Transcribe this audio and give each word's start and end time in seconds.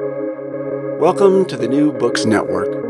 Welcome 0.00 1.44
to 1.44 1.56
the 1.56 1.68
New 1.68 1.92
Books 1.92 2.24
Network. 2.24 2.82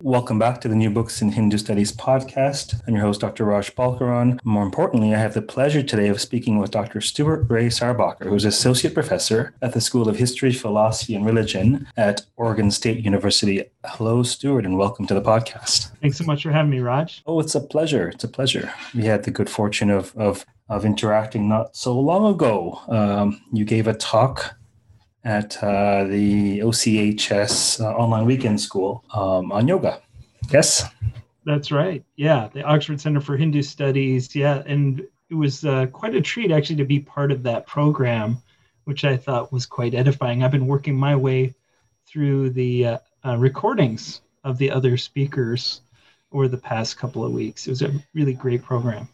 Welcome 0.00 0.38
back 0.38 0.62
to 0.62 0.68
the 0.68 0.74
New 0.74 0.88
Books 0.88 1.20
in 1.20 1.30
Hindu 1.30 1.58
Studies 1.58 1.92
podcast. 1.92 2.80
I'm 2.86 2.94
your 2.94 3.04
host, 3.04 3.20
Dr. 3.20 3.44
Raj 3.44 3.74
Balkaran. 3.74 4.42
More 4.44 4.62
importantly, 4.62 5.14
I 5.14 5.18
have 5.18 5.34
the 5.34 5.42
pleasure 5.42 5.82
today 5.82 6.08
of 6.08 6.22
speaking 6.22 6.58
with 6.58 6.70
Dr. 6.70 7.02
Stuart 7.02 7.44
Ray 7.50 7.66
Sarbacker, 7.66 8.30
who's 8.30 8.46
Associate 8.46 8.94
Professor 8.94 9.52
at 9.60 9.74
the 9.74 9.80
School 9.82 10.08
of 10.08 10.16
History, 10.16 10.54
Philosophy, 10.54 11.14
and 11.14 11.26
Religion 11.26 11.86
at 11.98 12.22
Oregon 12.36 12.70
State 12.70 13.04
University. 13.04 13.62
Hello, 13.84 14.22
Stuart, 14.22 14.64
and 14.64 14.78
welcome 14.78 15.06
to 15.08 15.14
the 15.14 15.20
podcast. 15.20 15.90
Thanks 16.00 16.16
so 16.16 16.24
much 16.24 16.44
for 16.44 16.50
having 16.50 16.70
me, 16.70 16.78
Raj. 16.80 17.22
Oh, 17.26 17.40
it's 17.40 17.54
a 17.54 17.60
pleasure. 17.60 18.08
It's 18.08 18.24
a 18.24 18.28
pleasure. 18.28 18.72
We 18.94 19.04
had 19.04 19.24
the 19.24 19.30
good 19.30 19.50
fortune 19.50 19.90
of, 19.90 20.16
of, 20.16 20.46
of 20.70 20.86
interacting 20.86 21.46
not 21.46 21.76
so 21.76 21.92
long 22.00 22.32
ago. 22.32 22.80
Um, 22.88 23.42
you 23.52 23.66
gave 23.66 23.86
a 23.86 23.92
talk 23.92 24.56
at 25.24 25.62
uh, 25.62 26.04
the 26.04 26.58
OCHS 26.60 27.80
uh, 27.80 27.94
online 27.96 28.26
weekend 28.26 28.60
school 28.60 29.04
um, 29.14 29.50
on 29.52 29.66
yoga. 29.66 30.00
Yes, 30.50 30.84
that's 31.44 31.72
right. 31.72 32.04
Yeah, 32.16 32.48
the 32.52 32.62
Oxford 32.62 33.00
Center 33.00 33.20
for 33.20 33.36
Hindu 33.36 33.62
Studies. 33.62 34.34
Yeah, 34.34 34.62
and 34.66 35.00
it 35.30 35.34
was 35.34 35.64
uh, 35.64 35.86
quite 35.86 36.14
a 36.14 36.20
treat 36.20 36.50
actually 36.50 36.76
to 36.76 36.84
be 36.84 37.00
part 37.00 37.32
of 37.32 37.42
that 37.44 37.66
program, 37.66 38.38
which 38.84 39.04
I 39.04 39.16
thought 39.16 39.52
was 39.52 39.66
quite 39.66 39.94
edifying. 39.94 40.42
I've 40.42 40.50
been 40.50 40.66
working 40.66 40.94
my 40.94 41.16
way 41.16 41.54
through 42.06 42.50
the 42.50 42.86
uh, 42.86 42.98
uh, 43.24 43.36
recordings 43.36 44.20
of 44.44 44.58
the 44.58 44.70
other 44.70 44.96
speakers 44.96 45.80
over 46.32 46.48
the 46.48 46.58
past 46.58 46.98
couple 46.98 47.24
of 47.24 47.32
weeks. 47.32 47.66
It 47.66 47.70
was 47.70 47.82
a 47.82 47.92
really 48.12 48.34
great 48.34 48.62
program. 48.62 49.08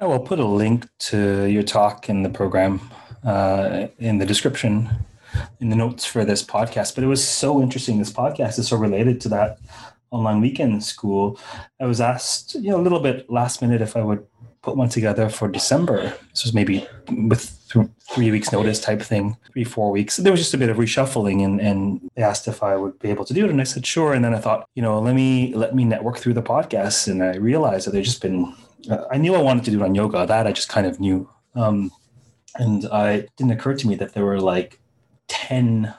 I 0.00 0.06
will 0.06 0.20
put 0.20 0.38
a 0.38 0.46
link 0.46 0.86
to 1.00 1.44
your 1.44 1.64
talk 1.64 2.08
in 2.08 2.22
the 2.22 2.30
program 2.30 2.80
uh, 3.24 3.88
in 3.98 4.18
the 4.18 4.24
description 4.24 4.88
in 5.60 5.70
the 5.70 5.76
notes 5.76 6.04
for 6.04 6.24
this 6.24 6.42
podcast. 6.42 6.94
But 6.94 7.04
it 7.04 7.08
was 7.08 7.26
so 7.26 7.60
interesting. 7.60 7.98
This 7.98 8.12
podcast 8.12 8.58
is 8.58 8.68
so 8.68 8.76
related 8.76 9.20
to 9.22 9.28
that 9.30 9.58
online 10.10 10.40
weekend 10.40 10.82
school. 10.84 11.38
I 11.80 11.86
was 11.86 12.00
asked, 12.00 12.54
you 12.54 12.70
know, 12.70 12.80
a 12.80 12.82
little 12.82 13.00
bit 13.00 13.30
last 13.30 13.60
minute 13.60 13.82
if 13.82 13.96
I 13.96 14.02
would 14.02 14.26
put 14.62 14.76
one 14.76 14.88
together 14.88 15.28
for 15.28 15.48
December. 15.48 16.14
This 16.30 16.44
was 16.44 16.54
maybe 16.54 16.86
with 17.08 17.42
three 18.10 18.30
weeks 18.30 18.50
notice 18.52 18.80
type 18.80 19.02
thing, 19.02 19.36
three, 19.52 19.64
four 19.64 19.90
weeks. 19.90 20.16
There 20.16 20.32
was 20.32 20.40
just 20.40 20.54
a 20.54 20.58
bit 20.58 20.70
of 20.70 20.78
reshuffling 20.78 21.44
and, 21.44 21.60
and 21.60 22.10
they 22.16 22.22
asked 22.22 22.48
if 22.48 22.62
I 22.62 22.76
would 22.76 22.98
be 22.98 23.10
able 23.10 23.24
to 23.26 23.34
do 23.34 23.44
it. 23.44 23.50
And 23.50 23.60
I 23.60 23.64
said, 23.64 23.86
sure. 23.86 24.14
And 24.14 24.24
then 24.24 24.34
I 24.34 24.38
thought, 24.38 24.66
you 24.74 24.82
know, 24.82 24.98
let 24.98 25.14
me, 25.14 25.54
let 25.54 25.74
me 25.74 25.84
network 25.84 26.18
through 26.18 26.34
the 26.34 26.42
podcast. 26.42 27.08
And 27.08 27.22
I 27.22 27.36
realized 27.36 27.86
that 27.86 27.92
there's 27.92 28.06
just 28.06 28.22
been, 28.22 28.54
uh, 28.90 29.04
I 29.12 29.18
knew 29.18 29.34
I 29.34 29.42
wanted 29.42 29.64
to 29.64 29.70
do 29.70 29.80
it 29.80 29.84
on 29.84 29.94
yoga. 29.94 30.26
That 30.26 30.46
I 30.46 30.52
just 30.52 30.68
kind 30.68 30.86
of 30.86 30.98
knew. 30.98 31.28
Um, 31.54 31.90
and 32.56 32.86
I 32.86 33.10
it 33.12 33.30
didn't 33.36 33.52
occur 33.52 33.74
to 33.74 33.86
me 33.86 33.94
that 33.96 34.14
there 34.14 34.24
were 34.24 34.40
like 34.40 34.80
10 35.28 35.94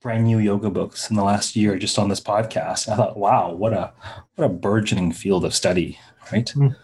brand 0.00 0.24
new 0.24 0.38
yoga 0.38 0.68
books 0.68 1.08
in 1.08 1.16
the 1.16 1.24
last 1.24 1.54
year 1.54 1.78
just 1.78 1.98
on 1.98 2.08
this 2.08 2.20
podcast. 2.20 2.88
I 2.88 2.96
thought, 2.96 3.16
wow, 3.16 3.52
what 3.52 3.72
a 3.72 3.92
what 4.34 4.44
a 4.44 4.48
burgeoning 4.48 5.12
field 5.12 5.44
of 5.44 5.54
study, 5.54 5.98
right? 6.32 6.52
Mm. 6.56 6.76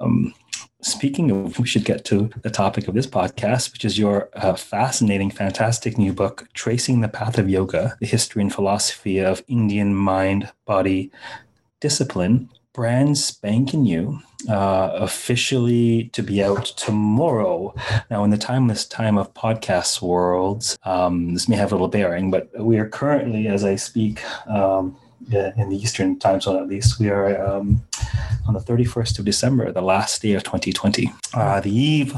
Um, 0.00 0.34
speaking 0.80 1.30
of, 1.30 1.58
we 1.58 1.66
should 1.66 1.84
get 1.84 2.04
to 2.06 2.30
the 2.42 2.50
topic 2.50 2.88
of 2.88 2.94
this 2.94 3.06
podcast, 3.06 3.72
which 3.72 3.84
is 3.84 3.98
your 3.98 4.30
uh, 4.34 4.54
fascinating, 4.54 5.30
fantastic 5.30 5.98
new 5.98 6.12
book, 6.12 6.48
Tracing 6.54 7.00
the 7.00 7.08
Path 7.08 7.38
of 7.38 7.50
Yoga: 7.50 7.96
The 8.00 8.06
History 8.06 8.42
and 8.42 8.52
Philosophy 8.52 9.18
of 9.18 9.42
Indian 9.46 9.94
Mind 9.94 10.50
Body 10.64 11.12
Discipline 11.80 12.48
brand 12.72 13.18
spanking 13.18 13.82
new, 13.82 14.18
uh, 14.48 14.90
officially 14.94 16.04
to 16.12 16.22
be 16.22 16.42
out 16.42 16.64
tomorrow. 16.64 17.74
Now, 18.10 18.24
in 18.24 18.30
the 18.30 18.38
timeless 18.38 18.86
time 18.86 19.18
of 19.18 19.32
podcast 19.34 20.00
worlds, 20.00 20.78
um, 20.84 21.34
this 21.34 21.48
may 21.48 21.56
have 21.56 21.72
a 21.72 21.74
little 21.74 21.88
bearing, 21.88 22.30
but 22.30 22.48
we 22.58 22.78
are 22.78 22.88
currently, 22.88 23.46
as 23.46 23.64
I 23.64 23.76
speak, 23.76 24.22
um, 24.48 24.96
in 25.30 25.68
the 25.68 25.76
Eastern 25.76 26.18
time 26.18 26.40
zone 26.40 26.60
at 26.60 26.68
least, 26.68 26.98
we 26.98 27.08
are 27.08 27.40
um, 27.46 27.82
on 28.46 28.54
the 28.54 28.60
31st 28.60 29.18
of 29.18 29.24
December, 29.24 29.70
the 29.70 29.82
last 29.82 30.22
day 30.22 30.32
of 30.32 30.42
2020, 30.42 31.12
uh, 31.34 31.60
the 31.60 31.70
eve 31.70 32.16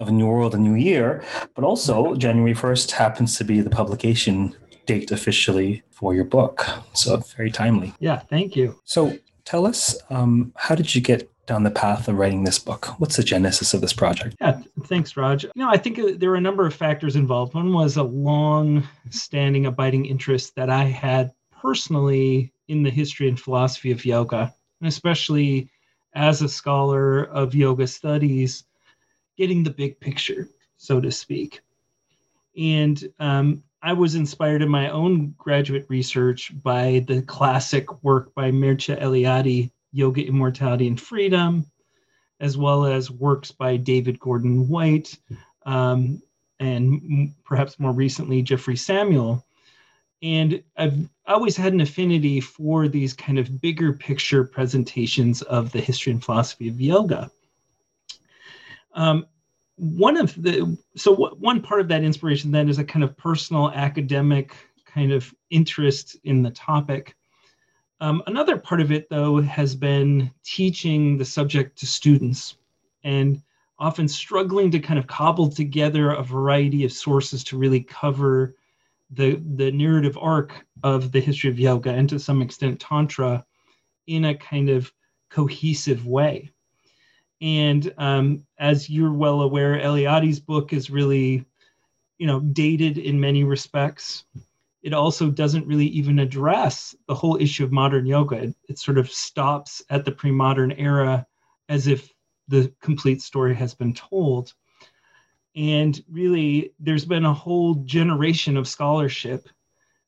of 0.00 0.08
a 0.08 0.12
new 0.12 0.26
world, 0.26 0.54
a 0.54 0.58
new 0.58 0.74
year, 0.74 1.24
but 1.54 1.64
also 1.64 2.14
January 2.14 2.54
1st 2.54 2.90
happens 2.90 3.38
to 3.38 3.44
be 3.44 3.60
the 3.60 3.70
publication 3.70 4.54
date 4.86 5.10
officially 5.10 5.82
for 5.90 6.14
your 6.14 6.24
book. 6.24 6.66
So 6.92 7.16
very 7.36 7.50
timely. 7.50 7.94
Yeah, 8.00 8.18
thank 8.18 8.56
you. 8.56 8.78
So 8.84 9.16
tell 9.44 9.66
us 9.66 9.96
um, 10.10 10.52
how 10.56 10.74
did 10.74 10.94
you 10.94 11.00
get 11.00 11.28
down 11.46 11.64
the 11.64 11.70
path 11.70 12.08
of 12.08 12.16
writing 12.16 12.44
this 12.44 12.58
book? 12.58 12.86
What's 12.98 13.16
the 13.16 13.24
genesis 13.24 13.74
of 13.74 13.80
this 13.80 13.92
project? 13.92 14.36
Yeah, 14.40 14.60
thanks, 14.84 15.16
Raj. 15.16 15.44
You 15.44 15.50
know, 15.56 15.68
I 15.68 15.76
think 15.76 15.98
uh, 15.98 16.12
there 16.16 16.30
were 16.30 16.36
a 16.36 16.40
number 16.40 16.66
of 16.66 16.74
factors 16.74 17.16
involved. 17.16 17.54
One 17.54 17.72
was 17.72 17.96
a 17.96 18.02
long 18.02 18.86
standing, 19.10 19.66
abiding 19.66 20.06
interest 20.06 20.54
that 20.54 20.70
I 20.70 20.84
had 20.84 21.32
personally 21.60 22.52
in 22.68 22.82
the 22.82 22.90
history 22.90 23.28
and 23.28 23.38
philosophy 23.38 23.90
of 23.90 24.04
yoga, 24.04 24.54
and 24.80 24.88
especially 24.88 25.68
as 26.14 26.42
a 26.42 26.48
scholar 26.48 27.24
of 27.24 27.54
yoga 27.54 27.86
studies, 27.86 28.64
getting 29.36 29.62
the 29.62 29.70
big 29.70 29.98
picture, 29.98 30.48
so 30.76 31.00
to 31.00 31.10
speak. 31.10 31.60
And 32.56 33.02
um, 33.18 33.62
I 33.82 33.92
was 33.92 34.14
inspired 34.14 34.62
in 34.62 34.68
my 34.68 34.90
own 34.90 35.34
graduate 35.36 35.86
research 35.88 36.52
by 36.62 37.04
the 37.08 37.22
classic 37.22 38.04
work 38.04 38.32
by 38.34 38.52
Mircea 38.52 39.00
Eliade, 39.00 39.70
Yoga, 39.92 40.24
Immortality, 40.24 40.86
and 40.86 41.00
Freedom, 41.00 41.66
as 42.38 42.56
well 42.56 42.86
as 42.86 43.10
works 43.10 43.50
by 43.50 43.76
David 43.76 44.20
Gordon 44.20 44.68
White, 44.68 45.18
um, 45.66 46.22
and 46.60 47.34
perhaps 47.44 47.80
more 47.80 47.92
recently, 47.92 48.40
Jeffrey 48.40 48.76
Samuel. 48.76 49.44
And 50.22 50.62
I've 50.76 51.08
always 51.26 51.56
had 51.56 51.72
an 51.72 51.80
affinity 51.80 52.40
for 52.40 52.86
these 52.86 53.12
kind 53.12 53.36
of 53.36 53.60
bigger 53.60 53.92
picture 53.92 54.44
presentations 54.44 55.42
of 55.42 55.72
the 55.72 55.80
history 55.80 56.12
and 56.12 56.24
philosophy 56.24 56.68
of 56.68 56.80
yoga. 56.80 57.32
Um, 58.94 59.26
one 59.76 60.16
of 60.16 60.34
the 60.40 60.76
so 60.96 61.14
one 61.14 61.60
part 61.62 61.80
of 61.80 61.88
that 61.88 62.04
inspiration 62.04 62.50
then 62.50 62.68
is 62.68 62.78
a 62.78 62.84
kind 62.84 63.02
of 63.02 63.16
personal 63.16 63.70
academic 63.70 64.54
kind 64.84 65.12
of 65.12 65.32
interest 65.50 66.16
in 66.24 66.42
the 66.42 66.50
topic. 66.50 67.16
Um, 68.00 68.22
another 68.26 68.56
part 68.56 68.80
of 68.80 68.92
it 68.92 69.08
though 69.08 69.40
has 69.40 69.74
been 69.74 70.30
teaching 70.44 71.16
the 71.16 71.24
subject 71.24 71.78
to 71.78 71.86
students 71.86 72.56
and 73.04 73.40
often 73.78 74.06
struggling 74.06 74.70
to 74.70 74.78
kind 74.78 74.98
of 74.98 75.06
cobble 75.06 75.48
together 75.48 76.10
a 76.10 76.22
variety 76.22 76.84
of 76.84 76.92
sources 76.92 77.42
to 77.44 77.58
really 77.58 77.80
cover 77.80 78.54
the 79.10 79.42
the 79.56 79.70
narrative 79.72 80.18
arc 80.20 80.66
of 80.82 81.12
the 81.12 81.20
history 81.20 81.50
of 81.50 81.58
yoga 81.58 81.90
and 81.90 82.08
to 82.08 82.18
some 82.18 82.42
extent 82.42 82.80
tantra 82.80 83.44
in 84.06 84.26
a 84.26 84.34
kind 84.34 84.68
of 84.68 84.92
cohesive 85.30 86.06
way 86.06 86.50
and 87.42 87.92
um, 87.98 88.46
as 88.58 88.88
you're 88.88 89.12
well 89.12 89.42
aware, 89.42 89.80
Eliade's 89.80 90.38
book 90.38 90.72
is 90.72 90.90
really, 90.90 91.44
you 92.16 92.26
know, 92.26 92.38
dated 92.38 92.98
in 92.98 93.20
many 93.20 93.42
respects. 93.42 94.24
It 94.82 94.94
also 94.94 95.28
doesn't 95.28 95.66
really 95.66 95.88
even 95.88 96.20
address 96.20 96.94
the 97.08 97.16
whole 97.16 97.36
issue 97.40 97.64
of 97.64 97.72
modern 97.72 98.06
yoga. 98.06 98.36
It, 98.36 98.54
it 98.68 98.78
sort 98.78 98.96
of 98.96 99.10
stops 99.10 99.82
at 99.90 100.04
the 100.04 100.12
pre-modern 100.12 100.70
era 100.72 101.26
as 101.68 101.88
if 101.88 102.12
the 102.46 102.72
complete 102.80 103.20
story 103.20 103.56
has 103.56 103.74
been 103.74 103.92
told. 103.92 104.54
And 105.56 106.00
really, 106.08 106.72
there's 106.78 107.04
been 107.04 107.24
a 107.24 107.34
whole 107.34 107.74
generation 107.74 108.56
of 108.56 108.68
scholarship 108.68 109.48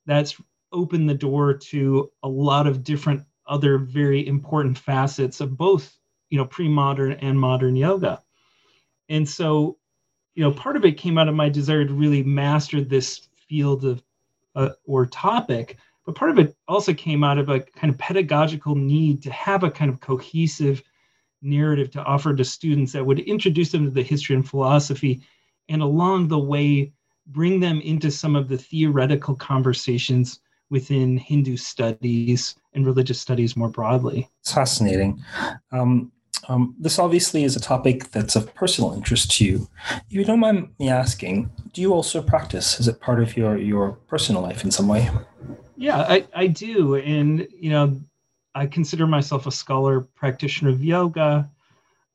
that's 0.06 0.41
opened 0.72 1.11
the 1.11 1.15
door 1.15 1.55
to 1.55 2.12
a 2.22 2.28
lot 2.28 2.69
of 2.69 2.84
different 2.84 3.25
other 3.47 3.78
very 3.78 4.27
important 4.27 4.78
facets 4.78 5.41
of 5.41 5.56
both 5.56 5.99
you 6.31 6.39
know 6.39 6.45
pre-modern 6.45 7.12
and 7.12 7.39
modern 7.39 7.77
yoga 7.77 8.23
and 9.09 9.29
so 9.29 9.77
you 10.35 10.43
know 10.43 10.51
part 10.51 10.77
of 10.77 10.85
it 10.85 10.93
came 10.93 11.19
out 11.19 11.29
of 11.29 11.35
my 11.35 11.49
desire 11.49 11.85
to 11.85 11.95
really 11.95 12.23
master 12.23 12.81
this 12.81 13.29
field 13.49 13.84
of 13.84 14.03
uh, 14.57 14.71
or 14.87 15.07
topic 15.07 15.77
but 16.07 16.15
part 16.15 16.31
of 16.31 16.39
it 16.39 16.54
also 16.69 16.93
came 16.93 17.25
out 17.25 17.39
of 17.39 17.48
a 17.48 17.60
kind 17.60 17.93
of 17.93 17.98
pedagogical 17.98 18.75
need 18.75 19.22
to 19.22 19.31
have 19.31 19.63
a 19.63 19.71
kind 19.71 19.91
of 19.91 20.01
cohesive 20.01 20.83
narrative 21.43 21.91
to 21.91 22.03
offer 22.04 22.34
to 22.34 22.45
students 22.45 22.93
that 22.93 23.04
would 23.04 23.21
introduce 23.21 23.71
them 23.71 23.84
to 23.84 23.91
the 23.91 24.03
history 24.03 24.34
and 24.34 24.48
philosophy 24.48 25.22
and 25.69 25.83
along 25.83 26.28
the 26.28 26.39
way 26.39 26.93
bring 27.28 27.60
them 27.60 27.81
into 27.81 28.10
some 28.10 28.37
of 28.37 28.48
the 28.48 28.59
theoretical 28.59 29.34
conversations 29.34 30.41
within 30.71 31.16
Hindu 31.16 31.57
studies 31.57 32.57
and 32.72 32.84
religious 32.84 33.21
studies 33.21 33.57
more 33.57 33.69
broadly. 33.69 34.28
It's 34.41 34.53
fascinating. 34.53 35.22
Um, 35.72 36.10
um, 36.49 36.75
this 36.79 36.99
obviously 36.99 37.45
is 37.45 37.57
a 37.57 37.61
topic 37.61 38.11
that's 38.11 38.37
of 38.37 38.55
personal 38.55 38.93
interest 38.93 39.31
to 39.33 39.45
you. 39.45 39.69
If 39.91 40.05
you 40.11 40.25
don't 40.25 40.41
mind 40.41 40.71
me 40.79 40.89
asking, 40.89 41.51
do 41.73 41.81
you 41.81 41.93
also 41.93 42.23
practice? 42.23 42.79
Is 42.81 42.89
it 42.89 43.01
part 43.01 43.23
of 43.23 43.37
your 43.37 43.57
your 43.57 43.93
personal 44.09 44.43
life 44.43 44.65
in 44.65 44.71
some 44.71 44.89
way? 44.89 45.11
Yeah, 45.77 46.01
I, 46.03 46.27
I 46.35 46.47
do. 46.47 46.97
And, 46.97 47.49
you 47.51 47.71
know, 47.71 48.01
I 48.55 48.67
consider 48.67 49.07
myself 49.07 49.47
a 49.47 49.51
scholar 49.51 50.01
practitioner 50.01 50.71
of 50.71 50.85
yoga. 50.85 51.51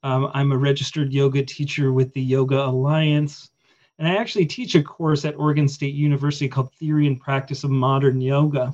Um, 0.03 0.31
I'm 0.33 0.51
a 0.51 0.57
registered 0.57 1.11
yoga 1.11 1.43
teacher 1.43 1.91
with 1.91 2.13
the 2.13 2.21
Yoga 2.21 2.65
Alliance. 2.65 3.49
And 3.97 4.07
I 4.07 4.15
actually 4.15 4.45
teach 4.45 4.75
a 4.75 4.81
course 4.81 5.25
at 5.25 5.37
Oregon 5.37 5.67
State 5.67 5.93
University 5.93 6.47
called 6.47 6.73
Theory 6.75 7.05
and 7.05 7.19
Practice 7.19 7.65
of 7.65 7.69
Modern 7.69 8.21
Yoga, 8.21 8.73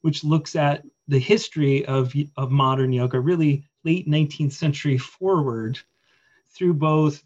which 0.00 0.24
looks 0.24 0.56
at 0.56 0.82
the 1.06 1.20
history 1.20 1.86
of, 1.86 2.12
of 2.36 2.50
modern 2.50 2.92
yoga, 2.92 3.20
really 3.20 3.64
late 3.86 4.06
19th 4.08 4.52
century 4.52 4.98
forward, 4.98 5.78
through 6.50 6.74
both 6.74 7.22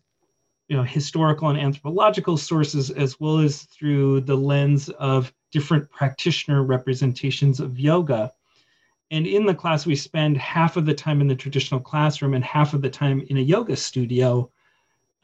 you 0.69 0.77
know, 0.77 0.85
historical 0.85 1.49
and 1.49 1.59
anthropological 1.59 2.37
sources, 2.37 2.91
as 2.91 3.19
well 3.19 3.39
as 3.39 3.63
through 3.63 4.21
the 4.21 4.37
lens 4.37 4.89
of 4.91 5.33
different 5.51 5.91
practitioner 5.91 6.63
representations 6.63 7.59
of 7.59 7.81
yoga. 7.81 8.33
And 9.11 9.27
in 9.27 9.47
the 9.47 9.55
class, 9.55 9.85
we 9.85 9.97
spend 9.97 10.37
half 10.37 10.77
of 10.77 10.87
the 10.87 10.95
time 10.95 11.21
in 11.21 11.27
the 11.27 11.35
traditional 11.35 11.81
classroom 11.81 12.35
and 12.35 12.45
half 12.45 12.73
of 12.73 12.83
the 12.83 12.91
time 12.91 13.21
in 13.29 13.37
a 13.39 13.41
yoga 13.41 13.75
studio 13.75 14.49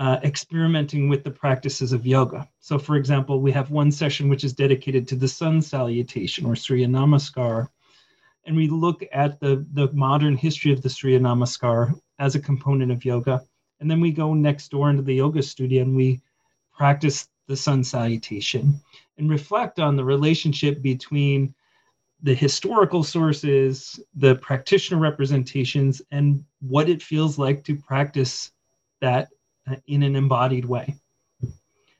uh, 0.00 0.18
experimenting 0.24 1.08
with 1.08 1.22
the 1.22 1.30
practices 1.30 1.92
of 1.92 2.06
yoga. 2.06 2.48
So, 2.58 2.78
for 2.78 2.96
example, 2.96 3.40
we 3.40 3.52
have 3.52 3.70
one 3.70 3.92
session 3.92 4.28
which 4.28 4.42
is 4.42 4.52
dedicated 4.52 5.06
to 5.08 5.14
the 5.14 5.28
sun 5.28 5.62
salutation 5.62 6.44
or 6.44 6.56
Surya 6.56 6.88
Namaskar. 6.88 7.68
And 8.46 8.56
we 8.56 8.68
look 8.68 9.02
at 9.12 9.40
the, 9.40 9.66
the 9.72 9.92
modern 9.92 10.36
history 10.36 10.72
of 10.72 10.80
the 10.80 10.88
Surya 10.88 11.18
Namaskar 11.18 11.92
as 12.18 12.34
a 12.34 12.40
component 12.40 12.92
of 12.92 13.04
yoga. 13.04 13.42
And 13.80 13.90
then 13.90 14.00
we 14.00 14.12
go 14.12 14.34
next 14.34 14.70
door 14.70 14.88
into 14.88 15.02
the 15.02 15.14
yoga 15.14 15.42
studio 15.42 15.82
and 15.82 15.96
we 15.96 16.20
practice 16.72 17.28
the 17.48 17.56
sun 17.56 17.82
salutation 17.84 18.80
and 19.18 19.30
reflect 19.30 19.78
on 19.78 19.96
the 19.96 20.04
relationship 20.04 20.82
between 20.82 21.54
the 22.22 22.34
historical 22.34 23.02
sources, 23.02 24.00
the 24.14 24.36
practitioner 24.36 25.00
representations, 25.00 26.00
and 26.10 26.42
what 26.60 26.88
it 26.88 27.02
feels 27.02 27.38
like 27.38 27.62
to 27.64 27.76
practice 27.76 28.52
that 29.00 29.28
uh, 29.70 29.76
in 29.86 30.02
an 30.02 30.16
embodied 30.16 30.64
way. 30.64 30.94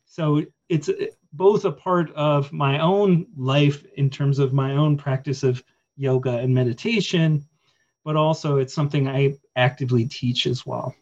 So 0.07 0.43
it's 0.69 0.89
uh, 0.89 1.07
both 1.33 1.65
a 1.65 1.73
part 1.73 2.11
of 2.15 2.53
my 2.53 2.81
own 2.81 3.27
life 3.37 3.85
in 3.97 4.09
terms 4.09 4.39
of 4.39 4.55
my 4.55 4.73
own 4.73 4.97
practice 4.97 5.43
of 5.43 5.63
yoga 5.97 6.39
and 6.39 6.55
meditation, 6.55 7.45
but 8.05 8.17
also 8.17 8.59
it's 8.59 8.75
something 8.75 9.09
I 9.09 9.35
actively 9.57 10.07
teach 10.07 10.47
as 10.47 10.65
well. 10.65 10.95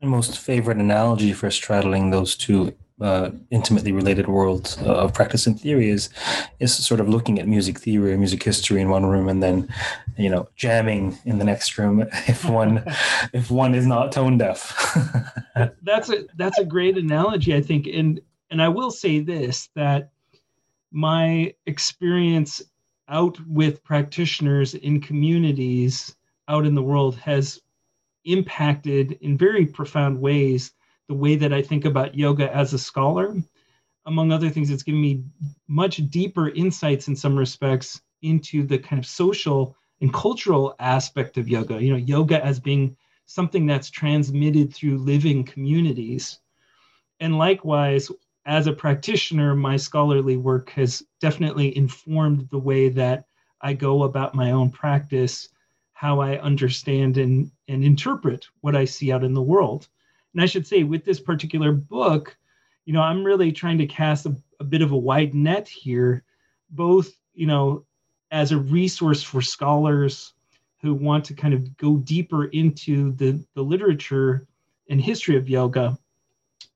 My 0.00 0.08
most 0.08 0.38
favorite 0.38 0.78
analogy 0.78 1.32
for 1.32 1.50
straddling 1.50 2.10
those 2.10 2.36
two 2.36 2.74
uh, 3.02 3.30
intimately 3.50 3.90
related 3.90 4.28
worlds 4.28 4.78
uh, 4.82 4.94
of 4.94 5.12
practice 5.12 5.46
and 5.46 5.60
theory 5.60 5.88
is 5.88 6.08
is 6.60 6.72
sort 6.72 7.00
of 7.00 7.08
looking 7.08 7.38
at 7.40 7.48
music 7.48 7.78
theory 7.80 8.12
or 8.12 8.18
music 8.18 8.42
history 8.42 8.80
in 8.80 8.90
one 8.90 9.04
room 9.04 9.28
and 9.28 9.42
then 9.42 9.68
you 10.16 10.30
know 10.30 10.48
jamming 10.54 11.18
in 11.24 11.38
the 11.38 11.44
next 11.44 11.76
room 11.78 12.00
if 12.28 12.44
one 12.44 12.84
if 13.32 13.50
one 13.50 13.74
is 13.74 13.86
not 13.86 14.12
tone 14.12 14.38
deaf 14.38 14.96
that's 15.82 16.10
a 16.10 16.26
that's 16.36 16.58
a 16.58 16.64
great 16.64 16.96
analogy 16.96 17.54
i 17.56 17.60
think 17.60 17.88
and 17.88 18.20
and 18.50 18.62
i 18.62 18.68
will 18.68 18.90
say 18.90 19.18
this 19.18 19.68
that 19.74 20.12
my 20.92 21.52
experience 21.66 22.62
out 23.08 23.38
with 23.46 23.84
practitioners 23.84 24.74
in 24.74 25.00
communities 25.00 26.16
out 26.48 26.66
in 26.66 26.74
the 26.74 26.82
world 26.82 27.16
has 27.16 27.60
impacted 28.24 29.12
in 29.20 29.36
very 29.36 29.66
profound 29.66 30.20
ways 30.20 30.72
the 31.08 31.14
way 31.14 31.36
that 31.36 31.52
I 31.52 31.62
think 31.62 31.84
about 31.84 32.14
yoga 32.14 32.54
as 32.54 32.72
a 32.72 32.78
scholar. 32.78 33.34
Among 34.06 34.32
other 34.32 34.50
things, 34.50 34.70
it's 34.70 34.82
given 34.82 35.00
me 35.00 35.24
much 35.68 35.96
deeper 36.10 36.50
insights 36.50 37.08
in 37.08 37.16
some 37.16 37.36
respects 37.36 38.00
into 38.22 38.64
the 38.64 38.78
kind 38.78 38.98
of 38.98 39.06
social 39.06 39.76
and 40.00 40.12
cultural 40.12 40.74
aspect 40.78 41.38
of 41.38 41.48
yoga. 41.48 41.82
You 41.82 41.92
know, 41.92 41.96
yoga 41.96 42.44
as 42.44 42.60
being 42.60 42.96
something 43.26 43.66
that's 43.66 43.90
transmitted 43.90 44.74
through 44.74 44.98
living 44.98 45.44
communities. 45.44 46.40
And 47.20 47.38
likewise, 47.38 48.10
as 48.44 48.66
a 48.66 48.72
practitioner, 48.72 49.54
my 49.54 49.76
scholarly 49.76 50.36
work 50.36 50.70
has 50.70 51.02
definitely 51.20 51.76
informed 51.76 52.48
the 52.50 52.58
way 52.58 52.88
that 52.88 53.26
I 53.60 53.72
go 53.72 54.02
about 54.02 54.34
my 54.34 54.50
own 54.50 54.70
practice, 54.70 55.48
how 55.92 56.20
I 56.20 56.38
understand 56.38 57.18
and, 57.18 57.50
and 57.68 57.84
interpret 57.84 58.46
what 58.60 58.74
I 58.74 58.84
see 58.84 59.12
out 59.12 59.22
in 59.22 59.34
the 59.34 59.42
world. 59.42 59.88
And 60.32 60.42
I 60.42 60.46
should 60.46 60.66
say, 60.66 60.82
with 60.82 61.04
this 61.04 61.20
particular 61.20 61.72
book, 61.72 62.36
you 62.84 62.92
know, 62.92 63.02
I'm 63.02 63.22
really 63.22 63.52
trying 63.52 63.78
to 63.78 63.86
cast 63.86 64.26
a, 64.26 64.34
a 64.58 64.64
bit 64.64 64.82
of 64.82 64.90
a 64.90 64.96
wide 64.96 65.34
net 65.34 65.68
here, 65.68 66.24
both, 66.70 67.12
you 67.34 67.46
know, 67.46 67.84
as 68.32 68.50
a 68.50 68.58
resource 68.58 69.22
for 69.22 69.40
scholars 69.40 70.32
who 70.80 70.94
want 70.94 71.24
to 71.26 71.34
kind 71.34 71.54
of 71.54 71.76
go 71.76 71.98
deeper 71.98 72.46
into 72.46 73.12
the, 73.12 73.44
the 73.54 73.62
literature 73.62 74.48
and 74.88 75.00
history 75.00 75.36
of 75.36 75.48
yoga, 75.48 75.96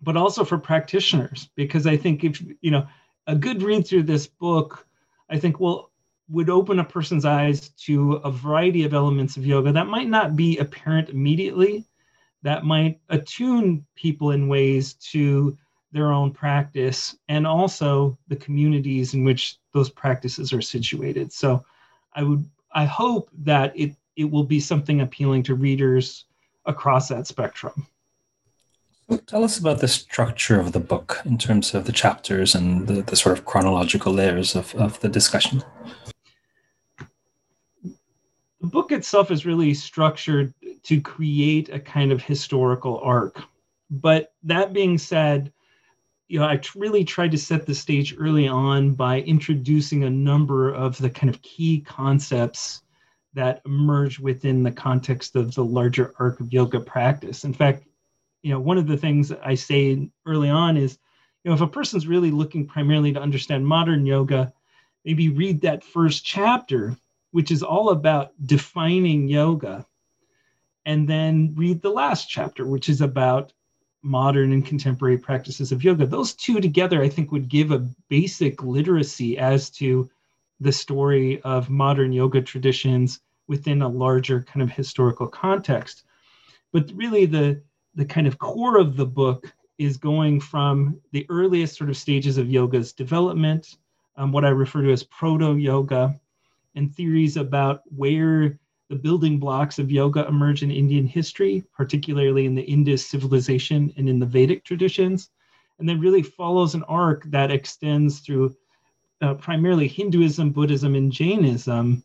but 0.01 0.17
also 0.17 0.45
for 0.45 0.59
practitioners, 0.59 1.49
because 1.55 1.87
I 1.87 1.97
think 1.97 2.25
if, 2.25 2.43
you 2.61 2.71
know, 2.71 2.87
a 3.27 3.35
good 3.35 3.63
read 3.63 3.87
through 3.87 4.05
this 4.05 4.27
book, 4.27 4.87
I 5.29 5.39
think 5.39 5.61
will 5.61 5.91
would 6.29 6.51
open 6.51 6.81
a 6.81 6.85
person's 6.85 7.25
eyes 7.25 7.69
to 7.69 8.15
a 8.15 8.31
variety 8.31 8.85
of 8.85 8.93
elements 8.93 9.37
of 9.37 9.47
yoga 9.47 9.71
that 9.73 9.87
might 9.87 10.09
not 10.09 10.35
be 10.35 10.59
apparent 10.59 11.09
immediately, 11.09 11.85
that 12.43 12.65
might 12.65 13.01
attune 13.11 13.87
people 13.95 14.33
in 14.33 14.49
ways 14.49 14.95
to 14.95 15.57
their 15.93 16.13
own 16.13 16.33
practice 16.33 17.17
and 17.29 17.47
also 17.47 18.19
the 18.29 18.37
communities 18.37 19.15
in 19.15 19.25
which 19.25 19.59
those 19.73 19.89
practices 19.89 20.53
are 20.53 20.61
situated. 20.61 21.33
So 21.33 21.65
I 22.15 22.23
would 22.23 22.49
I 22.73 22.85
hope 22.85 23.31
that 23.39 23.73
it 23.79 23.97
it 24.17 24.25
will 24.25 24.45
be 24.45 24.61
something 24.61 25.01
appealing 25.01 25.43
to 25.45 25.55
readers 25.55 26.25
across 26.65 27.09
that 27.09 27.27
spectrum. 27.27 27.87
Tell 29.27 29.45
us 29.45 29.59
about 29.59 29.79
the 29.79 29.89
structure 29.89 30.59
of 30.59 30.73
the 30.73 30.81
book 30.81 31.23
in 31.25 31.39
terms 31.39 31.75
of 31.75 31.85
the 31.85 31.93
chapters 31.93 32.57
and 32.57 32.89
the, 32.89 33.03
the 33.03 33.15
sort 33.15 33.39
of 33.39 33.45
chronological 33.45 34.13
layers 34.13 34.57
of, 34.57 34.75
of 34.75 34.99
the 35.01 35.09
discussion. 35.09 35.63
The 38.61 38.67
book 38.67 38.91
itself 38.91 39.31
is 39.31 39.47
really 39.47 39.75
structured 39.75 40.53
to 40.83 41.01
create 41.01 41.69
a 41.69 41.79
kind 41.79 42.11
of 42.11 42.21
historical 42.21 42.99
arc. 42.99 43.41
But 43.91 44.33
that 44.43 44.73
being 44.73 44.99
said, 44.99 45.53
you 46.27 46.41
know, 46.41 46.47
I 46.47 46.61
really 46.75 47.05
tried 47.05 47.31
to 47.31 47.39
set 47.39 47.65
the 47.65 47.75
stage 47.77 48.17
early 48.19 48.49
on 48.49 48.95
by 48.95 49.21
introducing 49.21 50.03
a 50.03 50.11
number 50.11 50.75
of 50.75 50.99
the 50.99 51.11
kind 51.11 51.33
of 51.33 51.41
key 51.43 51.81
concepts 51.81 52.83
that 53.35 53.63
emerge 53.67 54.19
within 54.19 54.65
the 54.65 54.73
context 54.73 55.37
of 55.37 55.55
the 55.55 55.65
larger 55.65 56.13
arc 56.19 56.41
of 56.41 56.53
yoga 56.53 56.81
practice. 56.81 57.45
In 57.45 57.55
fact, 57.55 57.85
you 58.47 58.53
know, 58.53 58.61
one 58.61 58.79
of 58.79 58.87
the 58.87 58.97
things 58.97 59.33
I 59.33 59.57
say 59.57 60.09
early 60.25 60.49
on 60.49 60.77
is, 60.77 60.99
you 61.43 61.49
know, 61.51 61.57
if 61.57 61.63
a 61.63 61.67
person's 61.67 62.07
really 62.07 62.31
looking 62.31 62.65
primarily 62.65 63.13
to 63.13 63.21
understand 63.21 63.67
modern 63.67 64.07
yoga, 64.07 64.53
maybe 65.05 65.31
read 65.31 65.63
that 65.63 65.83
first 65.83 66.25
chapter, 66.25 66.97
which 67.33 67.51
is 67.51 67.65
all 67.65 67.91
about 67.91 68.31
defining 68.47 69.27
yoga 69.27 69.85
and 70.85 71.09
then 71.09 71.55
read 71.57 71.83
the 71.83 71.91
last 71.91 72.29
chapter, 72.29 72.65
which 72.65 72.89
is 72.89 73.01
about 73.01 73.53
modern 74.05 74.53
and 74.53 74.65
contemporary 74.65 75.19
practices 75.19 75.73
of 75.73 75.83
yoga. 75.83 76.07
Those 76.07 76.33
two 76.33 76.61
together, 76.61 77.03
I 77.03 77.09
think, 77.09 77.33
would 77.33 77.49
give 77.49 77.73
a 77.73 77.89
basic 78.09 78.63
literacy 78.63 79.39
as 79.39 79.71
to 79.71 80.09
the 80.61 80.71
story 80.71 81.43
of 81.43 81.69
modern 81.69 82.13
yoga 82.13 82.43
traditions 82.43 83.19
within 83.49 83.83
a 83.83 83.89
larger 83.89 84.45
kind 84.45 84.63
of 84.63 84.71
historical 84.71 85.27
context. 85.27 86.05
But 86.73 86.93
really, 86.95 87.27
the, 87.27 87.63
the 87.97 88.05
kind 88.05 88.27
of 88.27 88.39
core 88.39 88.79
of 88.79 88.97
the 88.97 89.07
book 89.07 89.53
is 89.79 89.97
going 89.97 90.39
from 90.41 91.01
the 91.13 91.27
earliest 91.29 91.77
sort 91.77 91.91
of 91.91 91.97
stages 91.97 92.39
of 92.39 92.51
yoga's 92.51 92.93
development, 92.93 93.77
um, 94.17 94.33
what 94.33 94.45
I 94.45 94.51
refer 94.51 94.83
to 94.83 94.93
as 94.93 95.03
proto 95.03 95.57
yoga, 95.57 96.19
and 96.75 96.95
theories 96.95 97.37
about 97.37 97.83
where 97.95 98.59
the 98.89 98.97
building 98.97 99.39
blocks 99.39 99.79
of 99.79 99.91
yoga 99.91 100.27
emerge 100.29 100.63
in 100.63 100.71
Indian 100.71 101.07
history, 101.07 101.65
particularly 101.75 102.47
in 102.47 102.55
the 102.55 102.63
Indus 102.63 103.07
civilization 103.07 103.93
and 103.97 104.09
in 104.09 104.19
the 104.19 104.27
Vedic 104.27 104.65
traditions, 104.65 105.31
and 105.79 105.89
then 105.89 106.01
really 106.01 106.23
follows 106.23 106.75
an 106.75 106.85
arc 106.85 107.25
that 107.25 107.51
extends 107.51 108.21
through 108.21 108.55
uh, 109.23 109.35
primarily 109.35 109.89
Hinduism, 109.89 110.51
Buddhism, 110.51 110.95
and 110.95 111.11
Jainism 111.11 112.05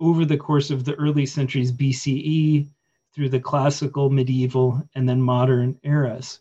over 0.00 0.24
the 0.24 0.36
course 0.36 0.70
of 0.70 0.84
the 0.84 0.94
early 0.94 1.26
centuries 1.26 1.72
BCE 1.72 2.68
through 3.16 3.30
the 3.30 3.40
classical, 3.40 4.10
medieval, 4.10 4.82
and 4.94 5.08
then 5.08 5.20
modern 5.22 5.80
eras. 5.82 6.40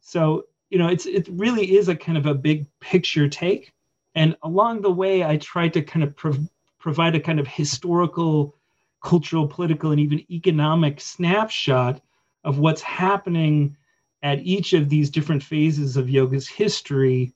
So, 0.00 0.44
you 0.70 0.78
know, 0.78 0.86
it's 0.86 1.04
it 1.04 1.28
really 1.32 1.76
is 1.76 1.88
a 1.88 1.96
kind 1.96 2.16
of 2.16 2.26
a 2.26 2.34
big 2.34 2.66
picture 2.80 3.28
take. 3.28 3.72
And 4.14 4.36
along 4.42 4.82
the 4.82 4.92
way, 4.92 5.24
I 5.24 5.36
tried 5.36 5.72
to 5.74 5.82
kind 5.82 6.04
of 6.04 6.14
prov- 6.14 6.48
provide 6.78 7.16
a 7.16 7.20
kind 7.20 7.40
of 7.40 7.48
historical 7.48 8.54
cultural, 9.02 9.48
political, 9.48 9.90
and 9.90 9.98
even 10.00 10.24
economic 10.30 11.00
snapshot 11.00 12.00
of 12.44 12.60
what's 12.60 12.82
happening 12.82 13.76
at 14.22 14.38
each 14.40 14.74
of 14.74 14.88
these 14.88 15.10
different 15.10 15.42
phases 15.42 15.96
of 15.96 16.08
yoga's 16.08 16.46
history 16.46 17.32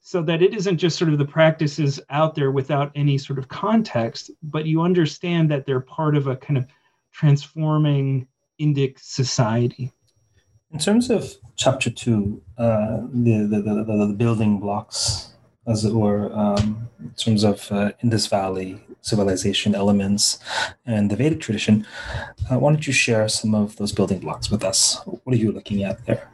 so 0.00 0.22
that 0.22 0.42
it 0.42 0.54
isn't 0.54 0.78
just 0.78 0.96
sort 0.96 1.12
of 1.12 1.18
the 1.18 1.24
practices 1.24 2.00
out 2.10 2.36
there 2.36 2.52
without 2.52 2.92
any 2.94 3.18
sort 3.18 3.38
of 3.38 3.48
context, 3.48 4.30
but 4.44 4.64
you 4.64 4.80
understand 4.80 5.50
that 5.50 5.66
they're 5.66 5.80
part 5.80 6.16
of 6.16 6.28
a 6.28 6.36
kind 6.36 6.56
of 6.56 6.66
transforming 7.12 8.26
Indic 8.60 8.98
society. 8.98 9.92
In 10.72 10.78
terms 10.78 11.10
of 11.10 11.32
chapter 11.56 11.90
two, 11.90 12.42
uh, 12.58 12.98
the, 13.12 13.46
the, 13.50 13.62
the, 13.62 14.06
the, 14.06 14.14
building 14.14 14.58
blocks, 14.58 15.32
as 15.66 15.84
it 15.84 15.94
were, 15.94 16.30
um, 16.34 16.88
in 17.00 17.10
terms 17.10 17.44
of 17.44 17.70
uh, 17.72 17.92
Indus 18.02 18.26
Valley 18.26 18.80
civilization 19.00 19.74
elements 19.74 20.38
and 20.84 21.10
the 21.10 21.16
Vedic 21.16 21.40
tradition, 21.40 21.86
uh, 22.50 22.58
why 22.58 22.70
don't 22.70 22.86
you 22.86 22.92
share 22.92 23.28
some 23.28 23.54
of 23.54 23.76
those 23.76 23.92
building 23.92 24.18
blocks 24.18 24.50
with 24.50 24.62
us? 24.62 25.00
What 25.06 25.34
are 25.34 25.38
you 25.38 25.52
looking 25.52 25.84
at 25.84 26.04
there? 26.04 26.30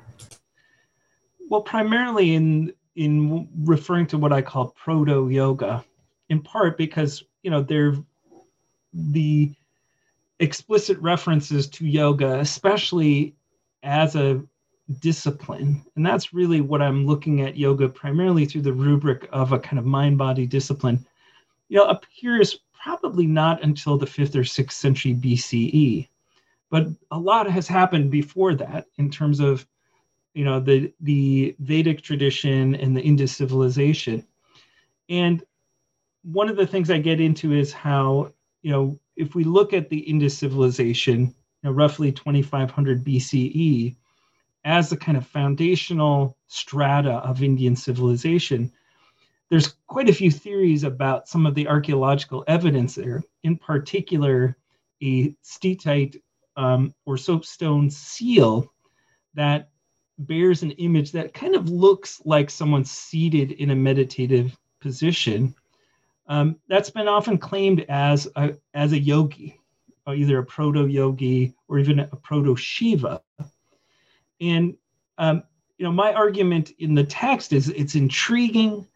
Well, 1.49 1.63
primarily 1.63 2.35
in 2.35 2.73
in 2.97 3.49
referring 3.65 4.07
to 4.07 4.19
what 4.19 4.33
I 4.33 4.41
call 4.41 4.69
proto 4.71 5.29
yoga, 5.29 5.85
in 6.29 6.41
part 6.41 6.79
because 6.79 7.23
you 7.43 7.51
know 7.51 7.61
they're 7.61 7.95
the 8.93 9.55
explicit 10.41 10.99
references 10.99 11.69
to 11.69 11.87
yoga, 11.87 12.39
especially 12.41 13.35
as 13.83 14.17
a 14.17 14.43
discipline. 15.01 15.85
And 15.97 16.05
that's 16.05 16.35
really 16.35 16.61
what 16.61 16.83
I'm 16.83 17.07
looking 17.07 17.41
at 17.41 17.57
yoga 17.57 17.89
primarily 17.89 18.45
through 18.45 18.63
the 18.63 18.73
rubric 18.73 19.29
of 19.33 19.53
a 19.53 19.59
kind 19.59 19.79
of 19.79 19.87
mind 19.87 20.19
body 20.19 20.47
discipline. 20.47 21.07
You 21.69 21.79
know, 21.79 21.85
appears 21.85 22.61
probably 22.73 23.27
not 23.27 23.63
until 23.63 23.97
the 23.97 24.07
fifth 24.07 24.37
or 24.37 24.45
sixth 24.45 24.79
century 24.79 25.15
BCE. 25.15 26.09
But 26.71 26.89
a 27.11 27.19
lot 27.19 27.51
has 27.51 27.67
happened 27.67 28.11
before 28.11 28.55
that 28.57 28.87
in 28.99 29.11
terms 29.11 29.41
of, 29.41 29.67
you 30.35 30.45
know, 30.45 30.61
the, 30.61 30.93
the 31.01 31.55
Vedic 31.61 32.03
tradition 32.03 32.75
and 32.75 32.97
the 32.97 33.01
Indus 33.01 33.35
civilization. 33.35 34.27
And 35.09 35.43
one 36.23 36.49
of 36.49 36.57
the 36.57 36.67
things 36.67 36.91
I 36.91 36.99
get 36.99 37.21
into 37.21 37.53
is 37.53 37.73
how, 37.73 38.33
you 38.63 38.73
know, 38.73 38.99
if 39.17 39.35
we 39.35 39.45
look 39.45 39.73
at 39.73 39.89
the 39.89 39.99
Indus 39.99 40.37
civilization, 40.37 41.21
you 41.21 41.35
know, 41.63 41.73
roughly 41.73 42.13
2500 42.13 43.05
BCE, 43.05 43.97
as 44.65 44.89
the 44.89 44.97
kind 44.97 45.17
of 45.17 45.27
foundational 45.27 46.37
strata 46.47 47.15
of 47.17 47.43
Indian 47.43 47.77
civilization, 47.77 48.73
there's 49.51 49.77
quite 49.87 50.09
a 50.09 50.15
few 50.15 50.31
theories 50.31 50.85
about 50.85 51.29
some 51.29 51.47
of 51.47 51.55
the 51.55 51.69
archaeological 51.69 52.45
evidence 52.49 52.95
there, 52.95 53.23
in 53.43 53.57
particular, 53.57 54.57
a 55.03 55.35
steatite 55.45 56.21
um, 56.57 56.95
or 57.05 57.17
soapstone 57.17 57.91
seal 57.91 58.73
that 59.35 59.69
bears 60.19 60.63
an 60.63 60.71
image 60.73 61.13
that 61.13 61.35
kind 61.35 61.55
of 61.55 61.69
looks 61.69 62.23
like 62.25 62.49
someone 62.49 62.85
seated 62.85 63.53
in 63.53 63.71
a 63.71 63.77
meditative 63.77 64.57
position 64.81 65.55
um, 66.27 66.57
that's 66.69 66.91
been 66.91 67.09
often 67.09 67.39
claimed 67.39 67.85
as 67.89 68.29
a, 68.37 68.55
as 68.73 68.93
a 68.93 68.99
yogi, 68.99 69.61
uh, 70.07 70.13
either 70.13 70.39
a 70.39 70.45
proto 70.45 70.87
yogi 70.87 71.55
or 71.69 71.79
even 71.79 72.01
a 72.01 72.17
proto 72.17 72.57
Shiva. 72.57 73.23
And 74.41 74.77
um, 75.19 75.43
you 75.79 75.85
know, 75.85 75.93
my 75.93 76.13
argument 76.13 76.73
in 76.79 76.95
the 76.95 77.05
text 77.05 77.53
is 77.53 77.69
it's 77.69 77.95
intriguing, 77.95 78.87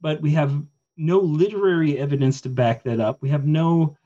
but 0.00 0.20
we 0.20 0.30
have 0.32 0.62
no 0.96 1.18
literary 1.18 1.98
evidence 1.98 2.40
to 2.42 2.48
back 2.48 2.84
that 2.84 3.00
up. 3.00 3.20
We 3.20 3.28
have 3.30 3.46
no 3.46 3.96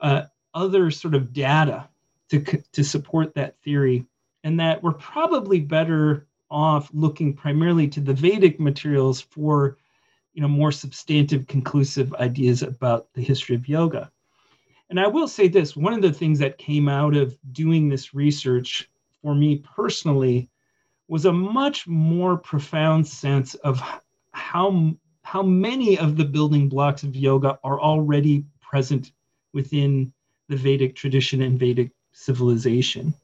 uh, 0.00 0.24
other 0.54 0.90
sort 0.90 1.14
of 1.14 1.32
data 1.32 1.88
to 2.30 2.40
to 2.72 2.84
support 2.84 3.34
that 3.34 3.60
theory, 3.62 4.06
and 4.44 4.58
that 4.60 4.82
we're 4.82 4.92
probably 4.92 5.60
better 5.60 6.26
off 6.50 6.90
looking 6.92 7.34
primarily 7.34 7.86
to 7.88 8.00
the 8.00 8.14
Vedic 8.14 8.58
materials 8.58 9.20
for 9.20 9.78
you 10.32 10.42
know 10.42 10.48
more 10.48 10.72
substantive 10.72 11.46
conclusive 11.46 12.14
ideas 12.14 12.62
about 12.62 13.12
the 13.14 13.22
history 13.22 13.54
of 13.54 13.68
yoga. 13.68 14.10
And 14.88 14.98
i 14.98 15.06
will 15.06 15.28
say 15.28 15.48
this 15.48 15.76
one 15.76 15.92
of 15.92 16.02
the 16.02 16.12
things 16.12 16.38
that 16.38 16.58
came 16.58 16.88
out 16.88 17.16
of 17.16 17.36
doing 17.52 17.88
this 17.88 18.14
research 18.14 18.90
for 19.22 19.34
me 19.34 19.58
personally 19.58 20.50
was 21.08 21.24
a 21.24 21.32
much 21.32 21.86
more 21.86 22.36
profound 22.36 23.06
sense 23.06 23.54
of 23.56 23.82
how 24.32 24.94
how 25.22 25.42
many 25.42 25.98
of 25.98 26.16
the 26.16 26.24
building 26.24 26.68
blocks 26.68 27.02
of 27.02 27.14
yoga 27.14 27.58
are 27.62 27.80
already 27.80 28.44
present 28.60 29.12
within 29.52 30.12
the 30.48 30.56
vedic 30.56 30.96
tradition 30.96 31.42
and 31.42 31.58
vedic 31.58 31.90
civilization. 32.12 33.14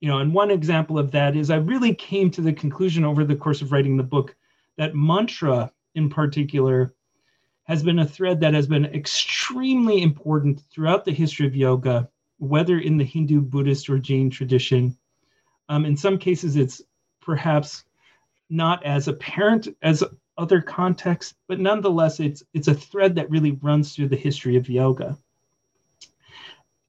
You 0.00 0.08
know 0.08 0.18
and 0.18 0.34
one 0.34 0.50
example 0.50 0.98
of 0.98 1.10
that 1.12 1.36
is 1.36 1.50
i 1.50 1.56
really 1.56 1.94
came 1.94 2.30
to 2.32 2.40
the 2.40 2.52
conclusion 2.52 3.04
over 3.04 3.24
the 3.24 3.36
course 3.36 3.62
of 3.62 3.72
writing 3.72 3.96
the 3.96 4.02
book 4.02 4.34
that 4.76 4.94
mantra 4.94 5.70
in 5.94 6.08
particular 6.08 6.94
has 7.64 7.82
been 7.82 8.00
a 8.00 8.06
thread 8.06 8.40
that 8.40 8.54
has 8.54 8.66
been 8.66 8.86
extremely 8.86 10.02
important 10.02 10.62
throughout 10.70 11.04
the 11.04 11.12
history 11.12 11.46
of 11.46 11.54
yoga, 11.54 12.08
whether 12.38 12.78
in 12.78 12.96
the 12.96 13.04
Hindu, 13.04 13.40
Buddhist, 13.40 13.88
or 13.88 13.98
Jain 13.98 14.30
tradition. 14.30 14.96
Um, 15.68 15.84
in 15.84 15.96
some 15.96 16.18
cases, 16.18 16.56
it's 16.56 16.82
perhaps 17.20 17.84
not 18.50 18.84
as 18.84 19.08
apparent 19.08 19.68
as 19.80 20.02
other 20.36 20.60
contexts, 20.60 21.34
but 21.46 21.60
nonetheless, 21.60 22.18
it's 22.20 22.42
it's 22.52 22.68
a 22.68 22.74
thread 22.74 23.14
that 23.14 23.30
really 23.30 23.52
runs 23.52 23.94
through 23.94 24.08
the 24.08 24.16
history 24.16 24.56
of 24.56 24.68
yoga. 24.68 25.16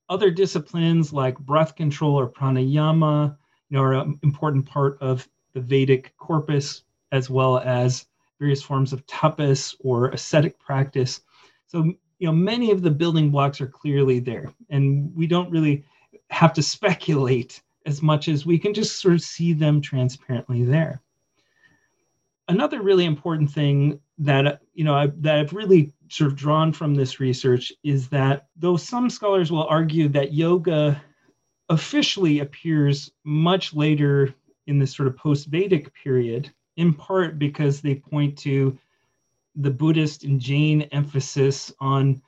Other 0.10 0.32
disciplines 0.32 1.14
like 1.14 1.38
breath 1.40 1.76
control 1.76 2.20
or 2.20 2.30
pranayama, 2.30 3.38
you 3.70 3.78
know, 3.78 3.84
are 3.84 3.94
an 3.94 4.20
important 4.24 4.66
part 4.66 4.98
of 5.02 5.28
the 5.54 5.62
Vedic 5.62 6.14
corpus, 6.18 6.84
as 7.12 7.30
well 7.30 7.60
as 7.60 8.06
various 8.44 8.62
forms 8.62 8.92
of 8.92 9.06
tapas 9.06 9.74
or 9.80 10.10
ascetic 10.10 10.60
practice. 10.60 11.22
So, 11.68 11.86
you 12.20 12.28
know, 12.28 12.34
many 12.34 12.72
of 12.72 12.82
the 12.82 12.92
building 12.92 13.32
blocks 13.32 13.62
are 13.62 13.68
clearly 13.68 14.20
there, 14.20 14.52
and 14.70 15.16
we 15.16 15.28
don't 15.28 15.50
really 15.50 15.86
have 16.30 16.52
to 16.56 16.62
speculate 16.76 17.62
as 17.86 18.02
much 18.02 18.28
as 18.28 18.46
we 18.46 18.60
can 18.60 18.74
just 18.74 19.00
sort 19.00 19.14
of 19.14 19.22
see 19.22 19.54
them 19.54 19.80
transparently 19.80 20.66
there. 20.66 21.02
Another 22.50 22.82
really 22.82 23.06
important 23.06 23.50
thing 23.50 24.02
that 24.18 24.60
you 24.74 24.84
know 24.84 24.94
I, 24.94 25.08
that 25.20 25.40
I've 25.40 25.54
really 25.54 25.94
sort 26.10 26.30
of 26.30 26.36
drawn 26.36 26.74
from 26.74 26.94
this 26.94 27.22
research 27.22 27.72
is 27.82 28.10
that 28.10 28.48
though 28.58 28.76
some 28.76 29.10
scholars 29.10 29.54
will 29.54 29.68
argue 29.68 30.10
that 30.10 30.34
yoga 30.34 31.02
officially 31.70 32.42
appears 32.42 33.10
much 33.24 33.74
later 33.74 34.36
in 34.68 34.80
this 34.80 34.94
sort 34.94 35.08
of 35.08 35.16
post-Vedic 35.16 35.94
period, 35.94 36.52
in 36.78 36.94
part 36.94 37.40
because 37.40 37.82
they 37.82 37.96
point 37.96 38.38
to 38.40 38.78
the 39.56 39.72
Buddhist 39.72 40.24
and 40.24 40.40
Jain 40.40 40.84
emphasis 40.92 41.72
on, 41.80 42.22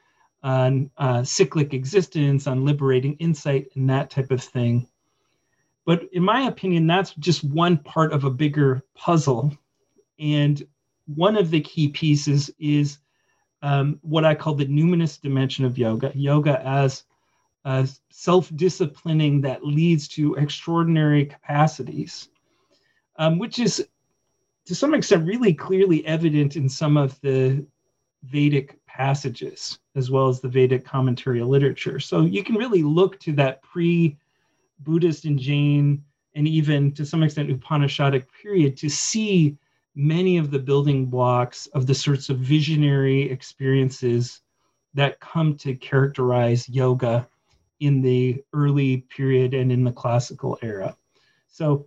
on 0.44 0.92
uh, 0.98 1.24
cyclic 1.24 1.74
existence, 1.74 2.48
on 2.48 2.66
liberating 2.66 3.16
insight, 3.16 3.68
and 3.75 3.90
that 3.90 4.10
type 4.10 4.32
of 4.32 4.44
thing. 4.44 4.88
But 5.86 6.04
in 6.14 6.24
my 6.24 6.42
opinion, 6.42 6.88
that's 6.88 7.14
just 7.16 7.44
one 7.44 7.78
part 7.78 8.12
of 8.12 8.24
a 8.24 8.30
bigger 8.30 8.84
puzzle. 8.96 9.56
And 10.20 10.66
one 11.08 11.38
of 11.38 11.52
the 11.52 11.62
key 11.62 11.90
pieces 11.90 12.50
is 12.60 13.00
um, 13.62 14.00
what 14.02 14.25
I 14.25 14.36
call 14.36 14.56
the 14.56 14.66
numinous 14.66 15.20
dimension 15.20 15.66
of 15.66 15.78
yoga 15.78 16.12
yoga 16.14 16.62
as 16.66 17.04
self 18.12 18.56
disciplining 18.56 19.42
that 19.42 19.66
leads 19.66 20.08
to 20.10 20.36
extraordinary 20.36 21.25
capacities, 21.25 22.30
um, 23.18 23.40
which 23.40 23.60
is 23.60 23.88
to 24.66 24.76
some 24.76 24.94
extent 24.94 25.28
really 25.28 25.54
clearly 25.54 26.06
evident 26.06 26.56
in 26.56 26.68
some 26.68 26.98
of 26.98 27.20
the 27.22 27.66
Vedic 28.24 28.80
passages 28.88 29.80
as 29.96 30.10
well 30.10 30.28
as 30.28 30.42
the 30.42 30.50
Vedic 30.50 30.84
commentary 30.84 31.44
literature. 31.44 32.00
So 32.00 32.22
you 32.22 32.44
can 32.44 32.56
really 32.56 32.84
look 32.84 33.20
to 33.22 33.32
that 33.34 33.62
pre 33.62 34.18
Buddhist 34.80 35.26
and 35.26 35.40
Jain 35.40 36.04
and 36.34 36.48
even 36.48 36.92
to 36.94 37.06
some 37.06 37.24
extent 37.24 37.50
Upanishadic 37.50 38.26
period 38.42 38.76
to 38.78 38.90
see 38.90 39.58
many 39.96 40.38
of 40.38 40.52
the 40.52 40.60
building 40.60 41.06
blocks 41.06 41.68
of 41.68 41.88
the 41.88 41.96
sorts 41.96 42.30
of 42.30 42.40
visionary 42.40 43.30
experiences 43.30 44.42
that 44.94 45.20
come 45.20 45.56
to 45.56 45.76
characterize 45.76 46.68
yoga 46.68 47.28
in 47.80 48.02
the 48.02 48.44
early 48.54 48.98
period 49.16 49.54
and 49.54 49.72
in 49.72 49.84
the 49.84 49.92
classical 49.92 50.58
era. 50.62 50.96
So 51.48 51.86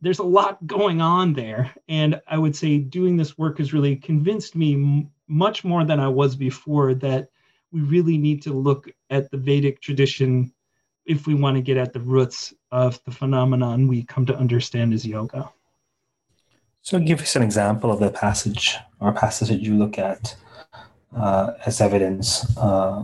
there's 0.00 0.18
a 0.18 0.24
lot 0.24 0.64
going 0.66 1.00
on 1.00 1.32
there. 1.32 1.74
And 1.88 2.20
I 2.28 2.38
would 2.38 2.54
say 2.54 2.78
doing 2.78 3.16
this 3.16 3.38
work 3.38 3.58
has 3.58 3.72
really 3.72 3.96
convinced 3.96 4.54
me 4.54 4.74
m- 4.74 5.10
much 5.28 5.64
more 5.64 5.84
than 5.84 6.00
I 6.00 6.08
was 6.08 6.36
before 6.36 6.94
that 6.94 7.28
we 7.72 7.80
really 7.80 8.18
need 8.18 8.42
to 8.42 8.52
look 8.52 8.88
at 9.10 9.30
the 9.30 9.36
Vedic 9.36 9.80
tradition 9.80 10.52
if 11.04 11.26
we 11.26 11.34
want 11.34 11.56
to 11.56 11.62
get 11.62 11.76
at 11.76 11.92
the 11.92 12.00
roots 12.00 12.52
of 12.72 13.02
the 13.04 13.10
phenomenon 13.10 13.86
we 13.86 14.02
come 14.02 14.26
to 14.26 14.36
understand 14.36 14.92
as 14.92 15.06
yoga. 15.06 15.50
So, 16.82 16.98
give 17.00 17.20
us 17.20 17.34
an 17.34 17.42
example 17.42 17.90
of 17.90 17.98
the 17.98 18.10
passage 18.10 18.76
or 19.00 19.12
passage 19.12 19.48
that 19.48 19.60
you 19.60 19.74
look 19.74 19.98
at 19.98 20.36
uh, 21.16 21.52
as 21.64 21.80
evidence 21.80 22.56
uh, 22.56 23.02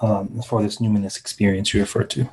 um, 0.00 0.42
for 0.42 0.62
this 0.62 0.78
numinous 0.78 1.18
experience 1.18 1.74
you 1.74 1.80
refer 1.80 2.04
to. 2.04 2.28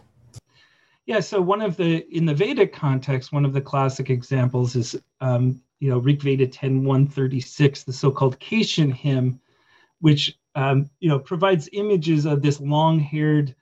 Yeah, 1.05 1.19
so 1.19 1.39
one 1.39 1.61
of 1.61 1.77
the 1.77 2.03
in 2.15 2.25
the 2.25 2.33
Vedic 2.33 2.73
context, 2.73 3.31
one 3.31 3.45
of 3.45 3.53
the 3.53 3.61
classic 3.61 4.09
examples 4.09 4.75
is 4.75 4.95
um, 5.21 5.61
you 5.79 5.89
know 5.89 5.99
Rig 5.99 6.21
Veda 6.21 6.47
10 6.47 6.83
136, 6.83 7.83
the 7.83 7.93
so-called 7.93 8.39
Keshin 8.39 8.91
hymn, 8.91 9.39
which 9.99 10.37
um, 10.55 10.89
you 10.99 11.09
know 11.09 11.19
provides 11.19 11.69
images 11.73 12.25
of 12.25 12.41
this 12.41 12.59
long-haired 12.59 13.55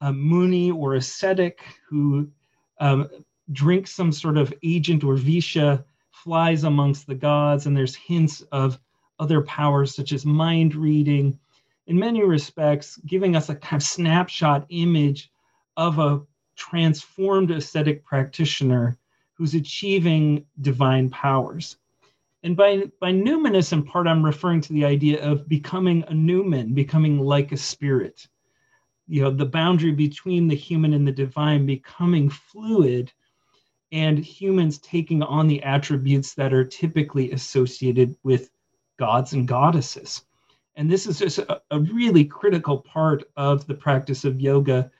uh, 0.00 0.12
Muni 0.12 0.70
or 0.70 0.94
ascetic 0.94 1.60
who 1.88 2.28
um, 2.80 3.08
drinks 3.52 3.92
some 3.92 4.10
sort 4.12 4.38
of 4.38 4.54
agent 4.62 5.04
or 5.04 5.16
visha, 5.16 5.84
flies 6.12 6.64
amongst 6.64 7.06
the 7.06 7.14
gods, 7.14 7.66
and 7.66 7.76
there's 7.76 7.94
hints 7.94 8.40
of 8.52 8.78
other 9.18 9.42
powers 9.42 9.94
such 9.94 10.12
as 10.12 10.24
mind 10.24 10.74
reading. 10.74 11.38
In 11.88 11.98
many 11.98 12.24
respects, 12.24 12.96
giving 13.06 13.36
us 13.36 13.50
a 13.50 13.54
kind 13.54 13.82
of 13.82 13.86
snapshot 13.86 14.64
image 14.70 15.30
of 15.76 15.98
a 15.98 16.22
transformed 16.56 17.50
ascetic 17.50 18.04
practitioner 18.04 18.98
who's 19.34 19.54
achieving 19.54 20.46
divine 20.60 21.10
powers. 21.10 21.76
And 22.42 22.56
by, 22.56 22.84
by 23.00 23.12
numinous, 23.12 23.72
in 23.72 23.82
part, 23.82 24.06
I'm 24.06 24.24
referring 24.24 24.60
to 24.62 24.72
the 24.72 24.84
idea 24.84 25.22
of 25.22 25.48
becoming 25.48 26.02
a 26.04 26.12
numen, 26.12 26.74
becoming 26.74 27.18
like 27.18 27.52
a 27.52 27.56
spirit. 27.56 28.26
You 29.08 29.22
know, 29.22 29.30
the 29.30 29.46
boundary 29.46 29.92
between 29.92 30.48
the 30.48 30.56
human 30.56 30.94
and 30.94 31.06
the 31.06 31.12
divine 31.12 31.66
becoming 31.66 32.28
fluid, 32.28 33.12
and 33.92 34.18
humans 34.18 34.78
taking 34.78 35.22
on 35.22 35.46
the 35.46 35.62
attributes 35.62 36.34
that 36.34 36.52
are 36.52 36.64
typically 36.64 37.32
associated 37.32 38.16
with 38.22 38.50
gods 38.98 39.32
and 39.32 39.46
goddesses. 39.46 40.24
And 40.74 40.90
this 40.90 41.06
is 41.06 41.18
just 41.18 41.38
a, 41.38 41.62
a 41.70 41.80
really 41.80 42.24
critical 42.24 42.78
part 42.78 43.24
of 43.36 43.66
the 43.66 43.74
practice 43.74 44.24
of 44.24 44.40
yoga 44.40 44.90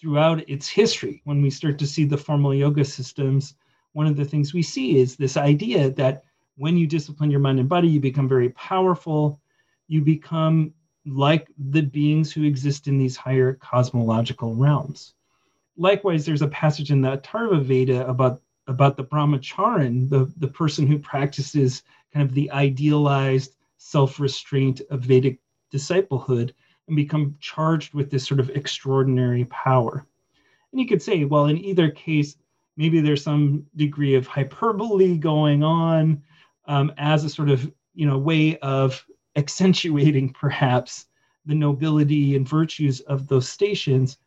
throughout 0.00 0.48
its 0.48 0.68
history. 0.68 1.20
When 1.24 1.42
we 1.42 1.50
start 1.50 1.78
to 1.78 1.86
see 1.86 2.04
the 2.04 2.16
formal 2.16 2.54
yoga 2.54 2.84
systems, 2.84 3.54
one 3.92 4.06
of 4.06 4.16
the 4.16 4.24
things 4.24 4.54
we 4.54 4.62
see 4.62 4.96
is 4.96 5.16
this 5.16 5.36
idea 5.36 5.90
that 5.90 6.24
when 6.56 6.76
you 6.76 6.86
discipline 6.86 7.30
your 7.30 7.40
mind 7.40 7.60
and 7.60 7.68
body, 7.68 7.88
you 7.88 8.00
become 8.00 8.28
very 8.28 8.50
powerful. 8.50 9.40
You 9.88 10.02
become 10.02 10.72
like 11.06 11.48
the 11.58 11.82
beings 11.82 12.32
who 12.32 12.44
exist 12.44 12.86
in 12.86 12.98
these 12.98 13.16
higher 13.16 13.54
cosmological 13.54 14.54
realms. 14.54 15.14
Likewise, 15.76 16.24
there's 16.24 16.42
a 16.42 16.48
passage 16.48 16.90
in 16.90 17.00
the 17.00 17.16
Atharva 17.16 17.62
Veda 17.62 18.06
about, 18.06 18.40
about 18.66 18.96
the 18.96 19.04
brahmacharin, 19.04 20.08
the, 20.08 20.32
the 20.36 20.48
person 20.48 20.86
who 20.86 20.98
practices 20.98 21.82
kind 22.12 22.28
of 22.28 22.34
the 22.34 22.50
idealized 22.50 23.56
self 23.78 24.20
restraint 24.20 24.82
of 24.90 25.00
Vedic 25.00 25.40
disciplehood 25.72 26.52
and 26.90 26.96
become 26.96 27.36
charged 27.40 27.94
with 27.94 28.10
this 28.10 28.26
sort 28.26 28.40
of 28.40 28.50
extraordinary 28.50 29.44
power. 29.46 30.04
And 30.72 30.80
you 30.80 30.86
could 30.86 31.00
say, 31.00 31.24
well, 31.24 31.46
in 31.46 31.56
either 31.64 31.88
case, 31.90 32.36
maybe 32.76 33.00
there's 33.00 33.22
some 33.22 33.64
degree 33.76 34.14
of 34.14 34.26
hyperbole 34.26 35.16
going 35.16 35.62
on 35.62 36.22
um, 36.66 36.92
as 36.98 37.24
a 37.24 37.28
sort 37.28 37.50
of 37.50 37.70
you 37.94 38.06
know 38.06 38.18
way 38.18 38.56
of 38.58 39.04
accentuating 39.36 40.32
perhaps 40.32 41.06
the 41.46 41.54
nobility 41.54 42.36
and 42.36 42.48
virtues 42.48 43.00
of 43.00 43.26
those 43.26 43.48
stations 43.48 44.18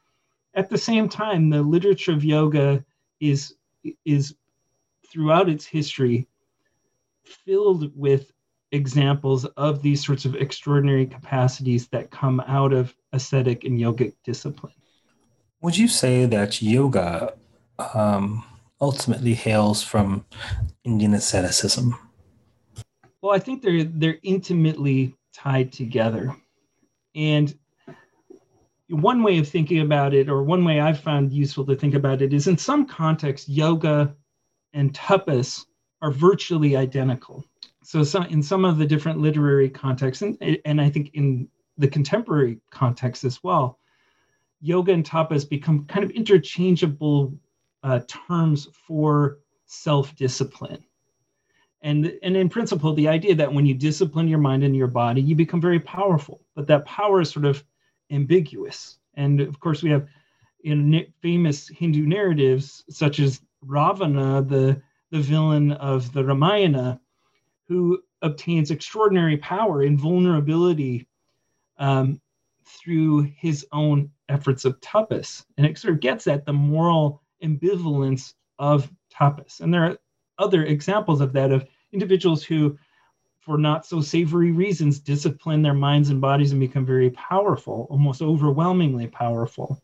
at 0.53 0.69
the 0.69 0.77
same 0.77 1.07
time 1.07 1.49
the 1.49 1.61
literature 1.61 2.11
of 2.11 2.23
yoga 2.23 2.83
is 3.19 3.55
is 4.05 4.35
throughout 5.07 5.49
its 5.49 5.65
history 5.65 6.27
filled 7.23 7.95
with 7.97 8.32
examples 8.73 9.45
of 9.55 9.81
these 9.81 10.05
sorts 10.05 10.25
of 10.25 10.35
extraordinary 10.35 11.05
capacities 11.05 11.87
that 11.87 12.11
come 12.11 12.41
out 12.47 12.73
of 12.73 12.93
ascetic 13.13 13.63
and 13.63 13.79
yogic 13.79 14.13
discipline 14.23 14.73
would 15.61 15.77
you 15.77 15.87
say 15.87 16.25
that 16.25 16.61
yoga 16.61 17.33
um, 17.93 18.43
ultimately 18.81 19.33
hails 19.33 19.81
from 19.81 20.25
indian 20.83 21.13
asceticism 21.13 21.95
well, 23.23 23.33
I 23.33 23.39
think 23.39 23.61
they're 23.61 23.85
they're 23.85 24.19
intimately 24.21 25.15
tied 25.33 25.71
together. 25.71 26.35
And 27.15 27.57
one 28.89 29.23
way 29.23 29.37
of 29.37 29.47
thinking 29.47 29.79
about 29.79 30.13
it, 30.13 30.27
or 30.27 30.43
one 30.43 30.65
way 30.65 30.81
I've 30.81 30.99
found 30.99 31.31
useful 31.31 31.65
to 31.67 31.75
think 31.75 31.93
about 31.93 32.21
it, 32.21 32.33
is 32.33 32.47
in 32.47 32.57
some 32.57 32.85
contexts, 32.85 33.47
yoga 33.47 34.13
and 34.73 34.93
tapas 34.93 35.65
are 36.01 36.11
virtually 36.11 36.75
identical. 36.75 37.45
So 37.83 38.03
some, 38.03 38.25
in 38.25 38.41
some 38.41 38.65
of 38.65 38.77
the 38.77 38.85
different 38.85 39.19
literary 39.19 39.69
contexts, 39.69 40.21
and, 40.21 40.37
and 40.65 40.79
I 40.81 40.89
think 40.89 41.11
in 41.13 41.47
the 41.77 41.87
contemporary 41.87 42.59
context 42.71 43.23
as 43.23 43.43
well, 43.43 43.79
yoga 44.61 44.93
and 44.93 45.05
tapas 45.05 45.47
become 45.47 45.85
kind 45.85 46.03
of 46.03 46.11
interchangeable 46.11 47.37
uh, 47.83 47.99
terms 48.07 48.69
for 48.87 49.39
self-discipline. 49.65 50.83
And 51.81 52.17
and 52.23 52.37
in 52.37 52.47
principle 52.47 52.93
the 52.93 53.09
idea 53.09 53.35
that 53.35 53.53
when 53.53 53.65
you 53.65 53.73
discipline 53.73 54.29
your 54.29 54.39
mind 54.39 54.63
and 54.63 54.75
your 54.75 54.87
body 54.87 55.21
you 55.21 55.35
become 55.35 55.59
very 55.59 55.81
powerful 55.81 56.39
but 56.55 56.65
that 56.67 56.85
power 56.85 57.19
is 57.19 57.29
sort 57.29 57.45
of 57.45 57.61
ambiguous. 58.09 58.99
And 59.15 59.41
of 59.41 59.59
course 59.59 59.83
we 59.83 59.89
have 59.89 60.07
in 60.63 61.05
famous 61.21 61.67
hindu 61.67 62.05
narratives 62.05 62.85
such 62.89 63.19
as 63.19 63.41
ravana 63.61 64.41
the 64.41 64.81
the 65.11 65.19
villain 65.19 65.73
of 65.73 66.13
the 66.13 66.23
ramayana 66.23 67.01
who 67.67 67.99
obtains 68.21 68.71
extraordinary 68.71 69.37
power 69.37 69.83
invulnerability 69.83 71.07
um, 71.77 72.21
through 72.65 73.23
his 73.37 73.65
own 73.71 74.09
efforts 74.29 74.65
of 74.65 74.79
tapas. 74.79 75.45
And 75.57 75.65
it 75.65 75.77
sort 75.77 75.93
of 75.93 75.99
gets 75.99 76.27
at 76.27 76.45
the 76.45 76.53
moral 76.53 77.21
ambivalence 77.43 78.33
of 78.59 78.91
tapas. 79.13 79.59
And 79.59 79.73
there 79.73 79.83
are 79.83 79.97
other 80.39 80.63
examples 80.63 81.21
of 81.21 81.33
that 81.33 81.51
of 81.51 81.65
individuals 81.91 82.43
who 82.43 82.77
for 83.41 83.57
not 83.57 83.85
so 83.85 83.99
savory 83.99 84.51
reasons 84.51 84.99
discipline 84.99 85.61
their 85.61 85.73
minds 85.73 86.09
and 86.09 86.21
bodies 86.21 86.51
and 86.51 86.61
become 86.61 86.85
very 86.85 87.09
powerful 87.11 87.87
almost 87.89 88.21
overwhelmingly 88.21 89.07
powerful 89.07 89.82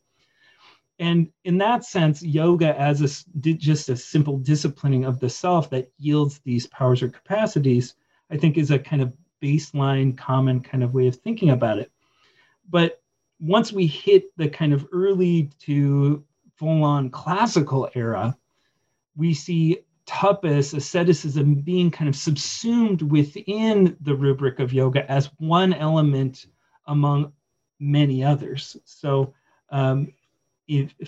and 0.99 1.29
in 1.45 1.57
that 1.57 1.83
sense 1.83 2.21
yoga 2.21 2.79
as 2.79 3.01
a 3.01 3.53
just 3.53 3.89
a 3.89 3.95
simple 3.95 4.38
disciplining 4.38 5.05
of 5.05 5.19
the 5.19 5.29
self 5.29 5.69
that 5.69 5.91
yields 5.97 6.39
these 6.39 6.67
powers 6.67 7.01
or 7.01 7.09
capacities 7.09 7.95
i 8.31 8.38
think 8.38 8.57
is 8.57 8.71
a 8.71 8.79
kind 8.79 9.01
of 9.01 9.13
baseline 9.41 10.17
common 10.17 10.59
kind 10.62 10.83
of 10.83 10.93
way 10.93 11.07
of 11.07 11.15
thinking 11.15 11.51
about 11.51 11.79
it 11.79 11.91
but 12.69 13.01
once 13.39 13.71
we 13.71 13.88
hit 13.88 14.35
the 14.38 14.49
kind 14.49 14.73
of 14.73 14.85
early 14.91 15.49
to 15.59 16.23
full 16.57 16.83
on 16.83 17.09
classical 17.09 17.89
era 17.95 18.35
we 19.15 19.33
see 19.33 19.79
tapas, 20.09 20.73
asceticism 20.73 21.53
being 21.55 21.91
kind 21.91 22.09
of 22.09 22.15
subsumed 22.15 23.03
within 23.03 23.95
the 24.01 24.15
rubric 24.15 24.59
of 24.59 24.73
yoga 24.73 25.09
as 25.09 25.27
one 25.38 25.71
element 25.73 26.47
among 26.88 27.31
many 27.79 28.23
others. 28.23 28.75
So, 28.85 29.33
um, 29.69 30.12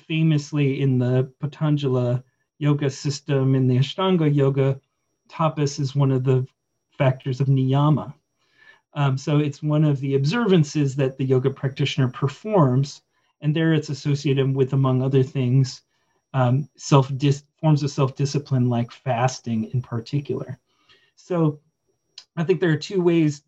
famously 0.07 0.81
in 0.81 0.97
the 0.97 1.31
Patanjala 1.41 2.23
yoga 2.57 2.89
system, 2.89 3.55
in 3.55 3.67
the 3.67 3.77
Ashtanga 3.77 4.33
yoga, 4.33 4.79
tapas 5.29 5.79
is 5.79 5.95
one 5.95 6.11
of 6.11 6.23
the 6.23 6.45
factors 6.97 7.41
of 7.41 7.47
niyama. 7.47 8.13
Um, 8.93 9.17
so 9.17 9.39
it's 9.39 9.63
one 9.63 9.83
of 9.83 9.99
the 9.99 10.15
observances 10.15 10.95
that 10.97 11.17
the 11.17 11.25
yoga 11.25 11.49
practitioner 11.49 12.09
performs, 12.09 13.01
and 13.41 13.55
there 13.55 13.73
it's 13.73 13.89
associated 13.89 14.53
with, 14.53 14.73
among 14.73 15.01
other 15.01 15.23
things, 15.23 15.81
um, 16.33 16.67
self 16.75 17.11
forms 17.59 17.83
of 17.83 17.91
self 17.91 18.15
discipline 18.15 18.69
like 18.69 18.91
fasting 18.91 19.65
in 19.73 19.81
particular. 19.81 20.59
So 21.15 21.59
I 22.35 22.43
think 22.43 22.59
there 22.59 22.71
are 22.71 22.77
two 22.77 23.01
ways, 23.01 23.43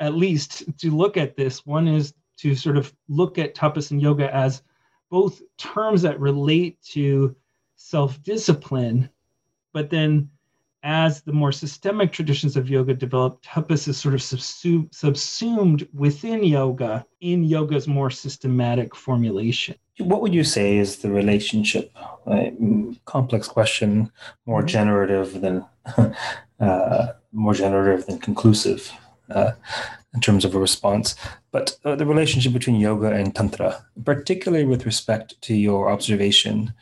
at 0.00 0.14
least, 0.14 0.64
to 0.78 0.90
look 0.90 1.16
at 1.16 1.36
this. 1.36 1.64
One 1.66 1.88
is 1.88 2.14
to 2.38 2.54
sort 2.54 2.76
of 2.76 2.92
look 3.08 3.38
at 3.38 3.54
tapas 3.54 3.90
and 3.90 4.00
yoga 4.00 4.34
as 4.34 4.62
both 5.10 5.42
terms 5.56 6.02
that 6.02 6.20
relate 6.20 6.80
to 6.92 7.34
self 7.76 8.22
discipline, 8.22 9.08
but 9.72 9.90
then 9.90 10.28
as 10.82 11.22
the 11.22 11.32
more 11.32 11.52
systemic 11.52 12.12
traditions 12.12 12.56
of 12.56 12.70
yoga 12.70 12.94
develop, 12.94 13.42
tapas 13.42 13.88
is 13.88 13.96
sort 13.96 14.14
of 14.14 14.22
subsumed, 14.22 14.88
subsumed 14.92 15.88
within 15.92 16.44
yoga 16.44 17.04
in 17.20 17.42
yoga's 17.42 17.88
more 17.88 18.10
systematic 18.10 18.94
formulation. 18.94 19.74
What 19.98 20.22
would 20.22 20.32
you 20.32 20.44
say 20.44 20.76
is 20.76 20.98
the 20.98 21.10
relationship? 21.10 21.92
Right? 22.26 22.56
Complex 23.06 23.48
question, 23.48 24.12
more 24.46 24.60
mm-hmm. 24.60 24.68
generative 24.68 25.40
than 25.40 25.66
uh, 26.60 27.06
more 27.32 27.54
generative 27.54 28.06
than 28.06 28.18
conclusive 28.18 28.92
uh, 29.30 29.52
in 30.14 30.20
terms 30.20 30.44
of 30.44 30.54
a 30.54 30.58
response. 30.58 31.14
But 31.50 31.76
uh, 31.84 31.96
the 31.96 32.06
relationship 32.06 32.52
between 32.52 32.76
yoga 32.76 33.12
and 33.12 33.34
tantra, 33.34 33.84
particularly 34.04 34.64
with 34.64 34.86
respect 34.86 35.40
to 35.42 35.54
your 35.54 35.90
observation 35.90 36.72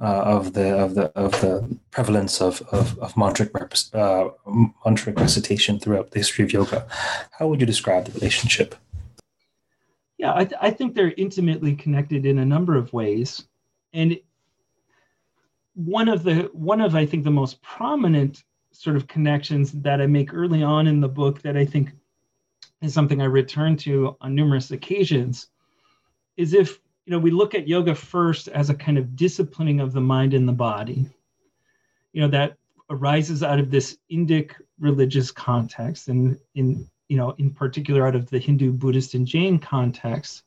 uh, 0.00 0.22
of 0.24 0.52
the 0.52 0.76
of 0.76 0.94
the 0.94 1.04
of 1.18 1.32
the 1.40 1.78
prevalence 1.90 2.40
of 2.40 2.60
of, 2.72 2.98
of 2.98 3.14
mantric 3.14 3.50
uh, 3.94 4.28
mantric 4.84 5.18
recitation 5.18 5.78
throughout 5.78 6.10
the 6.10 6.18
history 6.18 6.44
of 6.44 6.52
yoga. 6.52 6.86
How 7.38 7.48
would 7.48 7.60
you 7.60 7.66
describe 7.66 8.04
the 8.04 8.12
relationship? 8.12 8.74
Yeah, 10.18 10.34
I, 10.34 10.44
th- 10.44 10.60
I 10.62 10.70
think 10.70 10.94
they're 10.94 11.12
intimately 11.18 11.74
connected 11.74 12.24
in 12.24 12.38
a 12.38 12.44
number 12.44 12.76
of 12.76 12.92
ways, 12.92 13.46
and 13.92 14.18
one 15.74 16.08
of 16.08 16.24
the 16.24 16.50
one 16.52 16.80
of 16.80 16.94
I 16.94 17.06
think 17.06 17.24
the 17.24 17.30
most 17.30 17.60
prominent 17.62 18.44
sort 18.82 18.96
of 18.96 19.08
connections 19.08 19.72
that 19.72 20.00
I 20.00 20.06
make 20.06 20.34
early 20.34 20.62
on 20.62 20.86
in 20.86 21.00
the 21.00 21.08
book 21.08 21.42
that 21.42 21.56
I 21.56 21.64
think 21.64 21.92
is 22.82 22.92
something 22.94 23.20
I 23.20 23.26
return 23.26 23.76
to 23.78 24.16
on 24.20 24.34
numerous 24.34 24.70
occasions 24.70 25.48
is 26.36 26.54
if 26.54 26.78
you 27.06 27.12
know, 27.12 27.18
we 27.18 27.30
look 27.30 27.54
at 27.54 27.68
yoga 27.68 27.94
first 27.94 28.48
as 28.48 28.68
a 28.68 28.74
kind 28.74 28.98
of 28.98 29.14
disciplining 29.14 29.80
of 29.80 29.92
the 29.92 30.00
mind 30.00 30.34
and 30.34 30.48
the 30.48 30.52
body. 30.52 31.06
you 32.12 32.20
know, 32.20 32.28
that 32.28 32.56
arises 32.90 33.42
out 33.42 33.58
of 33.58 33.70
this 33.70 33.98
Indic 34.10 34.52
religious 34.80 35.30
context, 35.30 36.08
and 36.08 36.38
in 36.54 36.88
you 37.08 37.16
know, 37.16 37.30
in 37.38 37.50
particular 37.52 38.06
out 38.06 38.16
of 38.16 38.28
the 38.30 38.38
Hindu, 38.38 38.72
Buddhist, 38.72 39.14
and 39.14 39.26
Jain 39.26 39.58
context, 39.58 40.42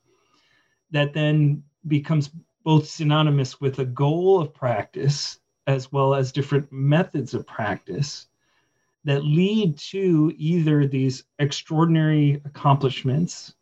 that 0.92 1.14
then 1.14 1.64
becomes 1.88 2.30
both 2.64 2.88
synonymous 2.88 3.62
with 3.62 3.80
a 3.80 3.86
goal 3.86 4.42
of 4.42 4.54
practice 4.54 5.39
as 5.70 5.92
well 5.92 6.16
as 6.16 6.32
different 6.32 6.72
methods 6.72 7.36
of 7.36 7.46
practice 7.46 8.26
that 9.04 9.24
lead 9.24 9.78
to 9.78 10.34
either 10.36 10.88
these 10.88 11.26
extraordinary 11.38 12.42
accomplishments, 12.44 13.54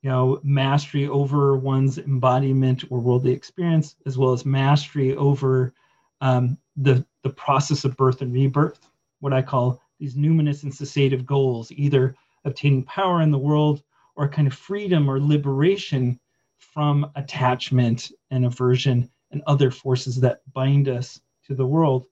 you 0.00 0.08
know, 0.08 0.40
mastery 0.42 1.06
over 1.06 1.58
one's 1.58 1.98
embodiment 1.98 2.84
or 2.88 2.98
worldly 2.98 3.32
experience, 3.32 3.94
as 4.06 4.16
well 4.16 4.32
as 4.32 4.46
mastery 4.46 5.14
over 5.16 5.74
um, 6.22 6.56
the, 6.78 7.04
the 7.24 7.30
process 7.30 7.84
of 7.84 7.94
birth 7.94 8.22
and 8.22 8.32
rebirth, 8.32 8.88
what 9.18 9.34
I 9.34 9.42
call 9.42 9.82
these 9.98 10.16
numinous 10.16 10.62
and 10.62 10.74
cessative 10.74 11.26
goals, 11.26 11.70
either 11.72 12.16
obtaining 12.46 12.84
power 12.84 13.20
in 13.20 13.30
the 13.30 13.38
world 13.38 13.82
or 14.16 14.30
kind 14.30 14.48
of 14.48 14.54
freedom 14.54 15.10
or 15.10 15.20
liberation 15.20 16.18
from 16.56 17.10
attachment 17.16 18.12
and 18.30 18.46
aversion 18.46 19.10
and 19.30 19.42
other 19.46 19.70
forces 19.70 20.18
that 20.20 20.40
bind 20.54 20.88
us 20.88 21.20
to 21.50 21.56
the 21.56 21.66
world. 21.66 22.06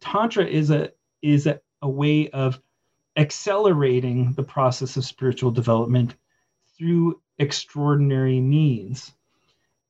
Tantra 0.00 0.46
is 0.46 0.70
a 0.70 0.90
is 1.20 1.46
a, 1.46 1.60
a 1.82 1.88
way 1.88 2.30
of 2.30 2.60
accelerating 3.16 4.32
the 4.32 4.42
process 4.42 4.96
of 4.96 5.04
spiritual 5.04 5.50
development 5.50 6.16
through 6.76 7.20
extraordinary 7.38 8.40
means. 8.40 9.12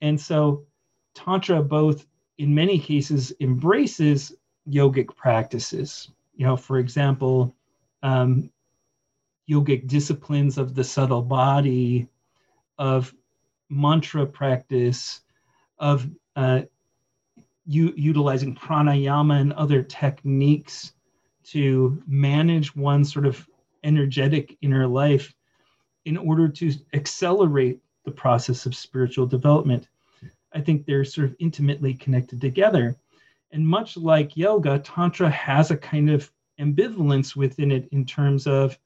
And 0.00 0.20
so 0.20 0.66
Tantra 1.14 1.62
both 1.62 2.04
in 2.38 2.54
many 2.54 2.78
cases 2.78 3.32
embraces 3.40 4.34
yogic 4.68 5.14
practices. 5.14 6.10
You 6.34 6.46
know, 6.46 6.56
for 6.56 6.78
example, 6.78 7.54
um, 8.02 8.50
yogic 9.48 9.86
disciplines 9.86 10.58
of 10.58 10.74
the 10.74 10.82
subtle 10.82 11.22
body, 11.22 12.08
of 12.78 13.14
mantra 13.70 14.26
practice, 14.26 15.20
of 15.78 16.10
uh, 16.34 16.62
u- 17.66 17.94
utilizing 17.96 18.54
pranayama 18.54 19.40
and 19.40 19.52
other 19.52 19.82
techniques 19.82 20.92
to 21.44 22.02
manage 22.06 22.74
one 22.76 23.04
sort 23.04 23.26
of 23.26 23.46
energetic 23.84 24.56
inner 24.62 24.86
life 24.86 25.34
in 26.04 26.16
order 26.16 26.48
to 26.48 26.72
accelerate 26.94 27.80
the 28.04 28.10
process 28.10 28.66
of 28.66 28.74
spiritual 28.74 29.26
development. 29.26 29.88
I 30.52 30.60
think 30.60 30.84
they're 30.84 31.04
sort 31.04 31.28
of 31.28 31.36
intimately 31.38 31.94
connected 31.94 32.40
together. 32.40 32.96
And 33.52 33.66
much 33.66 33.96
like 33.96 34.36
yoga, 34.36 34.78
Tantra 34.78 35.30
has 35.30 35.70
a 35.70 35.76
kind 35.76 36.10
of 36.10 36.30
ambivalence 36.58 37.36
within 37.36 37.70
it 37.70 37.88
in 37.92 38.04
terms 38.04 38.46
of 38.46 38.78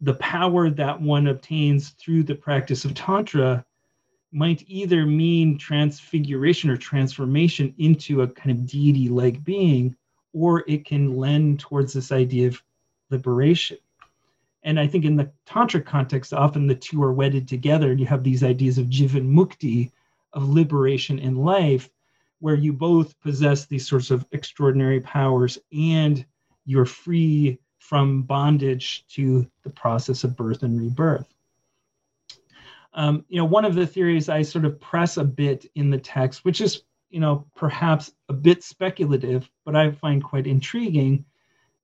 the 0.00 0.14
power 0.14 0.70
that 0.70 1.00
one 1.00 1.28
obtains 1.28 1.90
through 1.90 2.24
the 2.24 2.34
practice 2.34 2.84
of 2.84 2.94
Tantra 2.94 3.64
might 4.34 4.64
either 4.66 5.06
mean 5.06 5.56
transfiguration 5.56 6.68
or 6.68 6.76
transformation 6.76 7.72
into 7.78 8.22
a 8.22 8.28
kind 8.28 8.50
of 8.50 8.66
deity 8.66 9.08
like 9.08 9.44
being, 9.44 9.94
or 10.32 10.64
it 10.66 10.84
can 10.84 11.16
lend 11.16 11.60
towards 11.60 11.92
this 11.92 12.10
idea 12.10 12.48
of 12.48 12.60
liberation. 13.10 13.78
And 14.64 14.80
I 14.80 14.86
think 14.88 15.04
in 15.04 15.16
the 15.16 15.30
Tantric 15.46 15.84
context, 15.84 16.32
often 16.32 16.66
the 16.66 16.74
two 16.74 17.02
are 17.02 17.12
wedded 17.12 17.46
together. 17.46 17.90
And 17.90 18.00
you 18.00 18.06
have 18.06 18.24
these 18.24 18.42
ideas 18.42 18.78
of 18.78 18.86
jivan 18.86 19.28
mukti, 19.32 19.92
of 20.32 20.48
liberation 20.48 21.18
in 21.18 21.36
life, 21.36 21.88
where 22.40 22.56
you 22.56 22.72
both 22.72 23.18
possess 23.20 23.66
these 23.66 23.86
sorts 23.86 24.10
of 24.10 24.26
extraordinary 24.32 25.00
powers 25.00 25.58
and 25.72 26.24
you're 26.66 26.86
free 26.86 27.58
from 27.78 28.22
bondage 28.22 29.06
to 29.08 29.46
the 29.62 29.70
process 29.70 30.24
of 30.24 30.36
birth 30.36 30.62
and 30.62 30.80
rebirth. 30.80 31.33
Um, 32.94 33.24
you 33.28 33.38
know, 33.38 33.44
one 33.44 33.64
of 33.64 33.74
the 33.74 33.86
theories 33.86 34.28
I 34.28 34.42
sort 34.42 34.64
of 34.64 34.80
press 34.80 35.16
a 35.16 35.24
bit 35.24 35.66
in 35.74 35.90
the 35.90 35.98
text, 35.98 36.44
which 36.44 36.60
is, 36.60 36.82
you 37.10 37.20
know, 37.20 37.46
perhaps 37.56 38.12
a 38.28 38.32
bit 38.32 38.62
speculative, 38.62 39.50
but 39.64 39.74
I 39.74 39.90
find 39.90 40.22
quite 40.22 40.46
intriguing, 40.46 41.24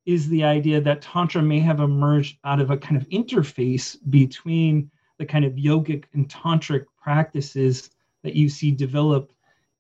is 0.07 0.29
the 0.29 0.45
idea 0.45 0.81
that 0.81 1.03
Tantra 1.03 1.43
may 1.43 1.61
have 1.61 1.81
emerged 1.81 2.39
out 2.45 2.61
of 2.61 2.71
a 2.71 2.77
kind 2.77 3.01
of 3.01 3.09
interface 3.09 3.97
between 4.09 4.91
the 5.19 5.27
kind 5.27 5.45
of 5.45 5.53
yogic 5.55 6.05
and 6.15 6.29
tantric 6.29 6.87
practices 7.03 7.91
that 8.23 8.35
you 8.35 8.49
see 8.49 8.71
develop 8.71 9.33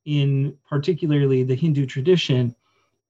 in 0.04 0.56
particularly 0.68 1.42
the 1.42 1.54
Hindu 1.54 1.86
tradition 1.86 2.54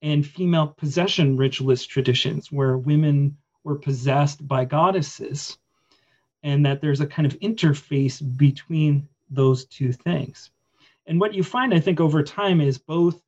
and 0.01 0.25
female 0.25 0.67
possession 0.67 1.37
ritualist 1.37 1.89
traditions 1.89 2.51
where 2.51 2.77
women 2.77 3.37
were 3.63 3.77
possessed 3.77 4.47
by 4.47 4.65
goddesses 4.65 5.57
and 6.43 6.65
that 6.65 6.81
there's 6.81 7.01
a 7.01 7.07
kind 7.07 7.25
of 7.25 7.39
interface 7.39 8.21
between 8.37 9.07
those 9.29 9.65
two 9.65 9.91
things. 9.91 10.51
And 11.07 11.19
what 11.19 11.33
you 11.33 11.43
find, 11.43 11.73
I 11.73 11.79
think, 11.79 11.99
over 11.99 12.23
time 12.23 12.61
is 12.61 12.77
both 12.77 13.21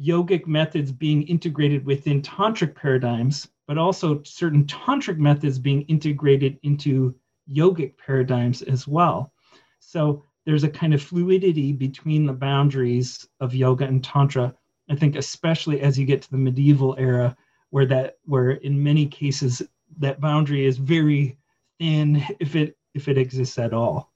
yogic 0.00 0.46
methods 0.46 0.92
being 0.92 1.22
integrated 1.24 1.84
within 1.84 2.22
tantric 2.22 2.74
paradigms, 2.74 3.48
but 3.66 3.78
also 3.78 4.22
certain 4.22 4.64
tantric 4.64 5.18
methods 5.18 5.58
being 5.58 5.82
integrated 5.82 6.58
into 6.62 7.14
yogic 7.52 7.96
paradigms 7.98 8.62
as 8.62 8.88
well. 8.88 9.32
So 9.80 10.24
there's 10.44 10.64
a 10.64 10.68
kind 10.68 10.94
of 10.94 11.02
fluidity 11.02 11.72
between 11.72 12.26
the 12.26 12.32
boundaries 12.32 13.28
of 13.40 13.54
yoga 13.54 13.84
and 13.84 14.02
tantra. 14.02 14.54
I 14.88 14.96
think 14.96 15.16
especially 15.16 15.80
as 15.80 15.98
you 15.98 16.06
get 16.06 16.22
to 16.22 16.30
the 16.30 16.38
medieval 16.38 16.96
era, 16.98 17.36
where 17.70 17.86
that 17.86 18.18
where 18.24 18.52
in 18.52 18.82
many 18.82 19.06
cases 19.06 19.62
that 19.98 20.20
boundary 20.20 20.64
is 20.66 20.76
very 20.78 21.36
thin 21.80 22.22
if 22.38 22.54
it 22.54 22.76
if 22.94 23.08
it 23.08 23.18
exists 23.18 23.58
at 23.58 23.72
all. 23.72 24.12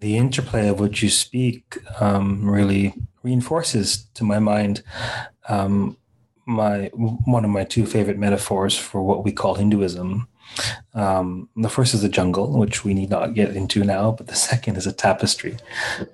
The 0.00 0.16
interplay 0.16 0.68
of 0.68 0.80
which 0.80 1.02
you 1.02 1.08
speak 1.08 1.78
um, 2.00 2.48
really 2.48 2.94
reinforces, 3.22 4.06
to 4.14 4.24
my 4.24 4.38
mind, 4.38 4.82
um, 5.48 5.96
my 6.46 6.90
one 6.94 7.44
of 7.44 7.50
my 7.50 7.64
two 7.64 7.86
favorite 7.86 8.18
metaphors 8.18 8.76
for 8.76 9.02
what 9.02 9.24
we 9.24 9.32
call 9.32 9.54
Hinduism. 9.54 10.28
Um, 10.94 11.48
the 11.56 11.68
first 11.68 11.94
is 11.94 12.02
the 12.02 12.08
jungle, 12.08 12.58
which 12.58 12.84
we 12.84 12.94
need 12.94 13.10
not 13.10 13.34
get 13.34 13.54
into 13.54 13.84
now, 13.84 14.12
but 14.12 14.26
the 14.26 14.34
second 14.50 14.76
is 14.76 14.86
a 14.86 14.92
tapestry, 14.92 15.56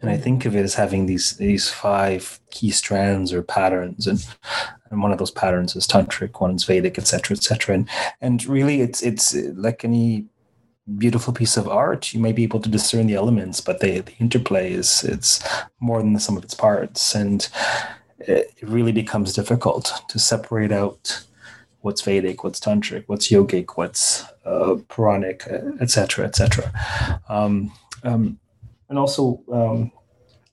and 0.01 0.11
I 0.11 0.17
think 0.17 0.45
of 0.45 0.57
it 0.57 0.65
as 0.65 0.75
having 0.75 1.07
these 1.07 1.37
these 1.37 1.69
five 1.69 2.41
key 2.51 2.71
strands 2.71 3.33
or 3.33 3.43
patterns, 3.43 4.07
and 4.07 4.25
and 4.91 5.03
one 5.03 5.13
of 5.13 5.19
those 5.19 5.31
patterns 5.31 5.77
is 5.77 5.87
tantric, 5.87 6.41
one 6.41 6.55
is 6.55 6.65
Vedic, 6.65 6.99
etc., 6.99 7.37
etc. 7.37 7.75
And 7.75 7.89
and 8.21 8.45
really, 8.47 8.81
it's 8.81 9.03
it's 9.03 9.35
like 9.35 9.85
any 9.85 10.27
beautiful 10.99 11.33
piece 11.33 11.57
of 11.57 11.69
art. 11.69 12.13
You 12.13 12.21
may 12.21 12.33
be 12.33 12.43
able 12.43 12.61
to 12.61 12.69
discern 12.69 13.07
the 13.07 13.15
elements, 13.15 13.61
but 13.61 13.81
the 13.81 14.01
the 14.01 14.15
interplay 14.19 14.73
is 14.73 15.05
it's 15.05 15.43
more 15.81 16.03
than 16.03 16.13
the 16.13 16.21
sum 16.21 16.37
of 16.37 16.45
its 16.45 16.55
parts, 16.55 17.15
and 17.15 17.49
it 18.19 18.53
really 18.63 18.93
becomes 18.93 19.33
difficult 19.33 19.93
to 20.09 20.19
separate 20.19 20.73
out 20.73 21.25
what's 21.83 22.03
Vedic, 22.03 22.43
what's 22.43 22.61
tantric, 22.61 23.05
what's 23.07 23.31
yogic, 23.31 23.71
what's 23.77 24.25
uh, 24.45 24.77
Puranic, 24.89 25.47
etc., 25.81 26.25
etc. 26.27 27.21
Um, 27.29 27.73
um, 28.03 28.39
and 28.89 28.99
also, 28.99 29.43
um, 29.53 29.93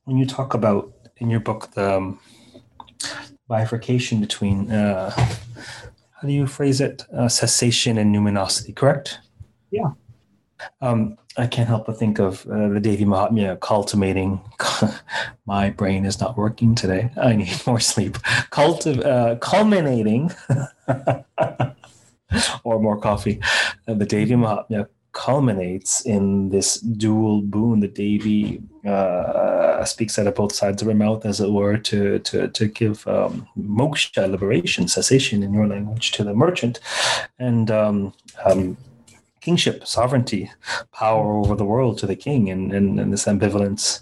when 0.05 0.17
you 0.17 0.25
talk 0.25 0.53
about 0.53 0.91
in 1.17 1.29
your 1.29 1.39
book 1.39 1.71
the 1.71 1.97
um, 1.97 2.19
bifurcation 3.47 4.19
between 4.19 4.71
uh, 4.71 5.11
how 5.11 6.27
do 6.27 6.31
you 6.31 6.47
phrase 6.47 6.81
it 6.81 7.03
uh, 7.15 7.27
cessation 7.27 7.97
and 7.97 8.13
numinosity 8.13 8.75
correct 8.75 9.19
yeah 9.71 9.91
um, 10.81 11.17
I 11.37 11.47
can't 11.47 11.69
help 11.69 11.85
but 11.85 11.97
think 11.97 12.19
of 12.19 12.45
uh, 12.47 12.67
the 12.67 12.81
Devi 12.81 13.05
Mahatmya 13.05 13.61
cultivating. 13.61 14.41
My 15.45 15.69
brain 15.69 16.05
is 16.05 16.19
not 16.19 16.35
working 16.35 16.75
today. 16.75 17.11
I 17.15 17.33
need 17.33 17.61
more 17.65 17.79
sleep. 17.79 18.17
Cultiv- 18.51 19.05
uh, 19.05 19.37
culminating, 19.37 20.31
or 22.63 22.79
more 22.79 22.99
coffee. 22.99 23.39
Uh, 23.87 23.93
the 23.93 24.05
Devi 24.05 24.35
Mahatmya 24.35 24.87
culminates 25.11 26.01
in 26.05 26.49
this 26.49 26.79
dual 26.79 27.41
boon. 27.41 27.79
The 27.79 27.87
Devi 27.87 28.61
uh, 28.85 29.83
speaks 29.85 30.19
out 30.19 30.27
of 30.27 30.35
both 30.35 30.53
sides 30.53 30.81
of 30.81 30.87
her 30.87 30.93
mouth, 30.93 31.25
as 31.25 31.39
it 31.39 31.51
were, 31.51 31.77
to 31.77 32.19
to 32.19 32.47
to 32.47 32.67
give 32.67 33.07
um, 33.07 33.47
moksha, 33.57 34.29
liberation, 34.29 34.87
cessation 34.87 35.43
in 35.43 35.53
your 35.53 35.67
language, 35.67 36.11
to 36.11 36.23
the 36.23 36.33
merchant, 36.33 36.79
and 37.39 37.71
um, 37.71 38.13
um, 38.45 38.77
kingship, 39.41 39.85
sovereignty, 39.85 40.51
power 40.91 41.37
over 41.37 41.55
the 41.55 41.65
world 41.65 41.97
to 41.99 42.07
the 42.07 42.15
king, 42.15 42.49
and, 42.49 42.73
and, 42.73 42.99
and 42.99 43.13
this 43.13 43.25
ambivalence. 43.25 44.01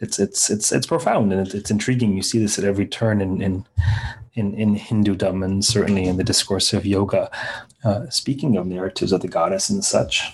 It's 0.00 0.18
it's 0.18 0.50
it's 0.50 0.70
it's 0.70 0.86
profound 0.86 1.32
and 1.32 1.52
it's, 1.52 1.70
intriguing. 1.70 2.14
You 2.14 2.22
see 2.22 2.38
this 2.38 2.58
at 2.58 2.64
every 2.64 2.86
turn 2.86 3.20
in 3.20 3.42
in 3.42 3.64
in, 4.34 4.54
in 4.54 4.74
Hindudom 4.76 5.42
and 5.42 5.64
certainly 5.64 6.04
in 6.04 6.16
the 6.16 6.24
discourse 6.24 6.72
of 6.72 6.86
yoga. 6.86 7.30
Uh, 7.84 8.08
speaking 8.08 8.56
of 8.56 8.66
narratives 8.66 9.12
of 9.12 9.20
the 9.20 9.28
goddess 9.28 9.68
and 9.68 9.84
such, 9.84 10.32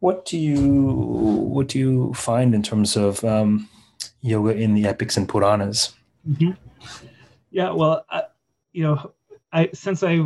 what 0.00 0.24
do 0.26 0.38
you 0.38 0.84
what 0.84 1.68
do 1.68 1.78
you 1.78 2.12
find 2.14 2.54
in 2.54 2.62
terms 2.62 2.96
of 2.96 3.24
um, 3.24 3.68
yoga 4.20 4.54
in 4.54 4.74
the 4.74 4.86
epics 4.86 5.16
and 5.16 5.28
Puranas? 5.28 5.94
Mm-hmm. 6.28 6.50
Yeah, 7.50 7.72
well, 7.72 8.04
I, 8.10 8.24
you 8.72 8.82
know, 8.82 9.12
I 9.52 9.70
since 9.72 10.02
I 10.02 10.20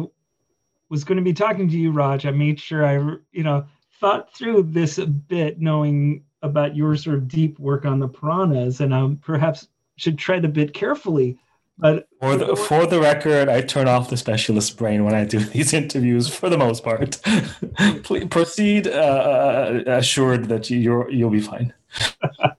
was 0.92 1.04
going 1.04 1.16
to 1.16 1.24
be 1.24 1.32
talking 1.32 1.70
to 1.70 1.78
you, 1.78 1.90
Raj, 1.90 2.26
I 2.26 2.30
made 2.32 2.60
sure 2.60 2.84
I, 2.84 3.16
you 3.32 3.42
know, 3.42 3.64
thought 3.98 4.34
through 4.34 4.64
this 4.64 4.98
a 4.98 5.06
bit, 5.06 5.58
knowing 5.58 6.22
about 6.42 6.76
your 6.76 6.96
sort 6.96 7.16
of 7.16 7.28
deep 7.28 7.58
work 7.58 7.86
on 7.86 7.98
the 7.98 8.08
Puranas, 8.08 8.80
and 8.80 8.92
um, 8.92 9.16
perhaps 9.16 9.68
should 9.96 10.18
tread 10.18 10.44
a 10.44 10.48
bit 10.48 10.74
carefully. 10.74 11.38
But 11.78 12.08
for 12.20 12.36
the 12.36 12.54
for 12.54 12.84
the 12.84 13.00
record, 13.00 13.48
I 13.48 13.62
turn 13.62 13.88
off 13.88 14.10
the 14.10 14.18
specialist 14.18 14.76
brain 14.76 15.02
when 15.04 15.14
I 15.14 15.24
do 15.24 15.38
these 15.54 15.72
interviews 15.72 16.28
for 16.28 16.50
the 16.50 16.58
most 16.58 16.84
part. 16.84 17.18
Please 18.02 18.26
proceed, 18.26 18.86
uh, 18.86 18.90
uh, 18.90 19.82
assured 19.86 20.44
that 20.50 20.68
you're 20.68 21.10
you'll 21.10 21.30
be 21.30 21.40
fine. 21.40 21.72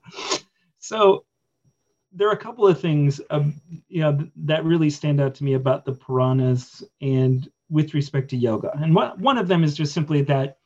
so 0.79 1.23
there 2.11 2.27
are 2.29 2.33
a 2.33 2.37
couple 2.37 2.65
of 2.65 2.81
things 2.81 3.21
um, 3.29 3.53
you 3.89 4.01
know 4.01 4.27
that 4.37 4.65
really 4.65 4.89
stand 4.89 5.21
out 5.21 5.35
to 5.35 5.43
me 5.43 5.53
about 5.53 5.85
the 5.85 5.93
Puranas 5.93 6.83
and 6.99 7.47
with 7.73 7.95
respect 7.95 8.29
to 8.29 8.37
yoga. 8.37 8.71
And 8.77 8.93
one, 8.93 9.19
one 9.19 9.39
of 9.39 9.47
them 9.47 9.63
is 9.63 9.75
just 9.75 9.93
simply 9.93 10.21
that 10.21 10.57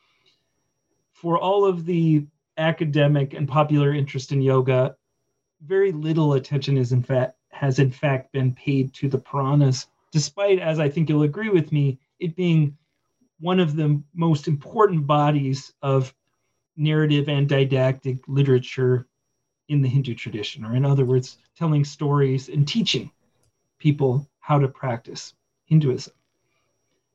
for 1.13 1.39
all 1.39 1.63
of 1.63 1.86
the 1.86 2.28
academic 2.58 3.34
and 3.34 3.48
popular 3.48 3.93
interest 3.93 4.34
in 4.34 4.41
yoga, 4.41 4.98
very 5.65 5.93
little 5.93 6.34
attention 6.34 6.78
is 6.78 6.91
in 6.91 7.02
fact 7.02 7.36
has 7.52 7.80
in 7.80 7.89
fact 7.89 8.34
been 8.34 8.54
paid 8.54 8.93
to 8.93 9.08
the 9.08 9.17
Puranas, 9.17 9.88
despite, 10.12 10.60
as 10.60 10.80
I 10.80 10.89
think 10.89 11.08
you'll 11.08 11.24
agree 11.24 11.50
with 11.50 11.72
me, 11.72 11.98
it 12.20 12.36
being 12.36 12.78
one 13.39 13.62
of 13.62 13.76
the 13.76 14.04
most 14.13 14.48
important 14.48 15.08
bodies 15.08 15.74
of 15.82 16.13
narrative 16.76 17.30
and 17.30 17.48
didactic 17.48 18.20
literature 18.28 19.08
in 19.70 19.82
the 19.82 19.88
Hindu 19.88 20.13
tradition, 20.13 20.65
or 20.65 20.76
in 20.76 20.86
other 20.86 21.06
words, 21.06 21.38
telling 21.56 21.86
stories 21.86 22.50
and 22.50 22.67
teaching 22.67 23.10
people 23.80 24.30
how 24.39 24.60
to 24.60 24.67
practice 24.67 25.34
Hinduism. 25.65 26.13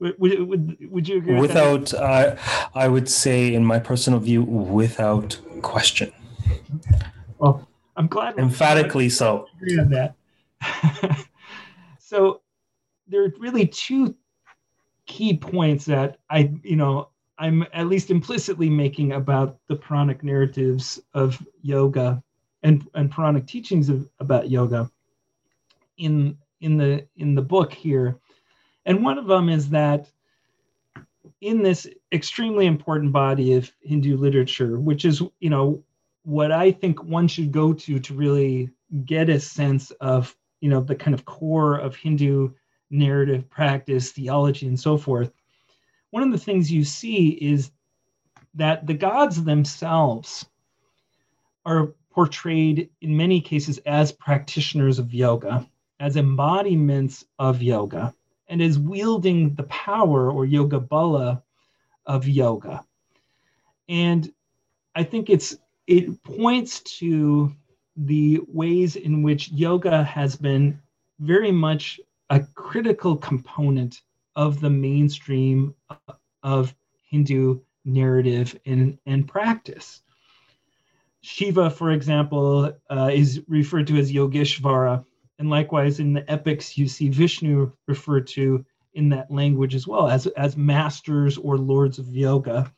Would, 0.02 0.48
would, 0.48 0.90
would 0.90 1.08
you 1.08 1.18
agree? 1.18 1.38
Without, 1.38 1.94
uh, 1.94 2.36
I 2.74 2.88
would 2.88 3.08
say, 3.08 3.54
in 3.54 3.64
my 3.64 3.78
personal 3.78 4.18
view, 4.18 4.42
without 4.42 5.38
question. 5.62 6.12
Well, 7.38 7.68
I'm 7.96 8.08
glad. 8.08 8.36
Emphatically 8.36 9.08
so. 9.08 9.46
Agree 9.56 9.78
on 9.78 9.90
that. 9.90 10.14
so 11.98 12.40
there 13.06 13.24
are 13.24 13.32
really 13.38 13.66
two 13.66 14.16
key 15.06 15.36
points 15.36 15.84
that 15.84 16.18
I, 16.28 16.52
you 16.64 16.76
know, 16.76 17.10
I'm 17.38 17.64
at 17.72 17.86
least 17.86 18.10
implicitly 18.10 18.68
making 18.68 19.12
about 19.12 19.58
the 19.68 19.76
Puranic 19.76 20.24
narratives 20.24 21.00
of 21.14 21.40
yoga 21.62 22.22
and, 22.64 22.88
and 22.94 23.10
Puranic 23.10 23.46
teachings 23.46 23.88
of, 23.88 24.08
about 24.18 24.50
yoga 24.50 24.90
in 25.98 26.36
in 26.60 26.76
the 26.76 27.06
in 27.16 27.34
the 27.34 27.42
book 27.42 27.72
here. 27.72 28.18
And 28.84 29.04
one 29.04 29.18
of 29.18 29.26
them 29.26 29.48
is 29.48 29.70
that 29.70 30.10
in 31.40 31.62
this 31.62 31.86
extremely 32.12 32.66
important 32.66 33.12
body 33.12 33.54
of 33.54 33.70
Hindu 33.80 34.16
literature, 34.16 34.78
which 34.78 35.04
is, 35.04 35.22
you 35.40 35.50
know, 35.50 35.82
what 36.24 36.52
I 36.52 36.70
think 36.70 37.02
one 37.02 37.28
should 37.28 37.52
go 37.52 37.72
to 37.72 37.98
to 37.98 38.14
really 38.14 38.70
get 39.04 39.28
a 39.28 39.40
sense 39.40 39.90
of, 39.92 40.36
you 40.60 40.68
know, 40.68 40.80
the 40.80 40.94
kind 40.94 41.14
of 41.14 41.24
core 41.24 41.76
of 41.76 41.96
Hindu 41.96 42.50
narrative 42.90 43.48
practice, 43.50 44.12
theology, 44.12 44.66
and 44.66 44.78
so 44.78 44.96
forth. 44.96 45.32
One 46.10 46.22
of 46.22 46.30
the 46.30 46.38
things 46.38 46.70
you 46.70 46.84
see 46.84 47.30
is 47.30 47.70
that 48.54 48.86
the 48.86 48.94
gods 48.94 49.42
themselves 49.42 50.44
are 51.64 51.94
portrayed 52.10 52.90
in 53.00 53.16
many 53.16 53.40
cases 53.40 53.78
as 53.78 54.12
practitioners 54.12 54.98
of 54.98 55.14
yoga, 55.14 55.66
as 55.98 56.16
embodiments 56.16 57.24
of 57.38 57.62
yoga, 57.62 58.14
and 58.52 58.60
as 58.60 58.78
wielding 58.78 59.54
the 59.54 59.62
power 59.62 60.30
or 60.30 60.44
yoga 60.44 60.78
bala 60.78 61.42
of 62.04 62.28
yoga. 62.28 62.84
And 63.88 64.30
I 64.94 65.04
think 65.04 65.30
it's 65.30 65.56
it 65.86 66.22
points 66.22 66.80
to 66.98 67.50
the 67.96 68.40
ways 68.46 68.96
in 68.96 69.22
which 69.22 69.50
yoga 69.52 70.04
has 70.04 70.36
been 70.36 70.78
very 71.18 71.50
much 71.50 71.98
a 72.28 72.40
critical 72.54 73.16
component 73.16 74.02
of 74.36 74.60
the 74.60 74.70
mainstream 74.70 75.74
of 76.42 76.74
Hindu 77.08 77.58
narrative 77.86 78.60
and, 78.66 78.98
and 79.06 79.26
practice. 79.26 80.02
Shiva, 81.22 81.70
for 81.70 81.92
example, 81.92 82.70
uh, 82.90 83.10
is 83.12 83.40
referred 83.48 83.86
to 83.86 83.96
as 83.96 84.12
Yogeshvara. 84.12 85.06
And 85.42 85.50
likewise, 85.50 85.98
in 85.98 86.12
the 86.12 86.30
epics, 86.30 86.78
you 86.78 86.86
see 86.86 87.08
Vishnu 87.08 87.72
referred 87.88 88.28
to 88.28 88.64
in 88.94 89.08
that 89.08 89.28
language 89.28 89.74
as 89.74 89.88
well 89.88 90.06
as, 90.06 90.28
as 90.28 90.56
masters 90.56 91.36
or 91.36 91.58
lords 91.58 91.98
of 91.98 92.06
yoga. 92.14 92.72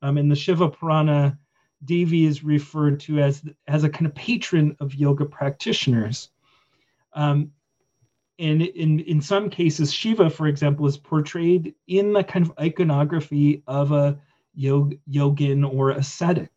Um, 0.00 0.16
in 0.16 0.30
the 0.30 0.34
Shiva 0.34 0.70
Purana, 0.70 1.38
Devi 1.84 2.24
is 2.24 2.42
referred 2.42 3.00
to 3.00 3.18
as, 3.18 3.42
as 3.68 3.84
a 3.84 3.90
kind 3.90 4.06
of 4.06 4.14
patron 4.14 4.74
of 4.80 4.94
yoga 4.94 5.26
practitioners. 5.26 6.30
Um, 7.12 7.52
and 8.38 8.62
in, 8.62 9.00
in 9.00 9.20
some 9.20 9.50
cases, 9.50 9.92
Shiva, 9.92 10.30
for 10.30 10.46
example, 10.46 10.86
is 10.86 10.96
portrayed 10.96 11.74
in 11.86 12.14
the 12.14 12.24
kind 12.24 12.46
of 12.46 12.58
iconography 12.58 13.62
of 13.66 13.92
a 13.92 14.18
yog, 14.54 14.94
yogin 15.06 15.70
or 15.70 15.90
ascetic 15.90 16.52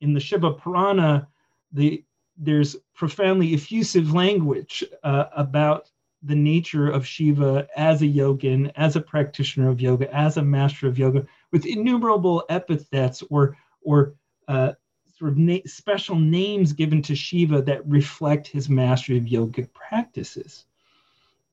in 0.00 0.14
the 0.14 0.20
Shiva 0.20 0.52
Purana, 0.52 1.26
the, 1.72 2.04
there's 2.38 2.76
profoundly 2.94 3.52
effusive 3.52 4.12
language 4.14 4.84
uh, 5.02 5.24
about 5.36 5.90
the 6.22 6.34
nature 6.34 6.90
of 6.90 7.06
Shiva 7.06 7.68
as 7.76 8.02
a 8.02 8.06
yogin, 8.06 8.72
as 8.76 8.96
a 8.96 9.00
practitioner 9.00 9.68
of 9.68 9.80
yoga, 9.80 10.12
as 10.14 10.36
a 10.36 10.42
master 10.42 10.86
of 10.86 10.98
yoga, 10.98 11.26
with 11.52 11.66
innumerable 11.66 12.44
epithets 12.48 13.22
or 13.30 13.56
or 13.82 14.14
uh, 14.48 14.72
sort 15.16 15.32
of 15.32 15.38
na- 15.38 15.58
special 15.66 16.16
names 16.16 16.72
given 16.72 17.02
to 17.02 17.14
Shiva 17.14 17.62
that 17.62 17.86
reflect 17.86 18.46
his 18.46 18.68
mastery 18.68 19.18
of 19.18 19.24
yogic 19.24 19.72
practices. 19.72 20.64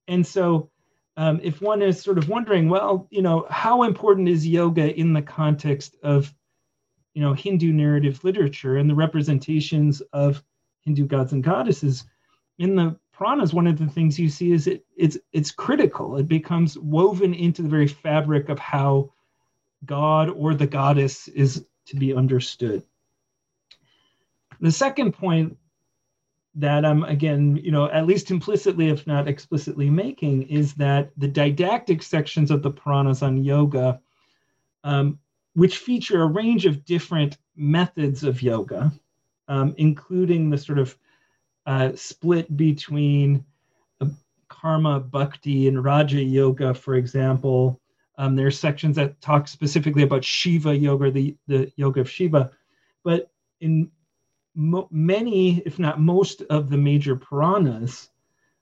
And 0.08 0.26
so, 0.26 0.69
um, 1.17 1.39
if 1.43 1.62
one 1.62 1.82
is 1.82 2.02
sort 2.02 2.17
of 2.17 2.30
wondering, 2.30 2.69
well, 2.69 3.08
you 3.10 3.21
know, 3.21 3.45
how 3.50 3.84
important 3.84 4.28
is 4.28 4.48
yoga 4.48 4.93
in 4.95 5.13
the 5.13 5.21
context 5.21 5.95
of 6.04 6.34
you 7.13 7.21
know 7.21 7.34
Hindu 7.34 7.71
narrative 7.71 8.24
literature 8.24 8.78
and 8.78 8.89
the 8.89 8.95
representations 8.95 10.02
of 10.13 10.43
Hindu 10.86 11.06
gods 11.08 11.34
and 11.34 11.43
goddesses 11.43 12.06
in 12.58 12.76
the 12.76 12.98
Puranas, 13.12 13.54
one 13.54 13.67
of 13.67 13.78
the 13.78 13.88
things 13.88 14.19
you 14.19 14.30
see 14.30 14.52
is 14.52 14.67
it 14.67 14.86
it's 14.98 15.17
it's 15.32 15.52
critical. 15.52 16.17
It 16.17 16.28
becomes 16.28 16.78
woven 16.78 17.34
into 17.34 17.62
the 17.62 17.69
very 17.69 17.88
fabric 17.88 18.50
of 18.50 18.60
how 18.60 19.12
God 19.86 20.30
or 20.30 20.54
the 20.54 20.67
goddess 20.67 21.28
is 21.30 21.65
to 21.88 21.95
be 21.95 22.13
understood. 22.13 22.84
The 24.60 24.71
second 24.71 25.13
point 25.13 25.58
that 26.56 26.86
I'm 26.86 27.04
again, 27.04 27.58
you 27.58 27.71
know, 27.71 27.89
at 27.89 28.06
least 28.06 28.32
implicitly, 28.32 28.89
if 28.89 29.08
not 29.08 29.28
explicitly 29.28 29.89
making, 29.89 30.43
is 30.43 30.74
that 30.76 31.12
the 31.17 31.28
didactic 31.28 32.04
sections 32.04 32.52
of 32.52 32.63
the 32.63 32.71
Puranas 32.71 33.21
on 33.21 33.43
yoga 33.43 34.00
um, 34.86 35.19
which 35.56 35.80
feature 35.80 36.21
a 36.21 36.28
range 36.28 36.65
of 36.65 36.86
different 36.86 37.38
methods 37.56 38.24
of 38.24 38.41
yoga, 38.41 38.91
um, 39.48 39.74
including 39.78 40.50
the 40.50 40.58
sort 40.58 40.80
of 40.80 40.98
uh, 41.66 41.92
split 41.96 42.56
between 42.56 43.44
uh, 44.02 44.08
karma, 44.48 45.00
bhakti, 45.00 45.68
and 45.68 45.84
raja 45.84 46.22
yoga, 46.22 46.74
for 46.74 46.96
example. 46.96 47.80
Um, 48.18 48.36
there 48.36 48.48
are 48.48 48.52
sections 48.52 48.96
that 48.96 49.20
talk 49.22 49.48
specifically 49.48 50.04
about 50.04 50.24
Shiva 50.24 50.76
yoga, 50.76 51.12
the, 51.12 51.36
the 51.48 51.72
yoga 51.76 52.02
of 52.02 52.10
Shiva. 52.10 52.52
But 53.04 53.30
in 53.60 53.92
mo- 54.56 54.88
many, 54.92 55.60
if 55.66 55.80
not 55.80 56.00
most, 56.00 56.42
of 56.44 56.70
the 56.70 56.78
major 56.78 57.16
Puranas, 57.16 58.10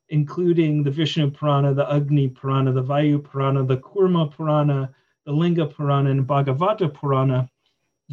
including 0.10 0.84
the 0.84 0.91
Vishnu 0.91 1.32
Purana, 1.32 1.74
the 1.74 1.91
Agni 1.91 2.28
Purana, 2.28 2.72
the 2.72 2.84
Vayu 2.84 3.24
Purana, 3.24 3.63
the 3.63 3.78
Kurma 3.78 4.32
Purana, 4.36 4.93
the 5.26 5.32
Linga 5.32 5.65
Purana 5.65 6.12
and 6.12 6.28
Bhagavata 6.28 6.93
Purana, 6.93 7.50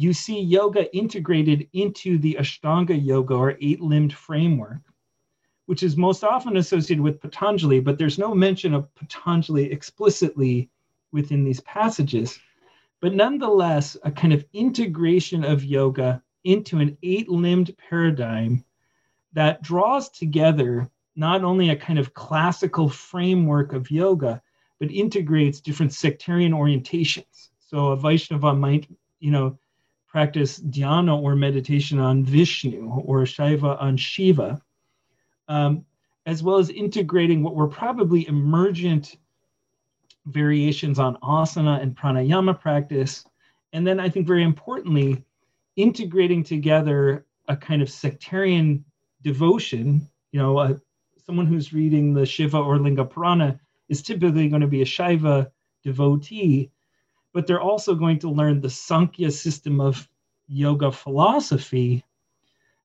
you 0.01 0.13
see 0.13 0.39
yoga 0.39 0.93
integrated 0.95 1.67
into 1.73 2.17
the 2.17 2.37
Ashtanga 2.39 3.05
yoga 3.05 3.35
or 3.35 3.57
eight 3.61 3.81
limbed 3.81 4.13
framework, 4.13 4.81
which 5.67 5.83
is 5.83 5.95
most 5.95 6.23
often 6.23 6.57
associated 6.57 7.03
with 7.03 7.21
Patanjali, 7.21 7.79
but 7.79 7.97
there's 7.97 8.17
no 8.17 8.33
mention 8.33 8.73
of 8.73 8.93
Patanjali 8.95 9.71
explicitly 9.71 10.69
within 11.11 11.43
these 11.43 11.59
passages. 11.61 12.39
But 12.99 13.13
nonetheless, 13.13 13.97
a 14.03 14.11
kind 14.11 14.33
of 14.33 14.45
integration 14.53 15.43
of 15.43 15.63
yoga 15.63 16.23
into 16.43 16.79
an 16.79 16.97
eight 17.03 17.29
limbed 17.29 17.75
paradigm 17.77 18.63
that 19.33 19.61
draws 19.61 20.09
together 20.09 20.89
not 21.15 21.43
only 21.43 21.69
a 21.69 21.75
kind 21.75 21.99
of 21.99 22.13
classical 22.13 22.89
framework 22.89 23.73
of 23.73 23.91
yoga, 23.91 24.41
but 24.79 24.91
integrates 24.91 25.61
different 25.61 25.93
sectarian 25.93 26.53
orientations. 26.53 27.49
So 27.59 27.89
a 27.89 27.97
Vaishnava 27.97 28.55
might, 28.55 28.87
you 29.19 29.29
know, 29.31 29.57
practice 30.11 30.59
dhyana 30.59 31.17
or 31.17 31.35
meditation 31.35 31.97
on 31.97 32.23
Vishnu 32.23 33.01
or 33.05 33.21
Shaiva 33.21 33.81
on 33.81 33.95
Shiva, 33.95 34.61
um, 35.47 35.85
as 36.25 36.43
well 36.43 36.57
as 36.57 36.69
integrating 36.69 37.41
what 37.41 37.55
were 37.55 37.67
probably 37.67 38.27
emergent 38.27 39.15
variations 40.25 40.99
on 40.99 41.15
asana 41.23 41.81
and 41.81 41.95
pranayama 41.95 42.59
practice. 42.59 43.23
And 43.73 43.87
then 43.87 43.99
I 43.99 44.09
think 44.09 44.27
very 44.27 44.43
importantly, 44.43 45.23
integrating 45.77 46.43
together 46.43 47.25
a 47.47 47.55
kind 47.55 47.81
of 47.81 47.89
sectarian 47.89 48.83
devotion. 49.23 50.07
You 50.33 50.39
know, 50.39 50.57
uh, 50.57 50.73
someone 51.25 51.45
who's 51.45 51.73
reading 51.73 52.13
the 52.13 52.25
Shiva 52.25 52.57
or 52.57 52.77
Linga 52.79 53.05
Purana 53.05 53.59
is 53.87 54.01
typically 54.01 54.49
going 54.49 54.61
to 54.61 54.67
be 54.67 54.81
a 54.81 54.85
Shaiva 54.85 55.49
devotee, 55.83 56.69
but 57.33 57.47
they're 57.47 57.61
also 57.61 57.95
going 57.95 58.19
to 58.19 58.29
learn 58.29 58.61
the 58.61 58.69
Sankhya 58.69 59.31
system 59.31 59.79
of 59.79 60.07
yoga 60.47 60.91
philosophy. 60.91 62.03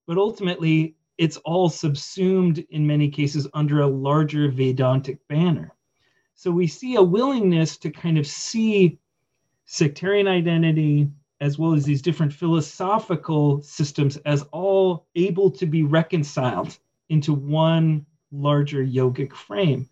But 0.07 0.19
ultimately, 0.19 0.95
it's 1.19 1.37
all 1.39 1.69
subsumed 1.69 2.65
in 2.71 2.87
many 2.87 3.09
cases 3.09 3.49
under 3.55 3.81
a 3.81 3.87
larger 3.87 4.51
Vedantic 4.51 5.27
banner. 5.29 5.73
So 6.35 6.51
we 6.51 6.67
see 6.67 6.97
a 6.97 7.03
willingness 7.03 7.77
to 7.79 7.91
kind 7.91 8.19
of 8.19 8.27
see 8.27 8.99
sectarian 9.65 10.29
identity 10.29 11.09
as 11.41 11.59
well 11.59 11.75
as 11.75 11.85
these 11.85 12.03
different 12.03 12.33
philosophical 12.33 13.63
systems 13.63 14.17
as 14.19 14.43
all 14.53 15.07
able 15.17 15.51
to 15.51 15.67
be 15.67 15.83
reconciled 15.83 16.79
into 17.09 17.35
one 17.35 18.07
larger 18.33 18.85
yogic 18.85 19.33
frame. 19.33 19.89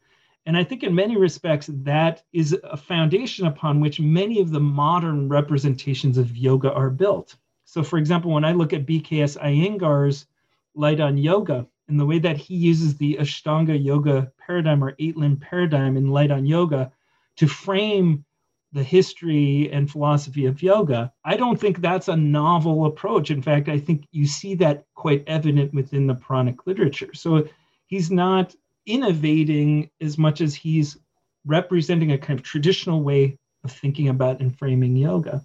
And 0.47 0.57
I 0.57 0.65
think 0.65 0.83
in 0.83 0.95
many 0.95 1.17
respects, 1.17 1.71
that 1.73 2.23
is 2.33 2.57
a 2.65 2.77
foundation 2.77 3.47
upon 3.47 3.81
which 3.81 4.01
many 4.01 4.41
of 4.41 4.51
the 4.51 4.61
modern 4.61 5.29
representations 5.29 6.19
of 6.19 6.37
yoga 6.37 6.73
are 6.73 6.91
built. 6.91 7.37
So, 7.65 7.83
for 7.83 7.99
example, 7.99 8.31
when 8.31 8.45
I 8.45 8.53
look 8.53 8.73
at 8.73 8.87
BKS 8.87 9.39
Iyengar's 9.39 10.27
light 10.75 11.01
on 11.01 11.17
yoga 11.17 11.67
and 11.89 11.99
the 11.99 12.07
way 12.07 12.19
that 12.19 12.37
he 12.37 12.55
uses 12.55 12.97
the 12.97 13.17
Ashtanga 13.17 13.83
yoga 13.83 14.31
paradigm 14.39 14.85
or 14.85 14.95
eight 14.99 15.17
limb 15.17 15.39
paradigm 15.39 15.97
in 15.97 16.09
light 16.09 16.31
on 16.31 16.45
yoga 16.45 16.93
to 17.37 17.47
frame 17.47 18.25
the 18.73 18.83
history 18.83 19.71
and 19.73 19.91
philosophy 19.91 20.47
of 20.47 20.63
yoga, 20.63 21.13
I 21.25 21.37
don't 21.37 21.59
think 21.59 21.81
that's 21.81 22.09
a 22.09 22.17
novel 22.17 22.87
approach. 22.87 23.31
In 23.31 23.41
fact, 23.41 23.69
I 23.69 23.79
think 23.79 24.07
you 24.11 24.27
see 24.27 24.57
that 24.57 24.85
quite 24.95 25.25
evident 25.27 25.73
within 25.73 26.07
the 26.07 26.15
Puranic 26.15 26.67
literature. 26.67 27.15
So 27.15 27.49
he's 27.87 28.11
not 28.11 28.55
innovating 28.87 29.91
as 30.01 30.19
much 30.19 30.41
as 30.41 30.55
he's 30.55 30.97
representing 31.45 32.13
a 32.13 32.19
kind 32.19 32.39
of 32.39 32.45
traditional 32.45 33.03
way 33.03 33.39
of 33.65 33.73
thinking 33.73 34.09
about 34.09 34.41
and 34.41 34.57
framing 34.59 34.97
yoga. 34.97 35.45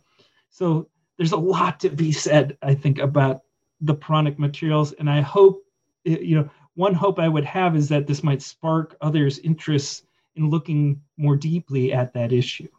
So 0.49 0.89
there's 1.17 1.31
a 1.31 1.37
lot 1.37 1.79
to 1.81 1.89
be 1.89 2.11
said, 2.11 2.57
I 2.61 2.73
think, 2.73 2.99
about 2.99 3.41
the 3.81 3.93
Puranic 3.93 4.39
materials. 4.39 4.93
And 4.93 5.09
I 5.09 5.21
hope, 5.21 5.63
you 6.03 6.35
know, 6.35 6.49
one 6.75 6.93
hope 6.93 7.19
I 7.19 7.27
would 7.27 7.45
have 7.45 7.75
is 7.75 7.89
that 7.89 8.07
this 8.07 8.23
might 8.23 8.41
spark 8.41 8.95
others' 9.01 9.39
interests 9.39 10.03
in 10.35 10.49
looking 10.49 11.01
more 11.17 11.35
deeply 11.35 11.91
at 11.91 12.13
that 12.13 12.31
issue. 12.31 12.69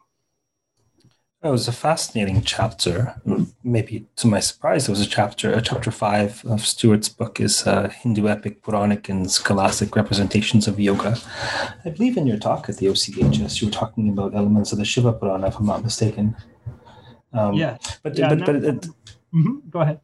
It 1.43 1.49
was 1.49 1.67
a 1.67 1.71
fascinating 1.71 2.43
chapter. 2.43 3.15
Maybe 3.63 4.05
to 4.17 4.27
my 4.27 4.39
surprise, 4.39 4.87
it 4.87 4.91
was 4.91 5.01
a 5.01 5.07
chapter. 5.07 5.51
A 5.51 5.61
chapter 5.61 5.89
five 5.89 6.45
of 6.45 6.63
Stuart's 6.63 7.09
book 7.09 7.39
is 7.39 7.65
uh, 7.65 7.89
Hindu 7.89 8.27
epic, 8.27 8.61
Puranic, 8.61 9.09
and 9.09 9.29
scholastic 9.29 9.95
representations 9.95 10.67
of 10.67 10.79
yoga. 10.79 11.17
I 11.83 11.89
believe 11.89 12.17
in 12.17 12.27
your 12.27 12.37
talk 12.37 12.69
at 12.69 12.77
the 12.77 12.85
OCHS, 12.85 13.59
you 13.59 13.67
were 13.67 13.73
talking 13.73 14.09
about 14.09 14.35
elements 14.35 14.71
of 14.71 14.77
the 14.77 14.85
Shiva 14.85 15.13
Purana, 15.13 15.47
if 15.47 15.57
I'm 15.57 15.65
not 15.65 15.83
mistaken. 15.83 16.35
Um, 17.33 17.55
yeah, 17.55 17.77
but 18.03 18.15
yeah, 18.15 18.29
but, 18.29 18.37
no, 18.37 18.45
but 18.45 18.55
it, 18.57 18.81
mm-hmm. 19.33 19.69
go 19.69 19.79
ahead. 19.81 19.99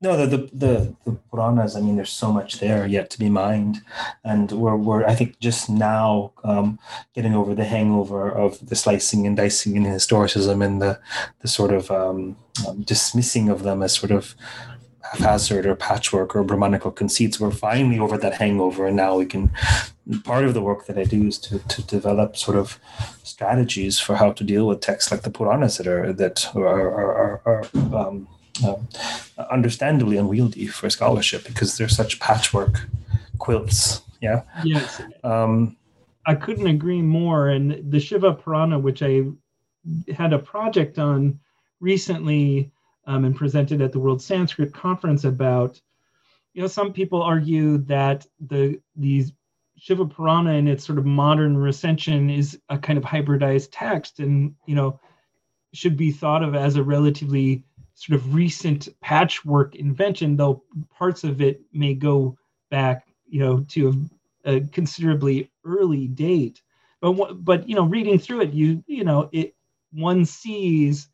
No, 0.00 0.16
the, 0.16 0.26
the 0.26 0.50
the 0.52 0.96
the 1.06 1.12
Puranas. 1.30 1.76
I 1.76 1.80
mean, 1.80 1.96
there's 1.96 2.10
so 2.10 2.30
much 2.32 2.58
there 2.58 2.86
yet 2.86 3.08
to 3.10 3.18
be 3.18 3.30
mined, 3.30 3.80
and 4.22 4.52
we're 4.52 4.76
we're 4.76 5.06
I 5.06 5.14
think 5.14 5.38
just 5.38 5.70
now 5.70 6.32
um, 6.42 6.78
getting 7.14 7.34
over 7.34 7.54
the 7.54 7.64
hangover 7.64 8.30
of 8.30 8.68
the 8.68 8.76
slicing 8.76 9.26
and 9.26 9.36
dicing 9.36 9.76
and 9.76 9.86
historicism 9.86 10.64
and 10.64 10.82
the 10.82 11.00
the 11.40 11.48
sort 11.48 11.72
of 11.72 11.90
um, 11.90 12.36
um, 12.68 12.82
dismissing 12.82 13.48
of 13.48 13.62
them 13.62 13.82
as 13.82 13.94
sort 13.94 14.10
of 14.10 14.34
haphazard 15.12 15.64
or 15.64 15.76
patchwork 15.76 16.34
or 16.34 16.42
Brahmanical 16.42 16.90
conceits. 16.90 17.40
We're 17.40 17.50
finally 17.50 17.98
over 17.98 18.18
that 18.18 18.34
hangover, 18.34 18.86
and 18.86 18.96
now 18.96 19.16
we 19.16 19.26
can. 19.26 19.50
Part 20.24 20.44
of 20.44 20.52
the 20.52 20.60
work 20.60 20.84
that 20.86 20.98
I 20.98 21.04
do 21.04 21.26
is 21.28 21.38
to 21.38 21.60
to 21.60 21.82
develop 21.82 22.36
sort 22.36 22.58
of 22.58 22.78
strategies 23.22 23.98
for 24.00 24.16
how 24.16 24.32
to 24.32 24.44
deal 24.44 24.66
with 24.66 24.80
texts 24.80 25.10
like 25.10 25.22
the 25.22 25.30
Puranas 25.30 25.78
that 25.78 25.86
are 25.86 26.12
that 26.12 26.54
are 26.54 26.90
are, 26.90 27.14
are, 27.16 27.42
are 27.46 27.64
um, 27.96 28.28
um, 28.62 28.88
understandably 29.50 30.16
unwieldy 30.16 30.66
for 30.66 30.88
scholarship 30.90 31.44
because 31.44 31.76
they're 31.76 31.88
such 31.88 32.20
patchwork 32.20 32.86
quilts. 33.38 34.02
Yeah. 34.20 34.42
Yes. 34.62 35.02
Um, 35.22 35.76
I 36.26 36.34
couldn't 36.34 36.66
agree 36.66 37.02
more. 37.02 37.48
And 37.48 37.90
the 37.90 38.00
Shiva 38.00 38.32
Purana, 38.32 38.78
which 38.78 39.02
I 39.02 39.24
had 40.16 40.32
a 40.32 40.38
project 40.38 40.98
on 40.98 41.38
recently 41.80 42.70
um, 43.06 43.24
and 43.24 43.36
presented 43.36 43.82
at 43.82 43.92
the 43.92 44.00
World 44.00 44.22
Sanskrit 44.22 44.72
Conference 44.72 45.24
about, 45.24 45.80
you 46.54 46.62
know, 46.62 46.68
some 46.68 46.92
people 46.92 47.22
argue 47.22 47.78
that 47.78 48.26
the 48.40 48.80
these 48.96 49.32
Shiva 49.76 50.06
Purana 50.06 50.52
in 50.52 50.68
its 50.68 50.86
sort 50.86 50.98
of 50.98 51.04
modern 51.04 51.56
recension 51.56 52.30
is 52.30 52.58
a 52.70 52.78
kind 52.78 52.96
of 52.96 53.04
hybridized 53.04 53.68
text 53.72 54.20
and, 54.20 54.54
you 54.66 54.74
know, 54.74 54.98
should 55.74 55.96
be 55.96 56.12
thought 56.12 56.42
of 56.42 56.54
as 56.54 56.76
a 56.76 56.82
relatively 56.82 57.64
sort 57.94 58.18
of 58.18 58.34
recent 58.34 58.88
patchwork 59.00 59.76
invention, 59.76 60.36
though 60.36 60.62
parts 60.90 61.24
of 61.24 61.40
it 61.40 61.60
may 61.72 61.94
go 61.94 62.36
back, 62.70 63.06
you 63.26 63.40
know, 63.40 63.60
to 63.68 64.08
a, 64.44 64.56
a 64.56 64.60
considerably 64.60 65.50
early 65.64 66.08
date. 66.08 66.60
But 67.00 67.44
but 67.44 67.68
you 67.68 67.76
know, 67.76 67.84
reading 67.84 68.18
through 68.18 68.42
it, 68.42 68.52
you 68.52 68.82
you 68.86 69.04
know, 69.04 69.28
it 69.32 69.54
one 69.92 70.24
sees 70.24 71.08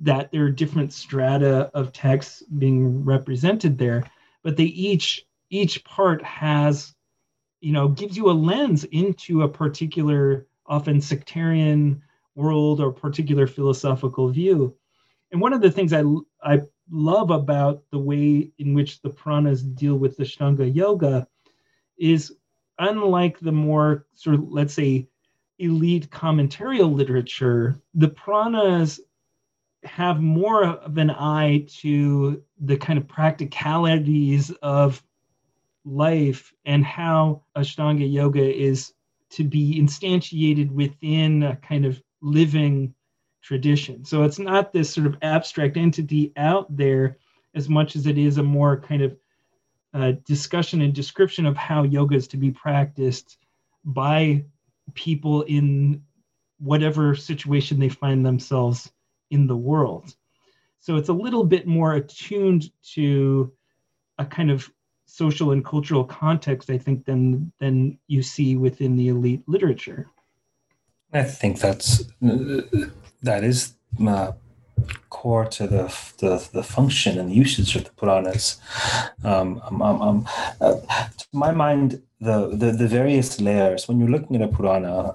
that 0.00 0.30
there 0.30 0.44
are 0.44 0.50
different 0.50 0.92
strata 0.92 1.70
of 1.74 1.92
text 1.92 2.42
being 2.58 3.04
represented 3.04 3.78
there, 3.78 4.04
but 4.42 4.56
they 4.56 4.64
each 4.64 5.26
each 5.50 5.82
part 5.84 6.22
has, 6.22 6.94
you 7.60 7.72
know, 7.72 7.88
gives 7.88 8.16
you 8.16 8.30
a 8.30 8.32
lens 8.32 8.84
into 8.84 9.42
a 9.42 9.48
particular, 9.48 10.46
often 10.66 11.00
sectarian 11.00 12.02
world 12.34 12.80
or 12.80 12.92
particular 12.92 13.46
philosophical 13.46 14.28
view 14.28 14.76
and 15.32 15.40
one 15.40 15.52
of 15.52 15.60
the 15.60 15.70
things 15.70 15.92
I 15.92 16.02
I 16.42 16.62
love 16.90 17.30
about 17.30 17.82
the 17.90 17.98
way 17.98 18.50
in 18.58 18.74
which 18.74 19.00
the 19.00 19.10
Puranas 19.10 19.62
deal 19.62 19.96
with 19.96 20.16
the 20.16 20.24
Ashtanga 20.24 20.74
yoga 20.74 21.26
is 21.98 22.34
unlike 22.78 23.38
the 23.38 23.52
more 23.52 24.06
sort 24.14 24.34
of 24.34 24.50
let's 24.50 24.74
say 24.74 25.08
elite 25.58 26.10
commentarial 26.10 26.92
literature, 26.92 27.80
the 27.94 28.08
Puranas 28.08 29.00
have 29.84 30.20
more 30.20 30.64
of 30.64 30.98
an 30.98 31.10
eye 31.10 31.66
to 31.68 32.42
the 32.60 32.76
kind 32.76 32.98
of 32.98 33.08
practicalities 33.08 34.50
of 34.62 35.02
life 35.84 36.52
and 36.64 36.84
how 36.84 37.42
Ashtanga 37.56 38.10
yoga 38.10 38.42
is 38.42 38.92
to 39.30 39.44
be 39.44 39.80
instantiated 39.80 40.70
within 40.70 41.42
a 41.42 41.56
kind 41.56 41.86
of 41.86 42.02
living 42.20 42.94
tradition. 43.42 44.04
So 44.04 44.22
it's 44.22 44.38
not 44.38 44.72
this 44.72 44.92
sort 44.92 45.06
of 45.06 45.16
abstract 45.22 45.76
entity 45.76 46.32
out 46.36 46.74
there 46.74 47.18
as 47.54 47.68
much 47.68 47.96
as 47.96 48.06
it 48.06 48.18
is 48.18 48.38
a 48.38 48.42
more 48.42 48.80
kind 48.80 49.02
of 49.02 49.16
uh, 49.92 50.12
discussion 50.24 50.82
and 50.82 50.94
description 50.94 51.46
of 51.46 51.56
how 51.56 51.82
yoga 51.82 52.14
is 52.14 52.28
to 52.28 52.36
be 52.36 52.50
practiced 52.50 53.38
by 53.84 54.44
people 54.94 55.42
in 55.42 56.02
whatever 56.58 57.14
situation 57.14 57.80
they 57.80 57.88
find 57.88 58.24
themselves 58.24 58.92
in 59.30 59.46
the 59.46 59.56
world. 59.56 60.14
So 60.80 60.96
it's 60.96 61.08
a 61.08 61.14
little 61.14 61.44
bit 61.44 61.66
more 61.66 61.94
attuned 61.94 62.70
to 62.94 63.52
a 64.18 64.24
kind 64.24 64.50
of 64.50 64.70
social 65.06 65.50
and 65.50 65.64
cultural 65.64 66.04
context, 66.04 66.70
I 66.70 66.78
think, 66.78 67.04
than 67.04 67.52
than 67.58 67.98
you 68.06 68.22
see 68.22 68.56
within 68.56 68.96
the 68.96 69.08
elite 69.08 69.42
literature. 69.46 70.08
I 71.12 71.24
think 71.24 71.58
that's 71.58 72.04
that 73.22 73.44
is 73.44 73.74
uh, 74.06 74.32
core 75.10 75.44
to 75.44 75.66
the, 75.66 75.94
the, 76.18 76.48
the 76.52 76.62
function 76.62 77.18
and 77.18 77.30
the 77.30 77.34
usage 77.34 77.76
of 77.76 77.84
the 77.84 77.90
Puranas. 77.90 78.58
Um, 79.24 79.60
um, 79.64 79.82
um, 79.82 80.02
um, 80.02 80.28
uh, 80.60 80.76
to 81.18 81.26
my 81.32 81.52
mind, 81.52 82.02
the, 82.20 82.48
the 82.54 82.72
the 82.72 82.86
various 82.86 83.40
layers 83.40 83.88
when 83.88 83.98
you're 83.98 84.10
looking 84.10 84.36
at 84.36 84.42
a 84.42 84.48
Purana. 84.48 85.14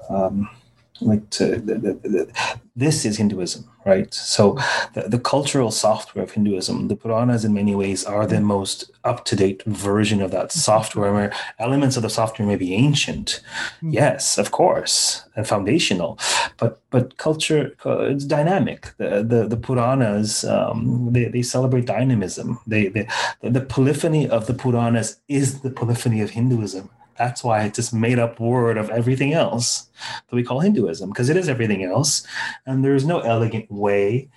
Like 1.01 1.29
to, 1.31 1.57
the, 1.57 1.75
the, 1.75 2.31
this 2.73 3.03
is 3.03 3.17
Hinduism, 3.17 3.69
right? 3.85 4.13
So 4.13 4.57
the, 4.93 5.09
the 5.09 5.19
cultural 5.19 5.69
software 5.69 6.23
of 6.23 6.31
Hinduism, 6.31 6.87
the 6.87 6.95
Puranas 6.95 7.43
in 7.43 7.53
many 7.53 7.75
ways 7.75 8.05
are 8.05 8.25
the 8.25 8.39
most 8.39 8.91
up-to-date 9.03 9.63
version 9.65 10.21
of 10.21 10.31
that 10.31 10.53
software 10.53 11.13
where 11.13 11.33
elements 11.59 11.97
of 11.97 12.03
the 12.03 12.09
software 12.09 12.47
may 12.47 12.55
be 12.55 12.73
ancient. 12.73 13.41
Mm-hmm. 13.77 13.89
Yes, 13.91 14.37
of 14.37 14.51
course, 14.51 15.25
and 15.35 15.45
foundational, 15.45 16.17
but 16.57 16.79
but 16.91 17.17
culture 17.17 17.75
it's 17.85 18.23
dynamic. 18.23 18.93
The 18.97 19.21
the, 19.21 19.47
the 19.49 19.57
Puranas 19.57 20.45
um, 20.45 21.09
they, 21.11 21.25
they 21.25 21.41
celebrate 21.41 21.85
dynamism. 21.85 22.59
They, 22.67 22.87
they 22.87 23.07
the, 23.41 23.49
the 23.49 23.61
polyphony 23.61 24.29
of 24.29 24.47
the 24.47 24.53
Puranas 24.53 25.17
is 25.27 25.59
the 25.59 25.71
polyphony 25.71 26.21
of 26.21 26.29
Hinduism 26.29 26.89
That's 27.18 27.43
why 27.43 27.63
it's 27.63 27.78
this 27.78 27.93
made 27.93 28.20
up 28.20 28.39
word 28.39 28.78
of 28.78 28.89
everything 28.89 29.34
else 29.34 29.89
that 30.28 30.36
we 30.36 30.43
call 30.43 30.59
Hinduism, 30.59 31.09
because 31.09 31.30
it 31.30 31.38
is 31.38 31.49
everything 31.49 31.84
else. 31.84 32.26
And 32.66 32.84
there's 32.84 33.05
no 33.05 33.20
elegant 33.20 33.72
way. 33.72 34.30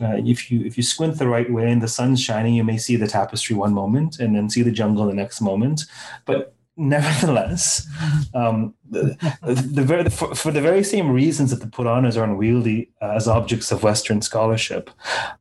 Uh, 0.00 0.16
if 0.24 0.50
you 0.50 0.64
if 0.64 0.76
you 0.76 0.82
squint 0.82 1.18
the 1.18 1.28
right 1.28 1.50
way 1.52 1.70
and 1.70 1.82
the 1.82 1.88
sun's 1.88 2.22
shining, 2.22 2.54
you 2.54 2.64
may 2.64 2.78
see 2.78 2.96
the 2.96 3.06
tapestry 3.06 3.54
one 3.54 3.74
moment 3.74 4.18
and 4.18 4.34
then 4.34 4.48
see 4.48 4.62
the 4.62 4.70
jungle 4.70 5.06
the 5.06 5.14
next 5.14 5.40
moment. 5.40 5.82
But 6.24 6.54
nevertheless, 6.80 7.86
um, 8.34 8.74
the, 8.88 9.16
the, 9.42 9.82
very, 9.82 10.08
for, 10.08 10.34
for, 10.34 10.50
the 10.50 10.60
very 10.60 10.82
same 10.82 11.10
reasons 11.10 11.50
that 11.50 11.60
the 11.60 11.66
Puranas 11.66 12.16
are 12.16 12.24
unwieldy 12.24 12.90
uh, 13.02 13.10
as 13.10 13.28
objects 13.28 13.70
of 13.70 13.82
Western 13.82 14.22
scholarship, 14.22 14.90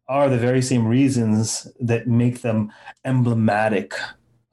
are 0.08 0.30
the 0.30 0.38
very 0.38 0.62
same 0.62 0.86
reasons 0.86 1.68
that 1.80 2.08
make 2.08 2.42
them 2.42 2.72
emblematic 3.06 3.94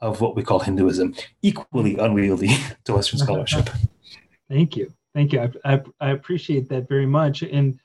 of 0.00 0.20
what 0.20 0.36
we 0.36 0.42
call 0.42 0.60
Hinduism, 0.60 1.14
equally 1.42 1.96
unwieldy 1.96 2.56
to 2.84 2.94
Western 2.94 3.18
scholarship. 3.18 3.70
Thank 4.48 4.76
you, 4.76 4.92
thank 5.12 5.32
you. 5.32 5.40
I, 5.40 5.74
I, 5.74 5.82
I 6.00 6.10
appreciate 6.10 6.68
that 6.68 6.88
very 6.88 7.06
much, 7.06 7.42
and 7.42 7.80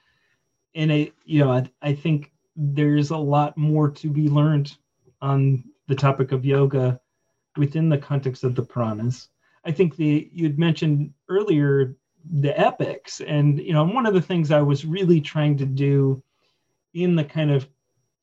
and 0.75 0.91
I 0.91 1.11
you 1.25 1.43
know 1.43 1.51
I, 1.51 1.67
I 1.81 1.95
think 1.95 2.31
there's 2.55 3.09
a 3.09 3.17
lot 3.17 3.57
more 3.57 3.89
to 3.89 4.09
be 4.09 4.29
learned 4.29 4.77
on 5.23 5.63
the 5.87 5.95
topic 5.95 6.31
of 6.31 6.45
yoga 6.45 6.99
within 7.57 7.89
the 7.89 7.97
context 7.97 8.43
of 8.43 8.53
the 8.53 8.61
Puranas. 8.61 9.29
I 9.65 9.71
think 9.71 9.95
the 9.95 10.29
you'd 10.31 10.59
mentioned 10.59 11.13
earlier 11.29 11.95
the 12.29 12.57
epics, 12.59 13.21
and 13.21 13.59
you 13.59 13.73
know 13.73 13.83
one 13.83 14.05
of 14.05 14.13
the 14.13 14.21
things 14.21 14.51
I 14.51 14.61
was 14.61 14.85
really 14.85 15.19
trying 15.19 15.57
to 15.57 15.65
do 15.65 16.21
in 16.93 17.15
the 17.15 17.23
kind 17.23 17.51
of 17.51 17.67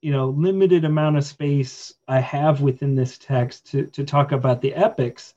you 0.00 0.12
know 0.12 0.28
limited 0.28 0.84
amount 0.84 1.16
of 1.16 1.24
space 1.24 1.94
I 2.06 2.20
have 2.20 2.60
within 2.60 2.94
this 2.94 3.18
text 3.18 3.70
to 3.72 3.86
to 3.86 4.04
talk 4.04 4.32
about 4.32 4.60
the 4.60 4.74
epics 4.74 5.34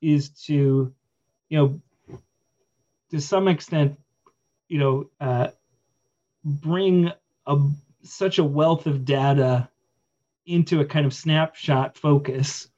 is 0.00 0.28
to 0.46 0.92
you 1.48 1.58
know 1.58 1.80
to 3.10 3.20
some 3.20 3.48
extent 3.48 3.98
you 4.68 4.78
know 4.78 5.10
uh, 5.20 5.48
bring 6.44 7.10
a 7.46 7.58
such 8.02 8.38
a 8.38 8.44
wealth 8.44 8.86
of 8.86 9.04
data 9.04 9.68
into 10.44 10.80
a 10.80 10.84
kind 10.84 11.06
of 11.06 11.14
snapshot 11.14 11.96
focus 11.96 12.68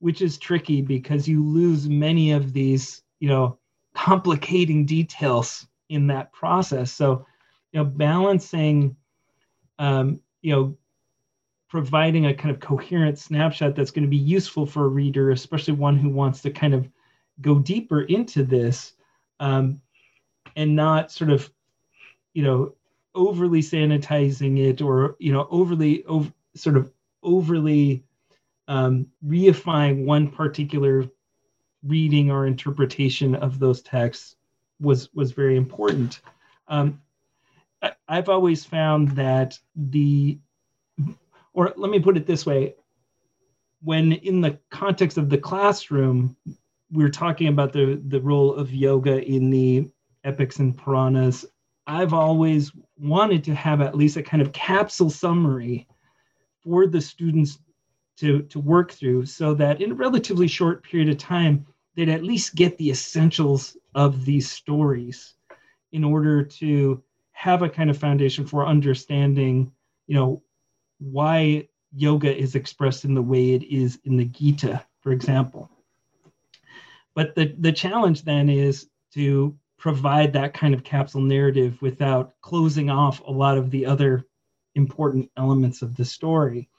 which 0.00 0.20
is 0.20 0.36
tricky 0.36 0.82
because 0.82 1.26
you 1.26 1.42
lose 1.42 1.88
many 1.88 2.32
of 2.32 2.52
these 2.52 3.02
you 3.20 3.28
know 3.28 3.58
complicating 3.94 4.84
details 4.84 5.66
in 5.88 6.08
that 6.08 6.32
process. 6.32 6.92
So 6.92 7.26
you 7.72 7.80
know 7.80 7.84
balancing 7.84 8.96
um, 9.78 10.20
you 10.44 10.52
know, 10.52 10.76
providing 11.70 12.26
a 12.26 12.34
kind 12.34 12.54
of 12.54 12.60
coherent 12.60 13.18
snapshot 13.18 13.74
that's 13.74 13.90
going 13.90 14.04
to 14.04 14.10
be 14.10 14.16
useful 14.16 14.66
for 14.66 14.84
a 14.84 14.88
reader, 14.88 15.30
especially 15.30 15.72
one 15.72 15.96
who 15.96 16.10
wants 16.10 16.42
to 16.42 16.50
kind 16.50 16.74
of 16.74 16.86
go 17.40 17.58
deeper 17.58 18.02
into 18.02 18.44
this 18.44 18.92
um, 19.40 19.80
and 20.54 20.76
not 20.76 21.10
sort 21.10 21.30
of, 21.30 21.50
you 22.34 22.42
know, 22.42 22.74
overly 23.14 23.60
sanitizing 23.60 24.62
it 24.62 24.82
or, 24.82 25.16
you 25.18 25.32
know, 25.32 25.48
overly, 25.50 26.04
over, 26.04 26.30
sort 26.54 26.76
of 26.76 26.92
overly 27.22 28.04
um, 28.68 29.06
reifying 29.26 30.04
one 30.04 30.28
particular 30.28 31.08
reading 31.86 32.30
or 32.30 32.46
interpretation 32.46 33.34
of 33.34 33.58
those 33.58 33.80
texts 33.80 34.36
was 34.78 35.08
was 35.14 35.32
very 35.32 35.56
important. 35.56 36.20
Um, 36.68 37.00
I've 38.08 38.28
always 38.28 38.64
found 38.64 39.10
that 39.12 39.58
the, 39.76 40.38
or 41.52 41.72
let 41.76 41.90
me 41.90 42.00
put 42.00 42.16
it 42.16 42.26
this 42.26 42.46
way, 42.46 42.74
when 43.82 44.12
in 44.12 44.40
the 44.40 44.58
context 44.70 45.18
of 45.18 45.28
the 45.28 45.38
classroom, 45.38 46.36
we're 46.90 47.10
talking 47.10 47.48
about 47.48 47.72
the, 47.72 48.00
the 48.08 48.20
role 48.20 48.54
of 48.54 48.72
yoga 48.72 49.22
in 49.22 49.50
the 49.50 49.90
epics 50.24 50.58
and 50.58 50.76
Puranas, 50.76 51.44
I've 51.86 52.14
always 52.14 52.72
wanted 52.96 53.44
to 53.44 53.54
have 53.54 53.80
at 53.80 53.96
least 53.96 54.16
a 54.16 54.22
kind 54.22 54.42
of 54.42 54.52
capsule 54.52 55.10
summary 55.10 55.86
for 56.62 56.86
the 56.86 57.00
students 57.00 57.58
to, 58.16 58.42
to 58.42 58.58
work 58.58 58.92
through 58.92 59.26
so 59.26 59.54
that 59.54 59.82
in 59.82 59.92
a 59.92 59.94
relatively 59.94 60.46
short 60.46 60.82
period 60.82 61.08
of 61.10 61.18
time, 61.18 61.66
they'd 61.94 62.08
at 62.08 62.24
least 62.24 62.54
get 62.54 62.78
the 62.78 62.90
essentials 62.90 63.76
of 63.94 64.24
these 64.24 64.50
stories 64.50 65.34
in 65.92 66.04
order 66.04 66.42
to 66.42 67.02
have 67.44 67.60
a 67.60 67.68
kind 67.68 67.90
of 67.90 67.98
foundation 67.98 68.46
for 68.46 68.66
understanding, 68.66 69.70
you 70.06 70.14
know, 70.14 70.42
why 70.98 71.68
yoga 71.94 72.34
is 72.34 72.54
expressed 72.54 73.04
in 73.04 73.12
the 73.12 73.20
way 73.20 73.52
it 73.52 73.62
is 73.64 73.98
in 74.04 74.16
the 74.16 74.24
Gita, 74.24 74.82
for 75.02 75.12
example. 75.12 75.70
But 77.14 77.34
the, 77.34 77.54
the 77.58 77.70
challenge 77.70 78.22
then 78.22 78.48
is 78.48 78.88
to 79.12 79.54
provide 79.76 80.32
that 80.32 80.54
kind 80.54 80.72
of 80.72 80.84
capsule 80.84 81.20
narrative 81.20 81.82
without 81.82 82.32
closing 82.40 82.88
off 82.88 83.20
a 83.20 83.30
lot 83.30 83.58
of 83.58 83.70
the 83.70 83.84
other 83.84 84.24
important 84.74 85.30
elements 85.36 85.82
of 85.82 85.96
the 85.96 86.04
story. 86.06 86.70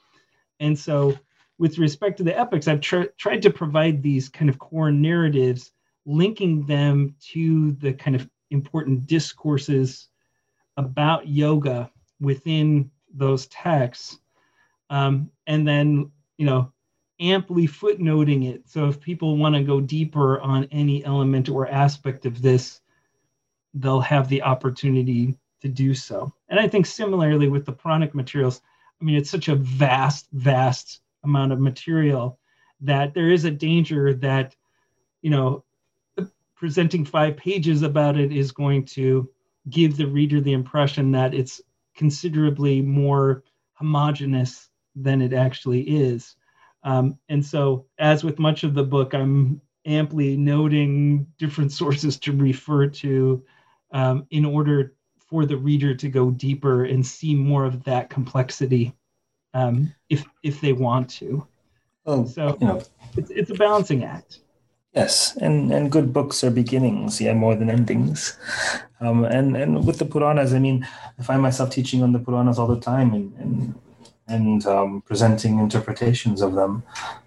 And 0.58 0.76
so, 0.76 1.16
with 1.58 1.78
respect 1.78 2.16
to 2.16 2.24
the 2.24 2.36
epics, 2.36 2.66
I've 2.66 2.80
tr- 2.80 3.12
tried 3.16 3.42
to 3.42 3.50
provide 3.50 4.02
these 4.02 4.28
kind 4.28 4.50
of 4.50 4.58
core 4.58 4.90
narratives, 4.90 5.70
linking 6.06 6.66
them 6.66 7.14
to 7.30 7.70
the 7.74 7.92
kind 7.92 8.16
of 8.16 8.28
important 8.50 9.06
discourses 9.06 10.08
about 10.76 11.28
yoga 11.28 11.90
within 12.20 12.90
those 13.14 13.46
texts 13.46 14.18
um, 14.90 15.30
and 15.46 15.66
then 15.66 16.10
you 16.38 16.46
know 16.46 16.72
amply 17.18 17.66
footnoting 17.66 18.46
it. 18.46 18.68
So 18.68 18.88
if 18.88 19.00
people 19.00 19.38
want 19.38 19.54
to 19.54 19.62
go 19.62 19.80
deeper 19.80 20.38
on 20.40 20.68
any 20.70 21.02
element 21.04 21.48
or 21.48 21.66
aspect 21.66 22.26
of 22.26 22.42
this 22.42 22.80
they'll 23.78 24.00
have 24.00 24.28
the 24.28 24.42
opportunity 24.42 25.38
to 25.60 25.68
do 25.68 25.94
so. 25.94 26.32
And 26.48 26.60
i 26.60 26.68
think 26.68 26.86
similarly 26.86 27.48
with 27.48 27.64
the 27.66 27.72
Puranic 27.72 28.14
materials 28.14 28.60
i 29.00 29.04
mean 29.04 29.16
it's 29.16 29.30
such 29.30 29.48
a 29.48 29.56
vast 29.56 30.28
vast 30.32 31.00
amount 31.24 31.52
of 31.52 31.60
material 31.60 32.38
that 32.80 33.14
there 33.14 33.30
is 33.30 33.44
a 33.44 33.50
danger 33.50 34.14
that 34.14 34.54
you 35.22 35.30
know 35.30 35.64
presenting 36.54 37.04
five 37.04 37.36
pages 37.36 37.82
about 37.82 38.18
it 38.18 38.32
is 38.32 38.50
going 38.52 38.84
to 38.84 39.28
give 39.68 39.96
the 39.96 40.06
reader 40.06 40.40
the 40.40 40.52
impression 40.52 41.12
that 41.12 41.34
it's 41.34 41.60
considerably 41.96 42.80
more 42.80 43.42
homogenous 43.74 44.70
than 44.94 45.20
it 45.20 45.32
actually 45.32 45.82
is. 45.82 46.36
Um, 46.82 47.18
and 47.28 47.44
so, 47.44 47.86
as 47.98 48.22
with 48.22 48.38
much 48.38 48.62
of 48.64 48.74
the 48.74 48.84
book, 48.84 49.14
I'm 49.14 49.60
amply 49.84 50.36
noting 50.36 51.26
different 51.38 51.72
sources 51.80 52.16
to 52.18 52.32
refer 52.32 52.86
to 52.86 53.44
um, 53.92 54.26
in 54.30 54.44
order 54.44 54.94
for 55.18 55.44
the 55.44 55.56
reader 55.56 55.94
to 55.94 56.08
go 56.08 56.30
deeper 56.30 56.84
and 56.84 57.04
see 57.04 57.34
more 57.34 57.64
of 57.64 57.82
that 57.84 58.08
complexity 58.10 58.94
um, 59.54 59.92
if 60.08 60.24
if 60.42 60.60
they 60.60 60.72
want 60.72 61.08
to. 61.10 61.46
Oh, 62.04 62.24
so 62.24 62.56
you 62.60 62.66
know. 62.66 62.82
it's, 63.16 63.30
it's 63.30 63.50
a 63.50 63.54
balancing 63.54 64.04
act. 64.04 64.40
Yes, 64.94 65.36
and, 65.36 65.70
and 65.72 65.92
good 65.92 66.12
books 66.12 66.42
are 66.42 66.50
beginnings, 66.50 67.20
yeah, 67.20 67.34
more 67.34 67.54
than 67.54 67.68
endings. 67.68 68.38
Um, 69.00 69.24
and 69.24 69.56
and 69.56 69.86
with 69.86 69.98
the 69.98 70.04
Puranas, 70.04 70.54
I 70.54 70.58
mean, 70.58 70.86
I 71.18 71.22
find 71.22 71.42
myself 71.42 71.70
teaching 71.70 72.02
on 72.02 72.12
the 72.12 72.18
Puranas 72.18 72.58
all 72.58 72.66
the 72.66 72.80
time 72.80 73.12
and 73.14 73.32
and, 73.38 73.74
and 74.28 74.66
um, 74.66 75.02
presenting 75.02 75.58
interpretations 75.58 76.40
of 76.40 76.54
them. 76.54 76.82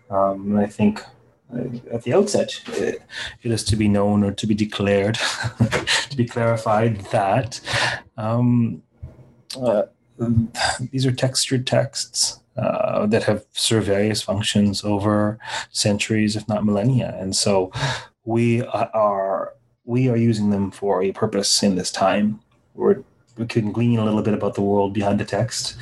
Um, 0.10 0.52
and 0.52 0.60
I 0.60 0.66
think 0.66 1.04
uh, 1.54 1.64
at 1.92 2.04
the 2.04 2.14
outset, 2.14 2.60
it, 2.68 3.02
it 3.44 3.52
is 3.52 3.64
to 3.66 3.76
be 3.76 3.88
known 3.88 4.24
or 4.24 4.32
to 4.32 4.48
be 4.48 4.56
declared, 4.56 5.16
to 6.10 6.18
be 6.18 6.26
clarified 6.26 7.02
that 7.12 7.60
um, 8.18 8.82
uh, 9.62 9.84
these 10.92 11.06
are 11.06 11.12
textured 11.12 11.66
texts 11.66 12.40
uh, 12.58 13.06
that 13.08 13.24
have 13.24 13.46
served 13.54 13.88
various 13.88 14.22
functions 14.22 14.84
over 14.84 15.40
centuries, 15.72 16.36
if 16.36 16.48
not 16.48 16.66
millennia. 16.66 17.16
And 17.20 17.36
so 17.36 17.72
we 18.26 18.64
are 18.64 19.54
we 19.90 20.08
are 20.08 20.16
using 20.16 20.52
them 20.52 20.70
for 20.70 21.02
a 21.02 21.12
purpose 21.12 21.64
in 21.64 21.76
this 21.76 21.92
time. 21.92 22.40
We're 22.76 23.04
we 23.38 23.46
can 23.46 23.72
glean 23.72 24.00
a 24.00 24.04
little 24.04 24.22
bit 24.22 24.34
about 24.34 24.56
the 24.56 24.62
world 24.62 24.94
behind 24.94 25.18
the 25.18 25.24
text, 25.24 25.78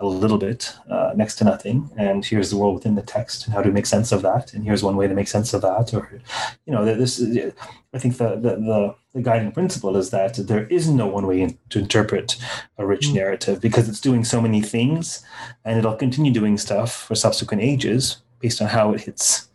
a 0.00 0.06
little 0.06 0.38
bit, 0.38 0.74
uh, 0.90 1.12
next 1.14 1.36
to 1.36 1.44
nothing. 1.44 1.88
And 1.96 2.24
here's 2.24 2.50
the 2.50 2.56
world 2.56 2.74
within 2.74 2.96
the 2.96 3.02
text, 3.02 3.44
and 3.44 3.54
how 3.54 3.62
to 3.62 3.70
make 3.70 3.86
sense 3.86 4.10
of 4.10 4.22
that. 4.22 4.52
And 4.52 4.64
here's 4.64 4.82
one 4.82 4.96
way 4.96 5.06
to 5.06 5.14
make 5.14 5.28
sense 5.28 5.54
of 5.54 5.62
that. 5.62 5.94
Or, 5.94 6.20
you 6.66 6.72
know, 6.72 6.84
this. 6.84 7.20
Is, 7.20 7.54
I 7.94 7.98
think 7.98 8.16
the, 8.16 8.30
the 8.30 8.56
the, 8.70 8.94
the 9.14 9.22
guiding 9.22 9.52
principle 9.52 9.96
is 9.96 10.10
that 10.10 10.34
there 10.34 10.66
is 10.66 10.90
no 10.90 11.06
one 11.06 11.26
way 11.28 11.40
in, 11.42 11.56
to 11.70 11.78
interpret 11.78 12.36
a 12.76 12.84
rich 12.84 13.06
mm. 13.06 13.14
narrative 13.14 13.60
because 13.60 13.88
it's 13.88 14.00
doing 14.00 14.24
so 14.24 14.40
many 14.40 14.60
things, 14.60 15.24
and 15.64 15.78
it'll 15.78 15.94
continue 15.94 16.32
doing 16.32 16.58
stuff 16.58 16.92
for 17.06 17.14
subsequent 17.14 17.62
ages 17.62 18.20
based 18.40 18.60
on 18.60 18.68
how 18.68 18.92
it 18.92 19.02
hits 19.02 19.48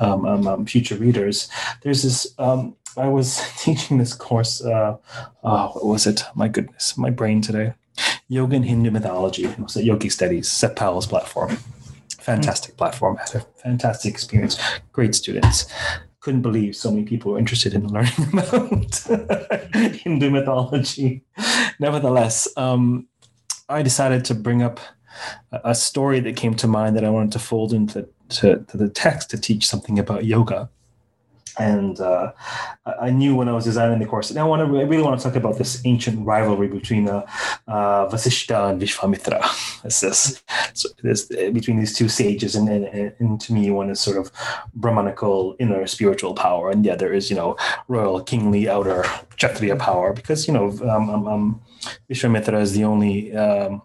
um, 0.00 0.24
um, 0.26 0.46
um, 0.46 0.66
future 0.66 0.96
readers. 0.96 1.48
There's 1.82 2.02
this 2.02 2.34
um, 2.38 2.76
I 2.96 3.08
was 3.08 3.42
teaching 3.58 3.98
this 3.98 4.14
course. 4.14 4.62
Uh, 4.62 4.96
oh, 5.44 5.66
what 5.74 5.86
was 5.86 6.06
it? 6.06 6.24
My 6.34 6.48
goodness, 6.48 6.96
my 6.96 7.10
brain 7.10 7.40
today. 7.40 7.74
Yoga 8.28 8.56
and 8.56 8.64
Hindu 8.64 8.90
mythology. 8.90 9.44
It 9.44 9.58
was 9.58 9.76
at 9.76 9.84
Yogic 9.84 10.12
Studies, 10.12 10.50
Seth 10.50 10.76
Powell's 10.76 11.06
platform. 11.06 11.58
Fantastic 12.20 12.76
platform. 12.76 13.16
Had 13.16 13.34
a 13.34 13.40
fantastic 13.62 14.12
experience. 14.12 14.58
Great 14.92 15.14
students. 15.14 15.66
couldn't 16.20 16.42
believe 16.42 16.76
so 16.76 16.90
many 16.90 17.02
people 17.04 17.32
were 17.32 17.38
interested 17.38 17.74
in 17.74 17.88
learning 17.92 18.28
about 18.32 18.94
Hindu 19.74 20.30
mythology. 20.30 21.24
Nevertheless, 21.78 22.48
um, 22.56 23.08
I 23.68 23.82
decided 23.82 24.24
to 24.26 24.34
bring 24.34 24.62
up 24.62 24.80
a, 25.52 25.74
story 25.74 26.20
that 26.20 26.36
came 26.36 26.54
to 26.54 26.66
mind 26.66 26.96
that 26.96 27.04
I 27.04 27.10
wanted 27.10 27.32
to 27.32 27.38
fold 27.38 27.72
into 27.72 28.08
to, 28.28 28.64
to 28.68 28.76
the 28.76 28.88
text 28.88 29.30
to 29.30 29.40
teach 29.40 29.66
something 29.66 29.98
about 29.98 30.24
yoga 30.24 30.70
and 31.58 32.00
uh, 32.00 32.32
I 33.00 33.10
knew 33.10 33.34
when 33.34 33.48
I 33.48 33.52
was 33.52 33.64
designing 33.64 33.98
the 33.98 34.06
course. 34.06 34.30
Now, 34.30 34.46
I 34.46 34.48
want 34.48 34.68
to, 34.68 34.78
I 34.78 34.82
really 34.82 35.02
want 35.02 35.20
to 35.20 35.24
talk 35.24 35.36
about 35.36 35.58
this 35.58 35.80
ancient 35.84 36.24
rivalry 36.24 36.68
between 36.68 37.08
uh, 37.08 37.26
uh, 37.66 38.08
Vasishta 38.08 38.70
and 38.70 38.80
Vishwamitra. 38.80 39.40
It's 39.84 40.00
this, 40.00 40.42
so 40.74 40.90
this 41.02 41.24
between 41.24 41.78
these 41.78 41.96
two 41.96 42.08
sages, 42.08 42.54
and, 42.54 42.68
and, 42.68 43.14
and 43.18 43.40
to 43.40 43.52
me, 43.54 43.70
one 43.70 43.88
is 43.88 43.98
sort 43.98 44.18
of 44.18 44.30
Brahmanical 44.74 45.56
inner 45.58 45.86
spiritual 45.86 46.34
power, 46.34 46.70
and 46.70 46.84
the 46.84 46.90
other 46.90 47.12
is 47.12 47.30
you 47.30 47.36
know 47.36 47.56
royal 47.88 48.22
kingly 48.22 48.68
outer 48.68 49.04
Kshatriya 49.36 49.76
power. 49.76 50.12
Because 50.12 50.46
you 50.46 50.52
know 50.52 50.68
um, 50.82 51.08
um, 51.08 51.26
um, 51.26 51.62
Vishwamitra 52.10 52.60
is 52.60 52.74
the 52.74 52.84
only. 52.84 53.34
Um, 53.34 53.82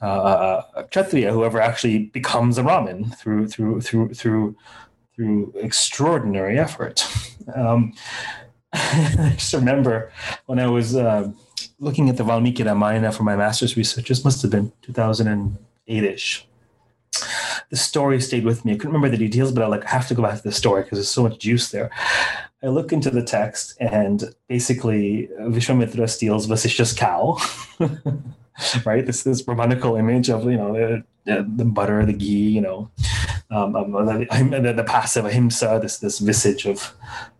uh, 0.00 0.60
Kshatriya 0.90 1.32
who 1.32 1.44
ever 1.44 1.60
actually 1.60 2.06
becomes 2.12 2.58
a 2.58 2.62
Brahmin 2.62 3.10
through 3.12 3.48
through 3.48 3.80
through 3.80 4.12
through 4.12 4.54
through 5.14 5.52
extraordinary 5.56 6.58
effort. 6.58 7.06
Um, 7.54 7.92
I 8.72 9.34
just 9.36 9.52
remember 9.52 10.10
when 10.46 10.58
I 10.58 10.66
was 10.66 10.96
uh, 10.96 11.30
looking 11.78 12.08
at 12.08 12.16
the 12.16 12.24
Valmiki 12.24 12.62
Ramayana 12.62 13.12
for 13.12 13.22
my 13.22 13.36
master's 13.36 13.76
research, 13.76 14.08
this 14.08 14.24
must 14.24 14.40
have 14.40 14.50
been 14.50 14.72
2008 14.80 16.04
ish. 16.04 16.46
The 17.68 17.76
story 17.76 18.18
stayed 18.22 18.46
with 18.46 18.64
me. 18.64 18.72
I 18.72 18.76
couldn't 18.76 18.94
remember 18.94 19.14
the 19.14 19.28
details, 19.28 19.52
but 19.52 19.62
I 19.62 19.66
like 19.66 19.84
have 19.84 20.08
to 20.08 20.14
go 20.14 20.22
back 20.22 20.38
to 20.38 20.42
the 20.42 20.52
story 20.52 20.82
because 20.82 20.98
there's 20.98 21.10
so 21.10 21.22
much 21.22 21.38
juice 21.38 21.70
there. 21.70 21.90
I 22.62 22.68
look 22.68 22.92
into 22.92 23.10
the 23.10 23.22
text, 23.22 23.76
and 23.78 24.24
basically 24.48 25.28
Vishwamitra 25.38 26.08
steals 26.08 26.46
Vasishta's 26.46 26.94
cow. 26.94 27.38
right? 28.86 29.04
This 29.04 29.22
this 29.22 29.42
Brahmanical 29.42 29.96
image 29.96 30.30
of 30.30 30.44
you 30.44 30.56
know 30.56 31.02
the, 31.24 31.52
the 31.56 31.64
butter, 31.64 32.04
the 32.06 32.12
ghee, 32.12 32.48
you 32.48 32.60
know, 32.60 32.90
um, 33.54 33.76
um, 33.76 33.92
the, 34.06 34.74
the, 34.76 34.84
passive 34.84 35.24
ahimsa, 35.24 35.78
this 35.80 35.98
this 35.98 36.18
visage 36.18 36.66
of 36.66 36.92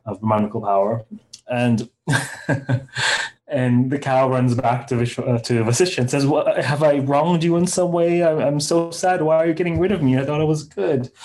of 0.06 0.20
Brahmanical 0.20 0.60
power, 0.60 1.04
and 1.50 1.88
and 3.48 3.90
the 3.90 3.98
cow 3.98 4.28
runs 4.28 4.54
back 4.54 4.86
to 4.88 4.94
Vishwa, 4.94 5.34
uh, 5.34 5.38
to 5.40 5.64
Vasishtha 5.64 5.98
and 5.98 6.10
says, 6.10 6.26
"What 6.26 6.62
have 6.64 6.82
I 6.82 6.98
wronged 6.98 7.42
you 7.42 7.56
in 7.56 7.66
some 7.66 7.92
way? 7.92 8.22
I'm, 8.22 8.38
I'm, 8.38 8.60
so 8.60 8.90
sad. 8.90 9.22
Why 9.22 9.36
are 9.36 9.46
you 9.46 9.54
getting 9.54 9.78
rid 9.78 9.92
of 9.92 10.02
me? 10.02 10.18
I 10.18 10.24
thought 10.24 10.40
I 10.40 10.44
was 10.44 10.64
good." 10.64 11.10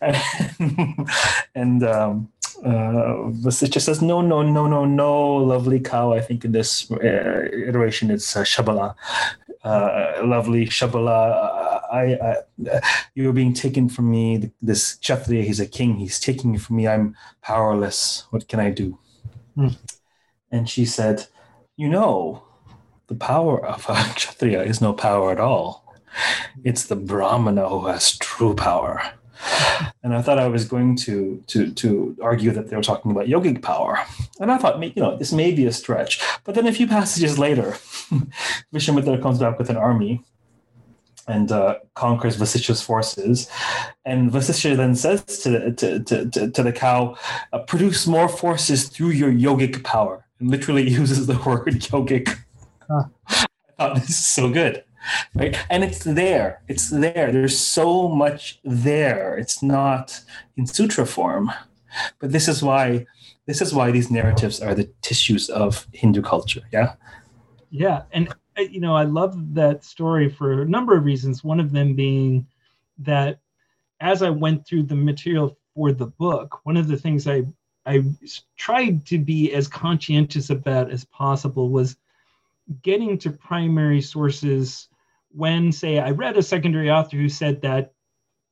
And, 0.00 1.08
and 1.56 1.82
um, 1.82 2.28
uh, 2.64 3.30
Vasishtha 3.44 3.80
says, 3.80 4.00
"No, 4.00 4.20
no, 4.20 4.42
no, 4.42 4.66
no, 4.66 4.84
no, 4.84 5.36
lovely 5.36 5.80
cow. 5.80 6.12
I 6.12 6.20
think 6.20 6.44
in 6.44 6.52
this 6.52 6.90
uh, 6.90 6.96
iteration 7.68 8.10
it's 8.10 8.36
uh, 8.36 8.42
Shabala, 8.42 8.94
uh, 9.64 10.20
lovely 10.24 10.66
Shabala. 10.66 11.61
I, 11.92 12.14
I, 12.14 12.80
you're 13.14 13.32
being 13.32 13.52
taken 13.52 13.88
from 13.88 14.10
me. 14.10 14.50
This 14.62 14.94
Kshatriya, 14.94 15.44
he's 15.44 15.60
a 15.60 15.66
king. 15.66 15.96
He's 15.96 16.18
taking 16.18 16.54
you 16.54 16.58
from 16.58 16.76
me. 16.76 16.88
I'm 16.88 17.14
powerless. 17.42 18.26
What 18.30 18.48
can 18.48 18.60
I 18.60 18.70
do?" 18.70 18.98
Hmm. 19.54 19.68
And 20.50 20.68
she 20.68 20.84
said, 20.84 21.26
"You 21.76 21.88
know, 21.88 22.42
the 23.08 23.14
power 23.14 23.64
of 23.64 23.86
a 23.88 23.94
Kshatriya 24.14 24.62
is 24.62 24.80
no 24.80 24.92
power 24.92 25.30
at 25.32 25.40
all. 25.40 25.94
It's 26.64 26.86
the 26.86 26.96
Brahmana 26.96 27.68
who 27.68 27.86
has 27.86 28.16
true 28.16 28.54
power." 28.54 29.02
and 30.02 30.14
I 30.14 30.22
thought 30.22 30.38
I 30.38 30.48
was 30.48 30.64
going 30.64 30.96
to 30.98 31.42
to 31.48 31.70
to 31.72 32.16
argue 32.22 32.52
that 32.52 32.68
they 32.68 32.76
were 32.76 32.82
talking 32.82 33.10
about 33.10 33.26
yogic 33.26 33.60
power, 33.60 33.98
and 34.40 34.50
I 34.50 34.58
thought, 34.58 34.82
you 34.82 35.02
know, 35.02 35.16
this 35.16 35.32
may 35.32 35.52
be 35.52 35.66
a 35.66 35.72
stretch. 35.72 36.20
But 36.44 36.54
then 36.54 36.66
a 36.66 36.72
few 36.72 36.86
passages 36.86 37.38
later, 37.38 37.72
Vishwamitra 38.72 39.20
comes 39.20 39.38
back 39.38 39.58
with 39.58 39.70
an 39.70 39.76
army 39.76 40.24
and 41.28 41.52
uh, 41.52 41.76
conquers 41.94 42.36
Vasishta's 42.36 42.82
forces, 42.82 43.48
and 44.04 44.30
Vasishta 44.30 44.76
then 44.76 44.94
says 44.94 45.24
to 45.24 45.72
to 45.72 46.00
to, 46.00 46.30
to, 46.30 46.50
to 46.50 46.62
the 46.62 46.72
cow, 46.72 47.16
uh, 47.52 47.60
"Produce 47.60 48.06
more 48.06 48.28
forces 48.28 48.88
through 48.88 49.10
your 49.10 49.32
yogic 49.32 49.82
power," 49.84 50.26
and 50.40 50.50
literally 50.50 50.88
uses 51.00 51.26
the 51.26 51.38
word 51.46 51.74
yogic. 51.90 52.38
Huh. 52.88 53.04
I 53.28 53.46
thought 53.78 53.94
this 53.96 54.10
is 54.10 54.26
so 54.26 54.50
good 54.50 54.84
right? 55.34 55.56
And 55.68 55.82
it's 55.82 56.04
there. 56.04 56.62
It's 56.68 56.90
there. 56.90 57.32
There's 57.32 57.58
so 57.58 58.08
much 58.08 58.60
there. 58.62 59.36
It's 59.36 59.62
not 59.62 60.20
in 60.56 60.66
sutra 60.66 61.06
form. 61.06 61.50
But 62.20 62.32
this 62.32 62.48
is 62.48 62.62
why 62.62 63.06
this 63.46 63.60
is 63.60 63.74
why 63.74 63.90
these 63.90 64.10
narratives 64.10 64.60
are 64.60 64.74
the 64.74 64.90
tissues 65.02 65.50
of 65.50 65.86
hindu 65.92 66.22
culture 66.22 66.62
yeah? 66.72 66.94
Yeah 67.70 68.02
and 68.12 68.32
you 68.56 68.80
know 68.80 68.94
i 68.94 69.04
love 69.04 69.54
that 69.54 69.84
story 69.84 70.28
for 70.28 70.62
a 70.62 70.68
number 70.68 70.96
of 70.96 71.04
reasons 71.04 71.42
one 71.44 71.60
of 71.60 71.72
them 71.72 71.94
being 71.94 72.46
that 72.98 73.38
as 74.00 74.22
i 74.22 74.30
went 74.30 74.66
through 74.66 74.82
the 74.82 74.94
material 74.94 75.56
for 75.74 75.92
the 75.92 76.06
book 76.06 76.60
one 76.64 76.76
of 76.76 76.88
the 76.88 76.96
things 76.96 77.26
i 77.26 77.42
i 77.86 78.02
tried 78.56 79.04
to 79.06 79.18
be 79.18 79.52
as 79.52 79.68
conscientious 79.68 80.50
about 80.50 80.90
as 80.90 81.04
possible 81.06 81.70
was 81.70 81.96
getting 82.82 83.18
to 83.18 83.30
primary 83.30 84.00
sources 84.00 84.88
when, 85.34 85.72
say, 85.72 85.98
I 85.98 86.10
read 86.10 86.36
a 86.36 86.42
secondary 86.42 86.90
author 86.90 87.16
who 87.16 87.28
said 87.28 87.62
that 87.62 87.92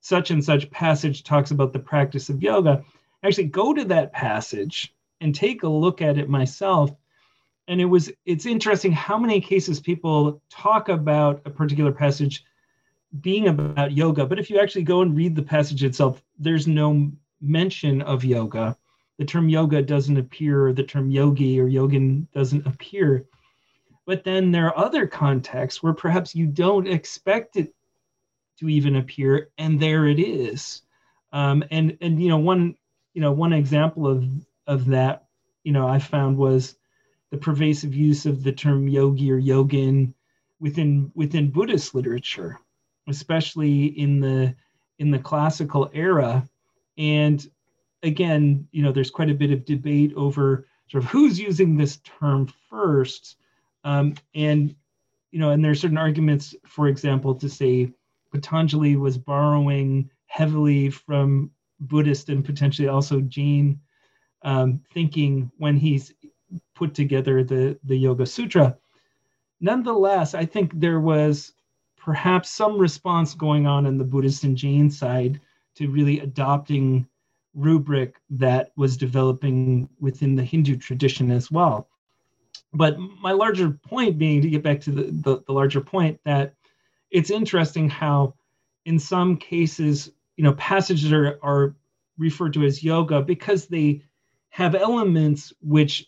such 0.01 0.31
and 0.31 0.43
such 0.43 0.71
passage 0.71 1.23
talks 1.23 1.51
about 1.51 1.73
the 1.73 1.79
practice 1.79 2.29
of 2.31 2.43
yoga, 2.43 2.83
actually 3.23 3.45
go 3.45 3.75
to 3.75 3.85
that 3.85 4.13
passage 4.13 4.95
and 5.21 5.35
take 5.35 5.63
a 5.63 5.69
look 5.69 6.01
at 6.01 6.19
it 6.19 6.29
myself. 6.29 6.91
And 7.71 7.81
it 7.81 7.85
was 7.85 8.11
it's 8.27 8.47
interesting 8.47 8.91
how 8.91 9.17
many 9.17 9.41
cases 9.41 9.79
people 9.79 10.43
talk 10.51 10.89
about 10.89 11.41
a 11.45 11.51
particular 11.51 11.93
passage 11.93 12.45
being 13.21 13.47
about 13.47 13.93
yoga, 13.93 14.27
but 14.27 14.41
if 14.41 14.51
you 14.51 14.59
actually 14.59 14.83
go 14.83 15.03
and 15.03 15.17
read 15.17 15.37
the 15.37 15.43
passage 15.43 15.85
itself, 15.85 16.21
there's 16.37 16.67
no 16.67 17.13
mention 17.41 18.03
of 18.03 18.25
yoga. 18.25 18.77
The 19.19 19.25
term 19.25 19.49
yoga 19.49 19.83
doesn't 19.83 20.17
appear, 20.17 20.73
the 20.73 20.83
term 20.83 21.13
yogi 21.13 21.61
or 21.61 21.67
yogin 21.69 22.27
doesn't 22.33 22.67
appear. 22.67 23.27
But 24.05 24.25
then 24.25 24.51
there 24.51 24.67
are 24.67 24.87
other 24.87 25.07
contexts 25.07 25.81
where 25.81 25.93
perhaps 25.93 26.35
you 26.35 26.49
don't 26.49 26.89
expect 26.89 27.55
it 27.57 27.73
to 28.59 28.69
even 28.69 28.97
appear, 28.97 29.51
and 29.59 29.79
there 29.79 30.09
it 30.09 30.19
is. 30.19 30.83
Um, 31.33 31.63
and 31.71 31.97
and 32.01 32.21
you 32.21 32.31
know 32.31 32.39
one 32.39 32.75
you 33.15 33.21
know 33.21 33.31
one 33.31 33.53
example 33.53 34.09
of 34.09 34.29
of 34.67 34.87
that 34.87 35.27
you 35.63 35.71
know 35.71 35.87
I 35.87 36.01
found 36.01 36.37
was 36.37 36.75
the 37.31 37.39
pervasive 37.39 37.95
use 37.95 38.27
of 38.27 38.43
the 38.43 38.53
term 38.53 38.89
yogi 38.89 39.31
or 39.31 39.41
yogin 39.41 40.13
within 40.59 41.11
within 41.15 41.51
Buddhist 41.51 41.95
literature, 41.95 42.59
especially 43.09 43.87
in 43.87 44.21
the 44.21 44.55
in 44.99 45.11
the 45.11 45.19
classical 45.19 45.91
era. 45.93 46.47
And 46.99 47.49
again, 48.03 48.69
you 48.73 48.83
know, 48.83 48.93
there's 48.93 49.11
quite 49.11 49.31
a 49.31 49.35
bit 49.35 49.51
of 49.51 49.65
debate 49.65 50.13
over 50.17 50.67
sort 50.89 51.05
of 51.05 51.11
who's 51.11 51.39
using 51.39 51.77
this 51.77 51.99
term 51.99 52.53
first. 52.69 53.37
Um, 53.85 54.15
and 54.35 54.75
you 55.31 55.39
know, 55.39 55.51
and 55.51 55.65
there 55.65 55.71
are 55.71 55.77
certain 55.77 55.99
arguments, 55.99 56.55
for 56.67 56.89
example, 56.89 57.35
to 57.37 57.49
say 57.49 57.93
Patanjali 58.33 58.97
was 58.97 59.17
borrowing 59.17 60.11
heavily 60.27 60.91
from 60.91 61.51
Buddhist 61.79 62.29
and 62.29 62.45
potentially 62.45 62.89
also 62.89 63.21
Jain 63.21 63.81
um, 64.43 64.81
thinking 64.93 65.51
when 65.59 65.77
he's 65.77 66.13
put 66.75 66.95
together 66.95 67.45
the 67.45 67.79
the 67.85 67.97
Yoga 67.97 68.27
Sutra. 68.27 68.77
Nonetheless, 69.61 70.35
I 70.35 70.47
think 70.47 70.79
there 70.79 71.01
was 71.01 71.53
perhaps 71.97 72.51
some 72.51 72.79
response 72.79 73.35
going 73.35 73.67
on 73.67 73.87
in 73.87 73.99
the 73.99 74.05
Buddhist 74.05 74.45
and 74.45 74.57
Jain 74.57 74.91
side 74.91 75.41
to 75.75 75.91
really 75.91 76.21
adopting 76.21 77.07
rubric 77.55 78.17
that 78.31 78.73
was 78.77 78.97
developing 78.97 79.89
within 80.01 80.35
the 80.35 80.45
Hindu 80.45 80.77
tradition 80.77 81.31
as 81.31 81.51
well 81.51 81.89
but 82.73 82.99
my 82.99 83.33
larger 83.33 83.71
point 83.71 84.19
being 84.19 84.43
to 84.43 84.49
get 84.49 84.63
back 84.63 84.81
to 84.81 84.91
the, 84.91 85.03
the, 85.03 85.43
the, 85.47 85.53
larger 85.53 85.81
point 85.81 86.21
that 86.25 86.55
it's 87.11 87.31
interesting 87.31 87.89
how 87.89 88.35
in 88.85 88.99
some 88.99 89.37
cases 89.37 90.11
you 90.37 90.45
know 90.45 90.53
passages 90.55 91.13
are, 91.13 91.39
are 91.43 91.75
referred 92.19 92.53
to 92.55 92.65
as 92.65 92.83
yoga 92.83 93.23
because 93.23 93.67
they 93.67 94.03
have 94.51 94.75
elements 94.75 95.53
which 95.61 96.07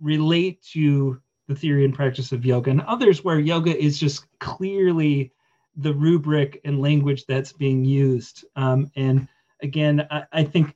relate 0.00 0.62
to 0.72 1.20
the 1.48 1.54
theory 1.54 1.84
and 1.84 1.94
practice 1.94 2.32
of 2.32 2.44
yoga 2.44 2.70
and 2.70 2.80
others 2.82 3.24
where 3.24 3.38
yoga 3.38 3.76
is 3.76 3.98
just 3.98 4.26
clearly 4.38 5.32
the 5.76 5.92
rubric 5.92 6.60
and 6.64 6.80
language 6.80 7.24
that's 7.26 7.52
being 7.52 7.84
used. 7.84 8.44
Um, 8.56 8.90
and 8.96 9.28
again 9.62 10.06
I, 10.10 10.24
I, 10.32 10.44
think 10.44 10.74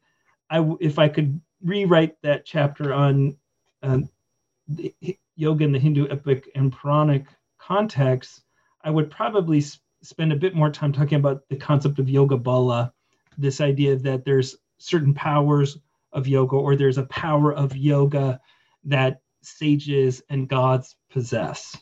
I, 0.51 0.69
if 0.81 0.99
i 0.99 1.09
could 1.09 1.41
rewrite 1.63 2.21
that 2.23 2.45
chapter 2.45 2.93
on 2.93 3.37
uh, 3.83 4.01
yoga 5.37 5.65
in 5.65 5.73
the 5.73 5.79
Hindu 5.79 6.09
epic 6.11 6.51
and 6.55 6.73
Puranic 6.73 7.27
context, 7.59 8.43
I 8.83 8.91
would 8.91 9.11
probably 9.11 9.61
sp- 9.65 9.83
spend 10.03 10.33
a 10.33 10.37
bit 10.37 10.55
more 10.55 10.71
time 10.71 10.93
talking 10.93 11.19
about 11.19 11.49
the 11.49 11.57
concept 11.57 11.99
of 11.99 12.11
yoga 12.11 12.37
bala, 12.37 12.93
this 13.39 13.61
idea 13.61 13.97
that 13.97 14.25
there's 14.25 14.57
certain 14.79 15.15
powers 15.15 15.79
of 16.13 16.29
yoga, 16.29 16.57
or 16.57 16.77
there's 16.77 16.99
a 16.99 17.05
power 17.05 17.53
of 17.53 17.77
yoga 17.77 18.41
that 18.85 19.21
sages 19.43 20.23
and 20.29 20.49
gods 20.49 20.97
possess. 21.11 21.77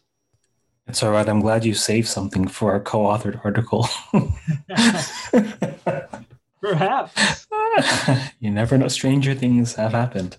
That's 0.86 1.02
all 1.02 1.12
right. 1.12 1.28
I'm 1.28 1.40
glad 1.40 1.64
you 1.64 1.74
saved 1.74 2.08
something 2.08 2.48
for 2.48 2.72
our 2.72 2.80
co-authored 2.80 3.44
article. 3.44 3.88
Perhaps. 6.60 7.46
you 8.40 8.50
never 8.50 8.76
know. 8.76 8.88
Stranger 8.88 9.34
things 9.34 9.74
have 9.74 9.92
happened. 9.92 10.36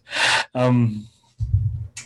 Um, 0.53 1.07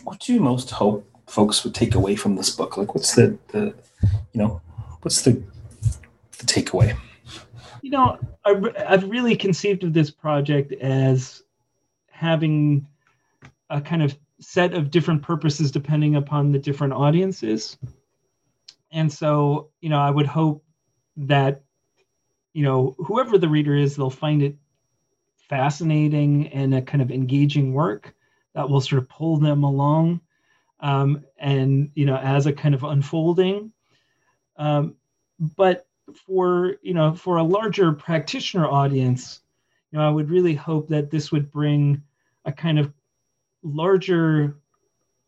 what 0.04 0.20
do 0.20 0.32
you 0.32 0.40
most 0.40 0.70
hope 0.70 1.04
folks 1.26 1.64
would 1.64 1.74
take 1.74 1.94
away 1.94 2.16
from 2.16 2.36
this 2.36 2.50
book? 2.50 2.76
Like, 2.76 2.94
what's 2.94 3.14
the, 3.14 3.36
the 3.48 3.74
you 4.32 4.40
know, 4.40 4.60
what's 5.02 5.22
the 5.22 5.42
the 6.38 6.46
takeaway? 6.46 6.96
You 7.82 7.90
know, 7.90 8.18
I, 8.44 8.60
I've 8.86 9.08
really 9.08 9.36
conceived 9.36 9.84
of 9.84 9.92
this 9.92 10.10
project 10.10 10.72
as 10.72 11.42
having 12.10 12.86
a 13.70 13.80
kind 13.80 14.02
of 14.02 14.16
set 14.40 14.74
of 14.74 14.90
different 14.90 15.22
purposes 15.22 15.70
depending 15.70 16.16
upon 16.16 16.52
the 16.52 16.58
different 16.58 16.92
audiences. 16.92 17.76
And 18.92 19.12
so, 19.12 19.70
you 19.80 19.88
know, 19.88 19.98
I 19.98 20.10
would 20.10 20.26
hope 20.26 20.64
that, 21.16 21.62
you 22.52 22.62
know, 22.62 22.94
whoever 22.98 23.36
the 23.38 23.48
reader 23.48 23.74
is, 23.74 23.96
they'll 23.96 24.10
find 24.10 24.42
it 24.42 24.56
fascinating 25.36 26.48
and 26.48 26.74
a 26.74 26.82
kind 26.82 27.02
of 27.02 27.10
engaging 27.10 27.72
work 27.72 28.14
that 28.54 28.68
will 28.68 28.80
sort 28.80 29.02
of 29.02 29.08
pull 29.08 29.36
them 29.36 29.64
along. 29.64 30.20
Um, 30.80 31.24
and, 31.38 31.90
you 31.94 32.06
know, 32.06 32.16
as 32.16 32.46
a 32.46 32.52
kind 32.52 32.74
of 32.74 32.84
unfolding. 32.84 33.72
Um, 34.56 34.94
but 35.40 35.86
for, 36.26 36.76
you 36.82 36.94
know, 36.94 37.14
for 37.14 37.38
a 37.38 37.42
larger 37.42 37.92
practitioner 37.92 38.66
audience, 38.66 39.40
you 39.90 39.98
know, 39.98 40.06
I 40.06 40.10
would 40.10 40.30
really 40.30 40.54
hope 40.54 40.88
that 40.88 41.10
this 41.10 41.32
would 41.32 41.50
bring 41.50 42.02
a 42.44 42.52
kind 42.52 42.78
of 42.78 42.92
larger 43.62 44.56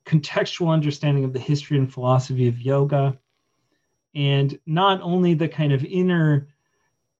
contextual 0.07 0.68
understanding 0.68 1.24
of 1.24 1.33
the 1.33 1.39
history 1.39 1.78
and 1.78 1.93
philosophy 1.93 2.49
of 2.49 2.61
yoga 2.61 3.18
and 4.14 4.59
not 4.66 5.01
only 5.03 5.35
the 5.35 5.49
kind 5.49 5.72
of 5.72 5.85
inner 5.85 6.49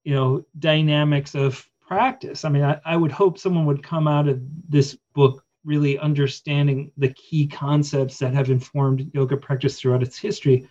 you 0.05 0.15
know 0.15 0.45
dynamics 0.59 1.35
of 1.35 1.69
practice. 1.87 2.45
I 2.45 2.49
mean 2.49 2.63
I, 2.63 2.81
I, 2.85 2.97
would 2.97 3.13
hope 3.13 3.39
someone 3.39 3.67
would 3.67 3.83
come 3.83 4.09
out 4.09 4.29
of 4.29 4.41
this 4.69 4.97
book 5.15 5.45
really 5.65 5.99
understanding 5.99 6.91
the 6.97 7.13
key 7.15 7.47
concepts 7.47 8.19
that 8.19 8.33
have 8.33 8.51
informed 8.51 9.11
yoga 9.13 9.37
practice 9.37 9.79
throughout 9.79 10.03
its 10.03 10.19
history 10.19 10.69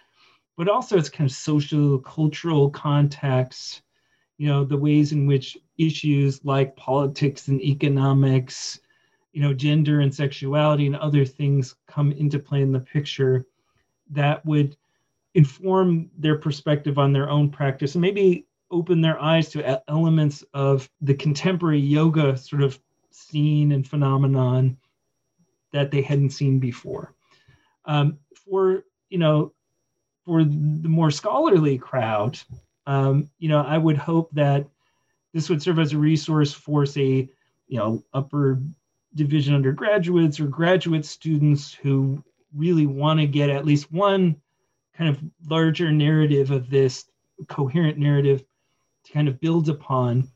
but 0.58 0.68
also 0.68 0.98
its 0.98 1.10
kind 1.10 1.30
of 1.30 1.36
social 1.36 2.00
cultural 2.00 2.70
context 2.70 3.82
you 4.38 4.48
know 4.48 4.64
the 4.64 4.78
ways 4.78 5.12
in 5.12 5.28
which 5.28 5.58
issues 5.78 6.44
like 6.44 6.76
politics 6.76 7.50
and 7.50 7.62
economics 7.62 8.80
you 9.32 9.42
know 9.42 9.54
gender 9.54 10.02
and 10.02 10.14
sexuality 10.14 10.86
and 10.86 10.96
other 10.96 11.26
things 11.26 11.76
come 11.88 12.12
into 12.14 12.40
play 12.40 12.62
in 12.62 12.72
the 12.72 12.80
picture 12.80 13.46
that 14.10 14.46
would 14.46 14.76
inform 15.36 16.10
their 16.18 16.38
perspective 16.38 16.98
on 16.98 17.14
their 17.14 17.30
own 17.30 17.50
practice 17.50 17.96
and 17.96 18.02
maybe 18.02 18.46
open 18.72 19.02
their 19.02 19.20
eyes 19.20 19.50
to 19.50 19.82
elements 19.90 20.44
of 20.54 20.90
the 21.02 21.14
contemporary 21.14 21.80
yoga 21.80 22.36
sort 22.38 22.62
of 22.62 22.80
scene 23.12 23.72
and 23.72 23.88
phenomenon 23.88 24.78
that 25.72 25.92
they 25.92 26.02
hadn't 26.02 26.32
seen 26.32 26.60
before. 26.60 27.14
Um, 27.86 28.18
for 28.34 28.84
you 29.10 29.18
know, 29.18 29.54
for 30.26 30.44
the 30.44 30.90
more 30.90 31.12
scholarly 31.12 31.78
crowd, 31.78 32.40
um, 32.86 33.30
you 33.40 33.50
know, 33.50 33.62
I 33.62 33.78
would 33.78 33.98
hope 33.98 34.32
that 34.34 34.68
this 35.34 35.50
would 35.50 35.62
serve 35.62 35.80
as 35.80 35.94
a 35.94 35.98
resource 35.98 36.54
for, 36.54 36.86
say, 36.86 37.30
you 37.68 37.78
know, 37.78 38.04
upper 38.14 38.62
division 39.20 39.54
undergraduates 39.54 40.40
or 40.40 40.48
graduate 40.48 41.06
students 41.06 41.74
who 41.74 42.24
really 42.56 42.86
want 42.86 43.20
to 43.20 43.28
get 43.28 43.50
at 43.50 43.66
least 43.66 43.92
one 43.92 44.36
kind 44.98 45.10
of 45.10 45.22
larger 45.48 45.92
narrative 45.92 46.52
of 46.52 46.70
this 46.70 47.06
coherent 47.48 47.98
narrative 47.98 48.44
to 49.04 49.12
kind 49.12 49.28
of 49.28 49.40
build 49.40 49.68
upon. 49.70 50.28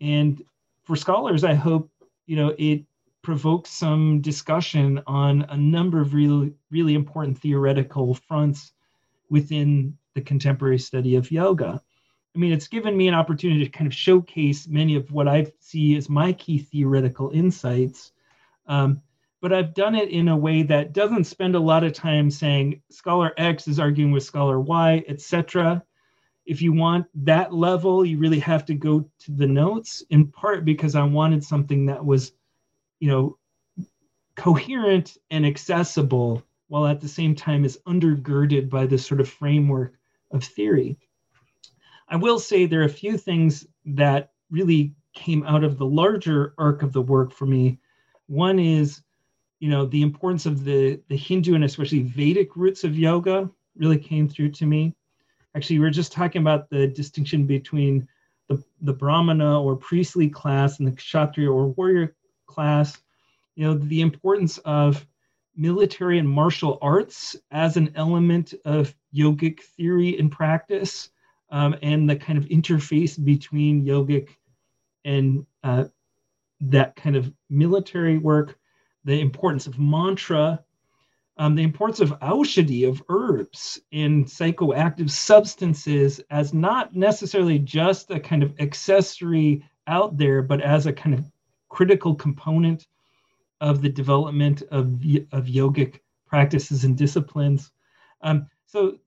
And 0.00 0.42
for 0.84 0.96
scholars, 0.96 1.44
I 1.44 1.54
hope 1.54 1.90
you 2.26 2.36
know 2.36 2.54
it 2.58 2.84
provokes 3.22 3.70
some 3.70 4.20
discussion 4.20 5.02
on 5.06 5.42
a 5.50 5.56
number 5.56 6.00
of 6.00 6.14
really 6.14 6.54
really 6.70 6.94
important 6.94 7.38
theoretical 7.38 8.14
fronts 8.14 8.72
within 9.30 9.96
the 10.14 10.22
contemporary 10.22 10.78
study 10.78 11.16
of 11.16 11.30
yoga. 11.30 11.82
I 12.34 12.38
mean, 12.38 12.52
it's 12.52 12.68
given 12.68 12.96
me 12.96 13.06
an 13.06 13.14
opportunity 13.14 13.64
to 13.64 13.70
kind 13.70 13.86
of 13.86 13.94
showcase 13.94 14.66
many 14.66 14.96
of 14.96 15.12
what 15.12 15.28
I 15.28 15.52
see 15.60 15.96
as 15.96 16.08
my 16.08 16.32
key 16.32 16.58
theoretical 16.58 17.30
insights. 17.30 18.12
Um, 18.66 19.00
but 19.40 19.52
I've 19.52 19.74
done 19.74 19.94
it 19.94 20.08
in 20.08 20.28
a 20.28 20.36
way 20.36 20.62
that 20.62 20.92
doesn't 20.92 21.24
spend 21.24 21.54
a 21.54 21.60
lot 21.60 21.84
of 21.84 21.92
time 21.92 22.30
saying 22.30 22.80
scholar 22.90 23.32
X 23.36 23.68
is 23.68 23.78
arguing 23.78 24.10
with 24.10 24.22
scholar 24.22 24.58
Y, 24.58 25.04
etc. 25.06 25.82
If 26.46 26.62
you 26.62 26.72
want 26.72 27.06
that 27.24 27.52
level, 27.52 28.04
you 28.04 28.18
really 28.18 28.38
have 28.40 28.64
to 28.66 28.74
go 28.74 29.04
to 29.20 29.32
the 29.32 29.46
notes, 29.46 30.02
in 30.10 30.28
part 30.28 30.64
because 30.64 30.94
I 30.94 31.02
wanted 31.02 31.44
something 31.44 31.86
that 31.86 32.04
was, 32.04 32.32
you 33.00 33.08
know, 33.08 33.38
coherent 34.36 35.16
and 35.30 35.46
accessible 35.46 36.42
while 36.68 36.86
at 36.86 37.00
the 37.00 37.08
same 37.08 37.34
time 37.34 37.64
is 37.64 37.78
undergirded 37.86 38.68
by 38.68 38.86
this 38.86 39.06
sort 39.06 39.20
of 39.20 39.28
framework 39.28 39.94
of 40.30 40.42
theory. 40.42 40.98
I 42.08 42.16
will 42.16 42.38
say 42.38 42.66
there 42.66 42.80
are 42.80 42.84
a 42.84 42.88
few 42.88 43.16
things 43.16 43.66
that 43.86 44.32
really 44.50 44.94
came 45.14 45.44
out 45.44 45.64
of 45.64 45.78
the 45.78 45.86
larger 45.86 46.54
arc 46.58 46.82
of 46.82 46.92
the 46.92 47.02
work 47.02 47.32
for 47.32 47.46
me. 47.46 47.78
One 48.34 48.58
is 48.58 49.00
you 49.60 49.70
know 49.70 49.86
the 49.86 50.02
importance 50.02 50.44
of 50.44 50.64
the 50.64 51.00
the 51.08 51.16
hindu 51.16 51.54
and 51.54 51.62
especially 51.62 52.02
vedic 52.02 52.56
roots 52.56 52.82
of 52.82 52.98
yoga 52.98 53.48
really 53.76 53.96
came 53.96 54.28
through 54.28 54.50
to 54.50 54.66
me. 54.66 54.92
Actually 55.54 55.78
we 55.78 55.84
were 55.84 55.90
just 55.90 56.10
talking 56.10 56.42
about 56.42 56.68
the 56.68 56.88
distinction 56.88 57.46
between 57.46 58.08
the, 58.48 58.60
the 58.80 58.92
brahmana 58.92 59.62
or 59.62 59.76
priestly 59.76 60.28
class 60.28 60.80
and 60.80 60.88
the 60.88 60.92
kshatriya 60.92 61.48
or 61.48 61.68
warrior 61.68 62.16
class. 62.46 63.00
You 63.54 63.66
know 63.66 63.74
the 63.74 64.00
importance 64.00 64.58
of 64.58 65.06
military 65.54 66.18
and 66.18 66.28
martial 66.28 66.78
arts 66.82 67.36
as 67.52 67.76
an 67.76 67.92
element 67.94 68.52
of 68.64 68.92
yogic 69.14 69.60
theory 69.76 70.18
and 70.18 70.32
practice 70.32 71.08
um, 71.50 71.76
and 71.82 72.10
the 72.10 72.16
kind 72.16 72.36
of 72.36 72.46
interface 72.46 73.22
between 73.24 73.86
yogic 73.86 74.30
and 75.04 75.46
uh, 75.62 75.84
that 76.70 76.96
kind 76.96 77.16
of 77.16 77.32
military 77.50 78.18
work 78.18 78.58
the 79.04 79.20
importance 79.20 79.66
of 79.66 79.78
mantra, 79.78 80.62
um, 81.36 81.54
the 81.54 81.62
importance 81.62 82.00
of 82.00 82.18
aushadhi, 82.20 82.88
of 82.88 83.02
herbs 83.08 83.80
in 83.90 84.24
psychoactive 84.24 85.10
substances 85.10 86.20
as 86.30 86.54
not 86.54 86.94
necessarily 86.94 87.58
just 87.58 88.10
a 88.10 88.20
kind 88.20 88.42
of 88.42 88.54
accessory 88.60 89.62
out 89.86 90.16
there, 90.16 90.42
but 90.42 90.62
as 90.62 90.86
a 90.86 90.92
kind 90.92 91.14
of 91.14 91.30
critical 91.68 92.14
component 92.14 92.86
of 93.60 93.82
the 93.82 93.88
development 93.88 94.62
of, 94.70 94.86
of 95.32 95.46
yogic 95.46 96.00
practices 96.26 96.84
and 96.84 96.96
disciplines. 96.96 97.70
Um, 98.22 98.46
so 98.66 98.98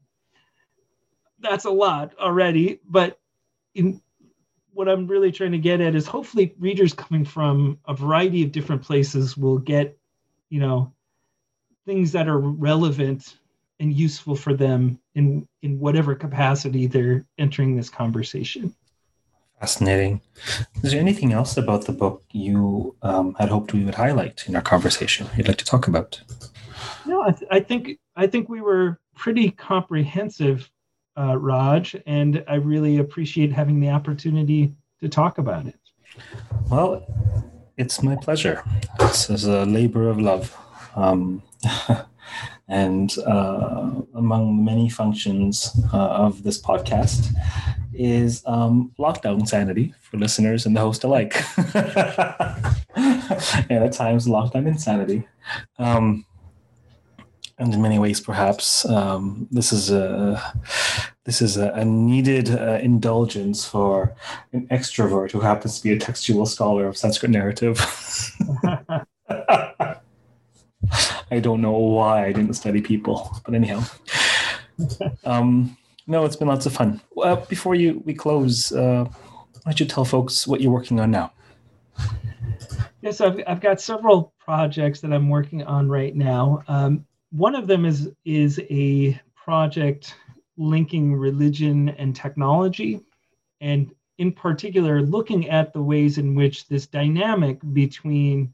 that's 1.40 1.66
a 1.66 1.72
lot 1.72 2.14
already, 2.20 2.82
but 2.88 3.20
in, 3.74 4.02
what 4.78 4.88
I'm 4.88 5.08
really 5.08 5.32
trying 5.32 5.54
to 5.54 5.58
get 5.58 5.82
at 5.82 5.96
is 5.96 6.06
hopefully 6.06 6.54
readers 6.60 6.94
coming 6.94 7.26
from 7.26 7.80
a 7.88 7.96
variety 7.96 8.44
of 8.44 8.52
different 8.52 8.84
places 8.84 9.36
will 9.36 9.58
get, 9.58 9.98
you 10.52 10.60
know, 10.60 10.94
things 11.88 12.12
that 12.12 12.28
are 12.28 12.38
relevant 12.38 13.40
and 13.80 13.92
useful 13.92 14.36
for 14.36 14.54
them 14.54 15.00
in 15.16 15.48
in 15.64 15.80
whatever 15.80 16.14
capacity 16.14 16.86
they're 16.86 17.26
entering 17.40 17.76
this 17.76 17.90
conversation. 17.90 18.72
Fascinating. 19.60 20.22
Is 20.84 20.92
there 20.92 21.02
anything 21.02 21.34
else 21.34 21.58
about 21.58 21.86
the 21.86 21.92
book 21.92 22.24
you 22.32 22.96
um, 23.02 23.34
had 23.40 23.50
hoped 23.50 23.74
we 23.74 23.84
would 23.84 23.96
highlight 23.96 24.48
in 24.48 24.56
our 24.56 24.62
conversation? 24.62 25.28
You'd 25.36 25.48
like 25.48 25.58
to 25.58 25.66
talk 25.66 25.88
about? 25.88 26.22
No, 27.08 27.24
I, 27.24 27.32
th- 27.32 27.50
I 27.50 27.60
think 27.62 27.98
I 28.16 28.28
think 28.28 28.48
we 28.48 28.62
were 28.62 29.00
pretty 29.16 29.50
comprehensive 29.50 30.70
uh, 31.18 31.38
Raj, 31.38 31.96
and 32.06 32.44
I 32.48 32.56
really 32.56 32.98
appreciate 32.98 33.52
having 33.52 33.80
the 33.80 33.90
opportunity 33.90 34.74
to 35.02 35.10
talk 35.10 35.38
about 35.38 35.68
it. 35.68 35.80
Well, 36.70 37.06
it's 37.78 38.02
my 38.02 38.16
pleasure. 38.16 38.64
This 39.00 39.30
is 39.30 39.46
a 39.46 39.66
labor 39.66 40.10
of 40.10 40.20
love. 40.20 40.56
Um, 40.96 41.44
and 42.68 43.18
uh, 43.20 43.92
among 44.16 44.58
the 44.58 44.64
many 44.64 44.90
functions 44.90 45.72
uh, 45.94 45.98
of 45.98 46.44
this 46.44 46.62
podcast 46.62 47.34
is 47.94 48.44
um, 48.46 48.92
lockdown 49.00 49.48
sanity 49.48 49.94
for 50.02 50.18
listeners 50.18 50.66
and 50.66 50.76
the 50.76 50.82
host 50.82 51.04
alike. 51.04 51.36
and 52.96 53.84
at 53.84 53.94
times, 53.94 54.28
lockdown 54.28 54.68
insanity. 54.68 55.28
Um, 55.80 56.26
and 57.60 57.74
in 57.74 57.82
many 57.82 57.98
ways, 57.98 58.20
perhaps 58.20 58.86
um, 58.86 59.48
this 59.50 59.74
is 59.74 59.90
a 59.90 60.54
this 61.24 61.42
is 61.42 61.58
a, 61.58 61.72
a 61.72 61.84
needed 61.84 62.52
uh, 62.52 62.80
indulgence 62.82 63.66
for 63.66 64.16
an 64.54 64.68
extrovert 64.68 65.32
who 65.32 65.40
happens 65.40 65.78
to 65.78 65.84
be 65.84 65.92
a 65.92 66.00
textual 66.00 66.46
scholar 66.46 66.86
of 66.88 66.96
Sanskrit 66.96 67.32
narrative. 67.32 67.80
I 71.30 71.40
don't 71.42 71.62
know 71.62 71.78
why 71.78 72.26
I 72.26 72.32
didn't 72.32 72.54
study 72.54 72.82
people, 72.82 73.42
but 73.44 73.54
anyhow. 73.54 73.84
Um, 75.26 75.76
no, 76.06 76.24
it's 76.24 76.36
been 76.36 76.48
lots 76.48 76.66
of 76.66 76.74
fun. 76.74 77.02
Uh, 77.22 77.36
before 77.48 77.76
you 77.76 78.02
we 78.06 78.14
close, 78.14 78.72
uh, 78.72 79.06
why 79.06 79.62
don't 79.66 79.80
you 79.80 79.86
tell 79.86 80.06
folks 80.06 80.48
what 80.48 80.62
you're 80.62 80.72
working 80.72 81.00
on 81.00 81.12
now? 81.12 81.34
Yes, 83.02 83.20
I've, 83.20 83.42
I've 83.48 83.62
got 83.62 83.82
several 83.82 84.34
projects 84.40 85.02
that 85.02 85.12
I'm 85.12 85.30
working 85.30 85.64
on 85.64 85.90
right 85.90 86.16
now. 86.16 86.64
Um, 86.68 87.06
one 87.32 87.56
of 87.56 87.68
them 87.68 87.86
is 87.86 88.10
is 88.26 88.60
a 88.70 89.20
project 89.36 90.16
linking 90.58 91.16
religion 91.16 91.90
and 91.90 92.16
technology, 92.16 93.02
and 93.62 93.92
in 94.18 94.32
particular, 94.32 95.02
looking 95.02 95.50
at 95.50 95.74
the 95.74 95.82
ways 95.82 96.18
in 96.18 96.34
which 96.34 96.68
this 96.68 96.88
dynamic 96.88 97.60
between, 97.74 98.52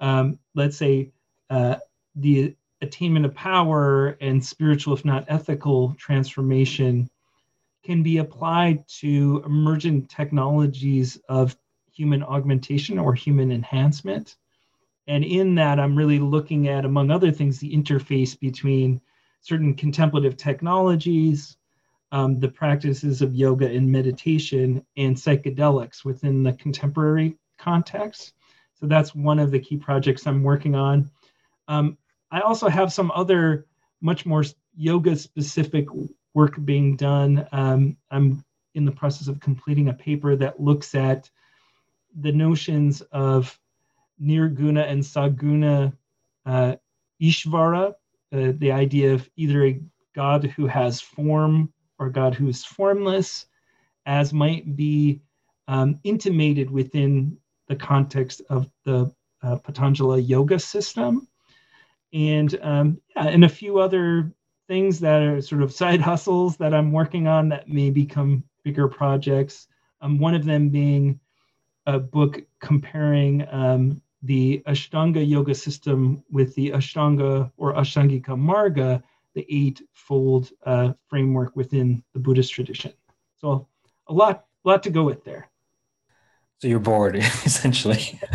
um, 0.00 0.38
let's 0.54 0.76
say, 0.76 1.10
uh, 1.48 1.76
the 2.16 2.54
attainment 2.82 3.24
of 3.24 3.34
power 3.34 4.18
and 4.20 4.44
spiritual, 4.44 4.94
if 4.94 5.04
not 5.04 5.24
ethical, 5.28 5.94
transformation 5.94 7.08
can 7.82 8.02
be 8.02 8.18
applied 8.18 8.86
to 8.86 9.42
emergent 9.46 10.10
technologies 10.10 11.18
of 11.28 11.56
human 11.90 12.22
augmentation 12.22 12.98
or 12.98 13.14
human 13.14 13.50
enhancement. 13.50 14.36
And 15.08 15.24
in 15.24 15.54
that, 15.56 15.80
I'm 15.80 15.96
really 15.96 16.18
looking 16.18 16.68
at, 16.68 16.84
among 16.84 17.10
other 17.10 17.32
things, 17.32 17.58
the 17.58 17.72
interface 17.72 18.38
between 18.38 19.00
certain 19.40 19.74
contemplative 19.74 20.36
technologies, 20.36 21.56
um, 22.12 22.38
the 22.38 22.48
practices 22.48 23.22
of 23.22 23.34
yoga 23.34 23.66
and 23.66 23.90
meditation, 23.90 24.84
and 24.96 25.16
psychedelics 25.16 26.04
within 26.04 26.42
the 26.42 26.52
contemporary 26.52 27.36
context. 27.58 28.34
So 28.74 28.86
that's 28.86 29.14
one 29.14 29.38
of 29.38 29.50
the 29.50 29.58
key 29.58 29.78
projects 29.78 30.26
I'm 30.26 30.42
working 30.42 30.74
on. 30.74 31.10
Um, 31.68 31.96
I 32.30 32.40
also 32.40 32.68
have 32.68 32.92
some 32.92 33.10
other 33.12 33.66
much 34.00 34.26
more 34.26 34.44
yoga 34.76 35.16
specific 35.16 35.86
work 36.34 36.62
being 36.64 36.96
done. 36.96 37.48
Um, 37.50 37.96
I'm 38.10 38.44
in 38.74 38.84
the 38.84 38.92
process 38.92 39.26
of 39.26 39.40
completing 39.40 39.88
a 39.88 39.94
paper 39.94 40.36
that 40.36 40.60
looks 40.60 40.94
at 40.94 41.30
the 42.20 42.30
notions 42.30 43.00
of 43.10 43.58
nirguna 44.22 44.88
and 44.88 45.02
saguna 45.02 45.92
uh, 46.46 46.76
ishvara, 47.22 47.94
uh, 48.32 48.52
the 48.58 48.72
idea 48.72 49.14
of 49.14 49.28
either 49.36 49.64
a 49.64 49.80
God 50.14 50.44
who 50.44 50.66
has 50.66 51.00
form 51.00 51.72
or 51.98 52.10
God 52.10 52.34
who 52.34 52.48
is 52.48 52.64
formless, 52.64 53.46
as 54.06 54.32
might 54.32 54.76
be 54.76 55.20
um, 55.66 55.98
intimated 56.04 56.70
within 56.70 57.36
the 57.68 57.76
context 57.76 58.42
of 58.48 58.68
the 58.84 59.12
uh, 59.42 59.56
Patanjala 59.56 60.26
yoga 60.26 60.58
system 60.58 61.28
and 62.12 62.58
um, 62.62 63.00
yeah, 63.14 63.28
and 63.28 63.44
a 63.44 63.48
few 63.48 63.78
other 63.78 64.32
things 64.66 65.00
that 65.00 65.22
are 65.22 65.40
sort 65.40 65.62
of 65.62 65.72
side 65.82 66.00
hustles 66.00 66.56
that 66.56 66.74
I'm 66.74 66.92
working 66.92 67.26
on 67.26 67.48
that 67.50 67.68
may 67.68 67.90
become 67.90 68.44
bigger 68.64 68.88
projects. 68.88 69.66
Um, 70.00 70.18
one 70.18 70.34
of 70.34 70.44
them 70.44 70.68
being 70.68 71.20
a 71.86 71.98
book 71.98 72.40
comparing 72.60 73.46
um, 73.50 74.00
the 74.22 74.62
Ashtanga 74.66 75.26
yoga 75.26 75.54
system 75.54 76.22
with 76.30 76.54
the 76.54 76.70
Ashtanga 76.70 77.50
or 77.56 77.74
Ashtangika 77.74 78.30
Marga, 78.30 79.02
the 79.34 79.46
eightfold 79.50 80.50
uh, 80.66 80.92
framework 81.08 81.54
within 81.54 82.02
the 82.12 82.18
Buddhist 82.18 82.52
tradition. 82.52 82.92
So 83.36 83.68
a 84.08 84.12
lot, 84.12 84.46
a 84.64 84.68
lot 84.68 84.82
to 84.84 84.90
go 84.90 85.04
with 85.04 85.24
there. 85.24 85.48
So 86.60 86.66
you're 86.66 86.80
bored, 86.80 87.14
essentially. 87.44 88.18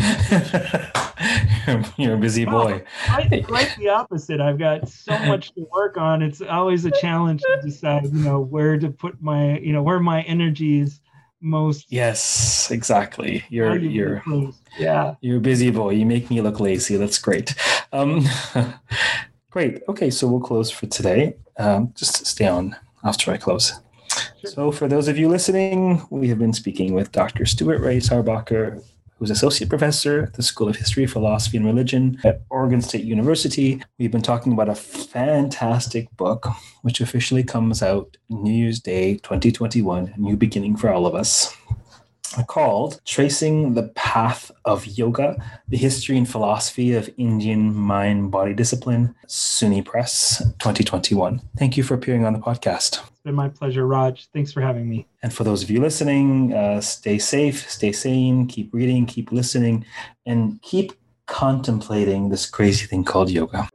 you're, 1.97 2.13
a 2.13 2.17
busy 2.17 2.45
boy. 2.45 2.83
quite, 3.05 3.45
quite 3.45 3.75
the 3.77 3.89
opposite. 3.89 4.39
I've 4.39 4.57
got 4.57 4.87
so 4.87 5.17
much 5.25 5.53
to 5.55 5.67
work 5.69 5.97
on. 5.97 6.21
It's 6.21 6.41
always 6.41 6.85
a 6.85 6.91
challenge 6.91 7.41
to 7.41 7.59
decide, 7.61 8.05
you 8.05 8.23
know, 8.23 8.39
where 8.39 8.79
to 8.79 8.89
put 8.89 9.21
my, 9.21 9.57
you 9.59 9.73
know, 9.73 9.83
where 9.83 9.99
my 9.99 10.21
energy 10.21 10.79
is 10.79 11.01
most. 11.43 11.85
Yes, 11.89 12.71
exactly. 12.71 13.43
You're 13.49 13.77
you're 13.77 14.23
yeah. 14.77 15.15
You're 15.21 15.37
a 15.37 15.41
busy 15.41 15.69
boy. 15.69 15.91
You 15.91 16.05
make 16.05 16.29
me 16.29 16.41
look 16.41 16.59
lazy. 16.59 16.95
That's 16.95 17.19
great. 17.19 17.53
Um, 17.91 18.25
great. 19.51 19.83
Okay, 19.87 20.09
so 20.09 20.27
we'll 20.27 20.39
close 20.39 20.71
for 20.71 20.87
today. 20.87 21.35
Um, 21.57 21.93
just 21.95 22.25
stay 22.25 22.47
on 22.47 22.75
after 23.03 23.31
I 23.31 23.37
close. 23.37 23.79
So, 24.45 24.71
for 24.71 24.87
those 24.87 25.07
of 25.07 25.17
you 25.17 25.29
listening, 25.29 26.05
we 26.09 26.27
have 26.29 26.39
been 26.39 26.53
speaking 26.53 26.93
with 26.93 27.11
Dr. 27.11 27.45
Stuart 27.45 27.79
Ray 27.79 27.97
Sarbacker, 27.97 28.83
who's 29.23 29.31
associate 29.31 29.69
professor 29.69 30.23
at 30.23 30.33
the 30.33 30.43
School 30.43 30.67
of 30.67 30.75
History, 30.75 31.07
Philosophy, 31.07 31.55
and 31.55 31.65
Religion 31.65 32.19
at 32.25 32.41
Oregon 32.49 32.81
State 32.81 33.05
University. 33.05 33.81
We've 33.97 34.11
been 34.11 34.21
talking 34.21 34.51
about 34.51 34.67
a 34.67 34.75
fantastic 34.75 36.13
book, 36.17 36.45
which 36.81 36.99
officially 36.99 37.41
comes 37.41 37.81
out 37.81 38.17
New 38.29 38.51
Year's 38.51 38.81
Day 38.81 39.15
2021, 39.19 40.13
a 40.13 40.19
new 40.19 40.35
beginning 40.35 40.75
for 40.75 40.91
all 40.91 41.05
of 41.05 41.15
us 41.15 41.55
called 42.47 42.99
Tracing 43.05 43.75
the 43.75 43.83
Path 43.95 44.51
of 44.65 44.85
Yoga, 44.87 45.41
the 45.69 45.77
History 45.77 46.17
and 46.17 46.29
Philosophy 46.29 46.93
of 46.93 47.09
Indian 47.17 47.73
Mind 47.73 48.29
Body 48.29 48.53
Discipline, 48.53 49.15
SUNY 49.27 49.85
Press 49.85 50.39
2021. 50.59 51.39
Thank 51.57 51.77
you 51.77 51.83
for 51.83 51.93
appearing 51.93 52.25
on 52.25 52.33
the 52.33 52.39
podcast. 52.39 52.99
Been 53.23 53.35
my 53.35 53.47
pleasure, 53.47 53.87
Raj. 53.87 54.27
Thanks 54.33 54.51
for 54.51 54.59
having 54.59 54.89
me. 54.89 55.07
And 55.21 55.33
for 55.33 55.45
those 55.45 55.63
of 55.63 55.69
you 55.69 55.79
listening, 55.79 56.53
uh, 56.53 56.81
stay 56.81 57.17
safe, 57.17 57.69
stay 57.69 57.93
sane, 57.93 58.47
keep 58.47 58.73
reading, 58.73 59.05
keep 59.05 59.31
listening, 59.31 59.85
and 60.25 60.61
keep 60.61 60.91
contemplating 61.25 62.29
this 62.29 62.45
crazy 62.45 62.85
thing 62.85 63.05
called 63.05 63.29
yoga. 63.29 63.69